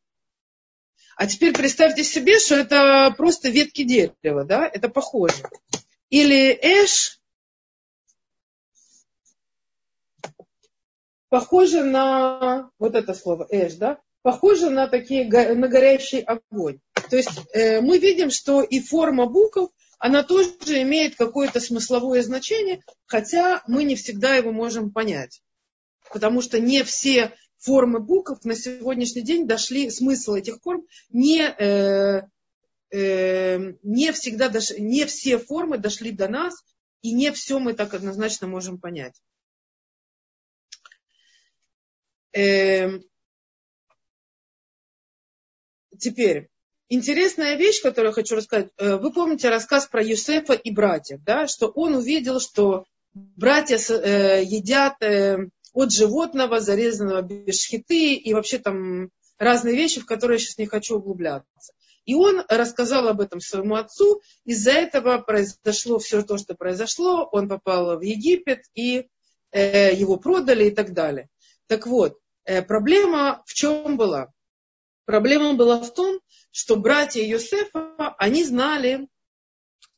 А 1.16 1.26
теперь 1.26 1.52
представьте 1.52 2.02
себе, 2.04 2.38
что 2.38 2.56
это 2.56 3.14
просто 3.16 3.50
ветки 3.50 3.84
дерева, 3.84 4.44
да? 4.44 4.66
Это 4.66 4.88
похоже. 4.88 5.44
Или 6.08 6.50
эш 6.60 7.20
похоже 11.28 11.84
на 11.84 12.70
вот 12.78 12.94
это 12.94 13.14
слово 13.14 13.46
эш, 13.50 13.74
да? 13.74 14.00
Похоже 14.22 14.70
на 14.70 14.88
такие 14.88 15.26
на 15.54 15.68
горящий 15.68 16.20
огонь. 16.20 16.80
То 17.10 17.16
есть 17.16 17.30
э, 17.52 17.80
мы 17.80 17.98
видим, 17.98 18.30
что 18.30 18.62
и 18.62 18.80
форма 18.80 19.26
букв 19.26 19.72
она 19.98 20.24
тоже 20.24 20.82
имеет 20.82 21.14
какое-то 21.14 21.60
смысловое 21.60 22.22
значение, 22.22 22.82
хотя 23.06 23.62
мы 23.68 23.84
не 23.84 23.94
всегда 23.94 24.34
его 24.34 24.50
можем 24.50 24.90
понять. 24.92 25.40
потому 26.12 26.42
что 26.42 26.60
не 26.60 26.82
все 26.82 27.32
формы 27.62 28.00
букв 28.00 28.44
на 28.44 28.54
сегодняшний 28.54 29.22
день 29.22 29.46
дошли, 29.46 29.90
смысл 29.90 30.34
этих 30.34 30.60
форм 30.62 30.84
не, 31.10 31.42
э, 31.42 32.22
э, 32.90 33.72
не 33.82 34.12
всегда, 34.12 34.48
дош, 34.48 34.70
не 34.78 35.06
все 35.06 35.38
формы 35.38 35.78
дошли 35.78 36.10
до 36.10 36.28
нас, 36.28 36.54
и 37.02 37.12
не 37.12 37.32
все 37.32 37.58
мы 37.58 37.72
так 37.74 37.94
однозначно 37.94 38.48
можем 38.48 38.78
понять. 38.78 39.20
Э, 42.32 42.98
теперь, 45.98 46.48
интересная 46.88 47.56
вещь, 47.56 47.80
которую 47.80 48.10
я 48.10 48.14
хочу 48.14 48.34
рассказать. 48.34 48.70
Э, 48.76 48.96
вы 48.96 49.12
помните 49.12 49.50
рассказ 49.50 49.86
про 49.86 50.02
Юсефа 50.02 50.54
и 50.54 50.70
братьев, 50.72 51.22
да, 51.22 51.46
что 51.46 51.68
он 51.68 51.94
увидел, 51.94 52.40
что 52.40 52.86
братья 53.14 53.76
э, 53.76 54.42
едят 54.44 55.00
э, 55.00 55.48
от 55.72 55.92
животного, 55.92 56.60
зарезанного 56.60 57.22
без 57.22 57.62
шхиты, 57.62 58.14
и 58.14 58.34
вообще 58.34 58.58
там 58.58 59.10
разные 59.38 59.74
вещи, 59.74 60.00
в 60.00 60.06
которые 60.06 60.36
я 60.36 60.38
сейчас 60.40 60.58
не 60.58 60.66
хочу 60.66 60.96
углубляться. 60.96 61.72
И 62.04 62.14
он 62.14 62.42
рассказал 62.48 63.08
об 63.08 63.20
этом 63.20 63.40
своему 63.40 63.76
отцу. 63.76 64.20
Из-за 64.44 64.72
этого 64.72 65.18
произошло 65.18 65.98
все 65.98 66.22
то, 66.22 66.36
что 66.36 66.54
произошло. 66.54 67.28
Он 67.30 67.48
попал 67.48 67.98
в 67.98 68.02
Египет, 68.02 68.64
и 68.74 69.08
э, 69.52 69.94
его 69.94 70.16
продали 70.16 70.66
и 70.66 70.70
так 70.70 70.92
далее. 70.92 71.28
Так 71.68 71.86
вот, 71.86 72.18
э, 72.44 72.62
проблема 72.62 73.42
в 73.46 73.54
чем 73.54 73.96
была? 73.96 74.32
Проблема 75.04 75.54
была 75.54 75.80
в 75.80 75.92
том, 75.94 76.20
что 76.50 76.76
братья 76.76 77.22
Йосефа, 77.22 78.14
они 78.18 78.44
знали 78.44 79.08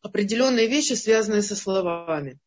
определенные 0.02 0.66
вещи, 0.66 0.92
связанные 0.92 1.42
со 1.42 1.56
словами. 1.56 2.38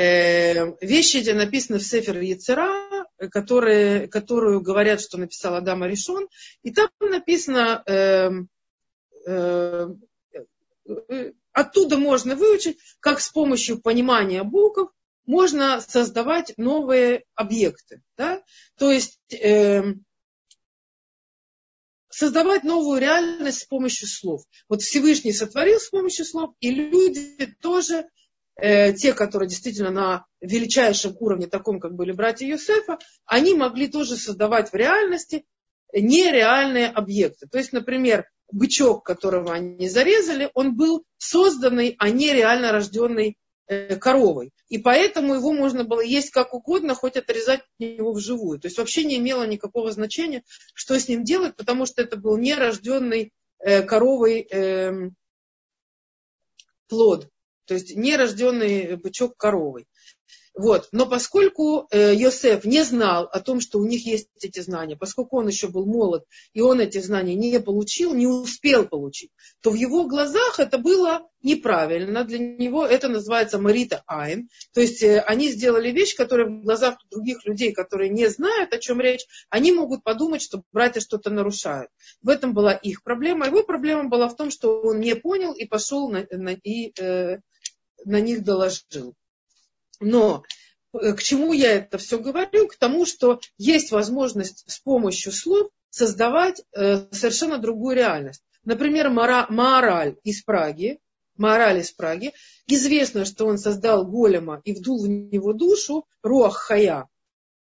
Э, 0.00 0.72
вещи 0.80 1.18
эти 1.18 1.28
написаны 1.30 1.78
в 1.78 1.82
Сефер 1.82 2.20
Яцера, 2.20 3.06
которые, 3.30 4.08
которую 4.08 4.62
говорят, 4.62 5.02
что 5.02 5.18
написал 5.18 5.56
Адам 5.56 5.82
Аришон. 5.82 6.26
И 6.62 6.70
там 6.70 6.88
написано, 7.00 7.82
э, 7.86 8.30
э, 9.26 9.88
оттуда 11.52 11.98
можно 11.98 12.34
выучить, 12.34 12.78
как 13.00 13.20
с 13.20 13.28
помощью 13.28 13.82
понимания 13.82 14.42
букв 14.42 14.90
можно 15.26 15.82
создавать 15.82 16.54
новые 16.56 17.24
объекты. 17.34 18.00
Да? 18.16 18.42
То 18.78 18.90
есть 18.90 19.20
э, 19.30 19.82
создавать 22.08 22.64
новую 22.64 23.02
реальность 23.02 23.60
с 23.60 23.66
помощью 23.66 24.08
слов. 24.08 24.44
Вот 24.66 24.80
Всевышний 24.80 25.34
сотворил 25.34 25.78
с 25.78 25.90
помощью 25.90 26.24
слов, 26.24 26.54
и 26.60 26.70
люди 26.70 27.54
тоже 27.60 28.08
Э, 28.60 28.92
те, 28.92 29.14
которые 29.14 29.48
действительно 29.48 29.90
на 29.90 30.26
величайшем 30.40 31.16
уровне, 31.18 31.46
таком, 31.46 31.80
как 31.80 31.94
были 31.94 32.12
братья 32.12 32.46
Юсефа, 32.46 32.98
они 33.24 33.54
могли 33.54 33.88
тоже 33.88 34.16
создавать 34.16 34.70
в 34.70 34.74
реальности 34.74 35.44
нереальные 35.94 36.88
объекты. 36.88 37.46
То 37.46 37.56
есть, 37.56 37.72
например, 37.72 38.28
бычок, 38.52 39.04
которого 39.04 39.54
они 39.54 39.88
зарезали, 39.88 40.50
он 40.52 40.76
был 40.76 41.04
созданный, 41.16 41.96
а 41.98 42.10
не 42.10 42.32
реально 42.34 42.72
рожденный 42.72 43.38
э, 43.66 43.96
коровой. 43.96 44.50
И 44.68 44.76
поэтому 44.76 45.34
его 45.34 45.52
можно 45.52 45.84
было 45.84 46.02
есть 46.02 46.30
как 46.30 46.52
угодно, 46.52 46.94
хоть 46.94 47.16
отрезать 47.16 47.62
его 47.78 48.12
вживую. 48.12 48.60
То 48.60 48.66
есть 48.66 48.76
вообще 48.76 49.04
не 49.04 49.16
имело 49.16 49.46
никакого 49.46 49.90
значения, 49.90 50.42
что 50.74 50.98
с 50.98 51.08
ним 51.08 51.24
делать, 51.24 51.56
потому 51.56 51.86
что 51.86 52.02
это 52.02 52.16
был 52.18 52.36
нерожденный 52.36 53.32
э, 53.58 53.82
коровой 53.82 54.42
эм, 54.50 55.14
плод 56.88 57.30
то 57.70 57.74
есть 57.74 57.94
нерожденный 57.94 58.96
бычок 58.96 59.36
коровой. 59.36 59.86
Вот. 60.54 60.88
Но 60.90 61.06
поскольку 61.06 61.86
э, 61.92 62.14
Йосеф 62.16 62.64
не 62.64 62.82
знал 62.82 63.28
о 63.32 63.38
том, 63.38 63.60
что 63.60 63.78
у 63.78 63.86
них 63.86 64.04
есть 64.04 64.28
эти 64.42 64.58
знания, 64.58 64.96
поскольку 64.96 65.38
он 65.38 65.46
еще 65.46 65.68
был 65.68 65.86
молод, 65.86 66.24
и 66.52 66.60
он 66.60 66.80
эти 66.80 66.98
знания 66.98 67.36
не 67.36 67.60
получил, 67.60 68.12
не 68.12 68.26
успел 68.26 68.86
получить, 68.86 69.30
то 69.62 69.70
в 69.70 69.74
его 69.74 70.08
глазах 70.08 70.58
это 70.58 70.78
было 70.78 71.28
неправильно. 71.42 72.24
Для 72.24 72.38
него 72.40 72.84
это 72.84 73.08
называется 73.08 73.58
Марита 73.58 74.02
Айн. 74.06 74.48
То 74.74 74.80
есть 74.80 75.02
э, 75.04 75.20
они 75.20 75.48
сделали 75.50 75.92
вещь, 75.92 76.16
которая 76.16 76.48
в 76.48 76.62
глазах 76.62 76.96
других 77.10 77.46
людей, 77.46 77.72
которые 77.72 78.10
не 78.10 78.26
знают, 78.28 78.74
о 78.74 78.78
чем 78.78 79.00
речь, 79.00 79.24
они 79.48 79.70
могут 79.70 80.02
подумать, 80.02 80.42
что 80.42 80.64
братья 80.72 81.00
что-то 81.00 81.30
нарушают. 81.30 81.90
В 82.22 82.28
этом 82.28 82.54
была 82.54 82.72
их 82.72 83.04
проблема. 83.04 83.46
Его 83.46 83.62
проблема 83.62 84.08
была 84.08 84.28
в 84.28 84.34
том, 84.34 84.50
что 84.50 84.80
он 84.80 84.98
не 84.98 85.14
понял 85.14 85.52
и 85.52 85.64
пошел 85.64 86.10
на, 86.10 86.26
на, 86.32 86.50
и 86.50 86.92
э, 87.00 87.38
на 88.04 88.20
них 88.20 88.44
доложил. 88.44 89.14
Но 90.00 90.42
э, 90.92 91.12
к 91.12 91.22
чему 91.22 91.52
я 91.52 91.72
это 91.72 91.98
все 91.98 92.18
говорю? 92.18 92.68
К 92.68 92.76
тому, 92.76 93.06
что 93.06 93.40
есть 93.58 93.92
возможность 93.92 94.64
с 94.66 94.78
помощью 94.78 95.32
слов 95.32 95.70
создавать 95.90 96.62
э, 96.72 97.06
совершенно 97.12 97.58
другую 97.58 97.96
реальность. 97.96 98.42
Например, 98.64 99.10
Мара, 99.10 99.46
Маораль 99.48 100.16
из 100.22 100.42
Праги, 100.42 100.98
Маораль 101.36 101.80
из 101.80 101.90
Праги, 101.90 102.32
известно, 102.66 103.24
что 103.24 103.46
он 103.46 103.58
создал 103.58 104.06
голема 104.06 104.60
и 104.64 104.72
вдул 104.72 105.02
в 105.02 105.08
него 105.08 105.52
душу, 105.52 106.06
Руах 106.22 106.56
Хая, 106.56 107.08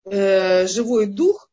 э, 0.05 0.67
живой 0.67 1.07
дух, 1.07 1.49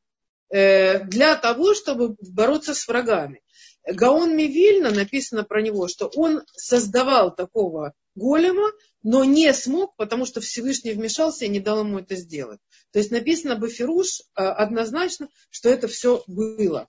для 0.51 1.35
того, 1.35 1.75
чтобы 1.75 2.15
бороться 2.21 2.73
с 2.73 2.87
врагами. 2.87 3.43
Гаон 3.87 4.35
Мивильна 4.35 4.89
написано 4.91 5.43
про 5.43 5.61
него, 5.61 5.87
что 5.87 6.07
он 6.15 6.41
создавал 6.55 7.35
такого 7.35 7.93
голема, 8.19 8.71
но 9.01 9.23
не 9.23 9.51
смог, 9.53 9.95
потому 9.95 10.25
что 10.25 10.41
Всевышний 10.41 10.91
вмешался 10.91 11.45
и 11.45 11.49
не 11.49 11.59
дал 11.59 11.79
ему 11.79 11.99
это 11.99 12.15
сделать. 12.15 12.59
То 12.91 12.99
есть 12.99 13.11
написано 13.11 13.55
Бафируш 13.55 14.21
э, 14.21 14.43
однозначно, 14.43 15.29
что 15.49 15.69
это 15.69 15.87
все 15.87 16.23
было. 16.27 16.87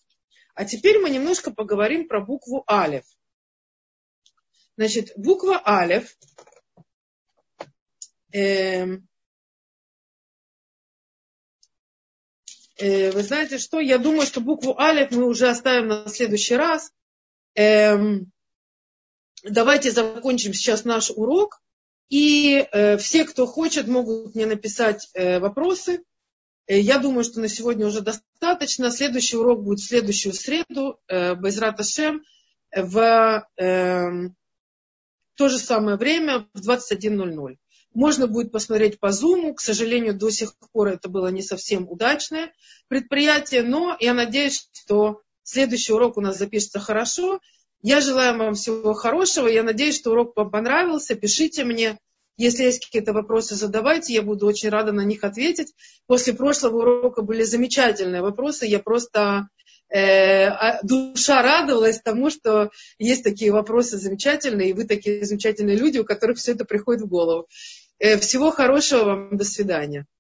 А 0.55 0.65
теперь 0.65 0.99
мы 0.99 1.11
немножко 1.11 1.53
поговорим 1.53 2.09
про 2.09 2.21
букву 2.21 2.65
Алев. 2.67 3.05
Значит, 4.77 5.13
буква 5.17 5.59
Алев 5.59 6.17
э, 8.33 8.99
э, 12.77 13.11
вы 13.11 13.23
знаете 13.23 13.59
что? 13.59 13.79
Я 13.79 13.99
думаю, 13.99 14.27
что 14.27 14.41
букву 14.41 14.79
Алев 14.79 15.11
мы 15.11 15.27
уже 15.27 15.49
оставим 15.49 15.89
на 15.89 16.09
следующий 16.09 16.57
раз. 16.57 16.93
Э, 17.55 17.97
давайте 19.45 19.91
закончим 19.91 20.55
сейчас 20.55 20.85
наш 20.85 21.11
урок. 21.11 21.61
И 22.09 22.67
э, 22.73 22.97
все, 22.97 23.25
кто 23.25 23.47
хочет, 23.47 23.87
могут 23.87 24.35
мне 24.35 24.47
написать 24.47 25.09
э, 25.15 25.39
вопросы. 25.39 26.03
Э, 26.67 26.79
я 26.79 26.99
думаю, 26.99 27.25
что 27.25 27.41
на 27.41 27.49
сегодня 27.49 27.87
уже 27.87 28.01
достаточно. 28.01 28.91
Следующий 28.91 29.37
урок 29.37 29.63
будет 29.63 29.79
в 29.79 29.87
следующую 29.87 30.33
среду, 30.33 30.99
э, 31.07 31.35
Байзрат 31.35 31.79
Ашем, 31.79 32.23
в 32.75 33.47
э, 33.57 34.11
то 35.37 35.49
же 35.49 35.59
самое 35.59 35.97
время, 35.97 36.49
в 36.53 36.69
21.00. 36.69 37.57
Можно 37.93 38.27
будет 38.27 38.53
посмотреть 38.53 39.01
по 39.01 39.07
Zoom. 39.07 39.55
К 39.55 39.61
сожалению, 39.61 40.15
до 40.15 40.31
сих 40.31 40.55
пор 40.73 40.89
это 40.89 41.09
было 41.09 41.29
не 41.29 41.43
совсем 41.43 41.89
удачное 41.89 42.53
предприятие, 42.89 43.63
но 43.63 43.97
я 43.99 44.15
надеюсь, 44.15 44.69
что 44.73 45.23
следующий 45.43 45.93
урок 45.93 46.17
у 46.17 46.21
нас 46.21 46.39
запишется 46.39 46.79
хорошо. 46.79 47.41
Я 47.83 48.01
желаю 48.01 48.37
вам 48.39 48.55
всего 48.55 48.93
хорошего. 48.93 49.49
Я 49.49 49.63
надеюсь, 49.63 49.97
что 49.97 50.11
урок 50.11 50.37
вам 50.37 50.51
понравился. 50.51 51.15
Пишите 51.15 51.65
мне. 51.65 51.99
Если 52.37 52.65
есть 52.65 52.85
какие-то 52.85 53.13
вопросы, 53.13 53.55
задавайте. 53.55 54.15
Я 54.15 54.23
буду 54.23 54.47
очень 54.47 54.69
рада 54.69 54.93
на 54.93 55.05
них 55.05 55.25
ответить. 55.25 55.73
После 56.07 56.35
прошлого 56.35 56.79
урока 56.79 57.23
были 57.23 57.43
замечательные 57.43 58.23
вопросы. 58.23 58.67
Я 58.67 58.79
просто 58.79 59.49
э, 59.89 60.47
а, 60.47 60.81
душа 60.83 61.43
радовалась 61.43 62.01
тому, 62.01 62.31
что 62.31 62.71
есть 62.99 63.25
такие 63.25 63.51
вопросы 63.51 63.99
замечательные, 63.99 64.71
и 64.71 64.73
вы 64.73 64.85
такие 64.85 65.25
замечательные 65.25 65.77
люди, 65.77 65.99
у 65.99 66.05
которых 66.05 66.39
все 66.39 66.53
это 66.53 66.65
приходит 66.65 67.03
в 67.03 67.09
голову. 67.09 67.47
Э, 67.99 68.19
всего 68.19 68.51
хорошего 68.51 69.05
вам. 69.05 69.37
До 69.37 69.45
свидания. 69.45 70.07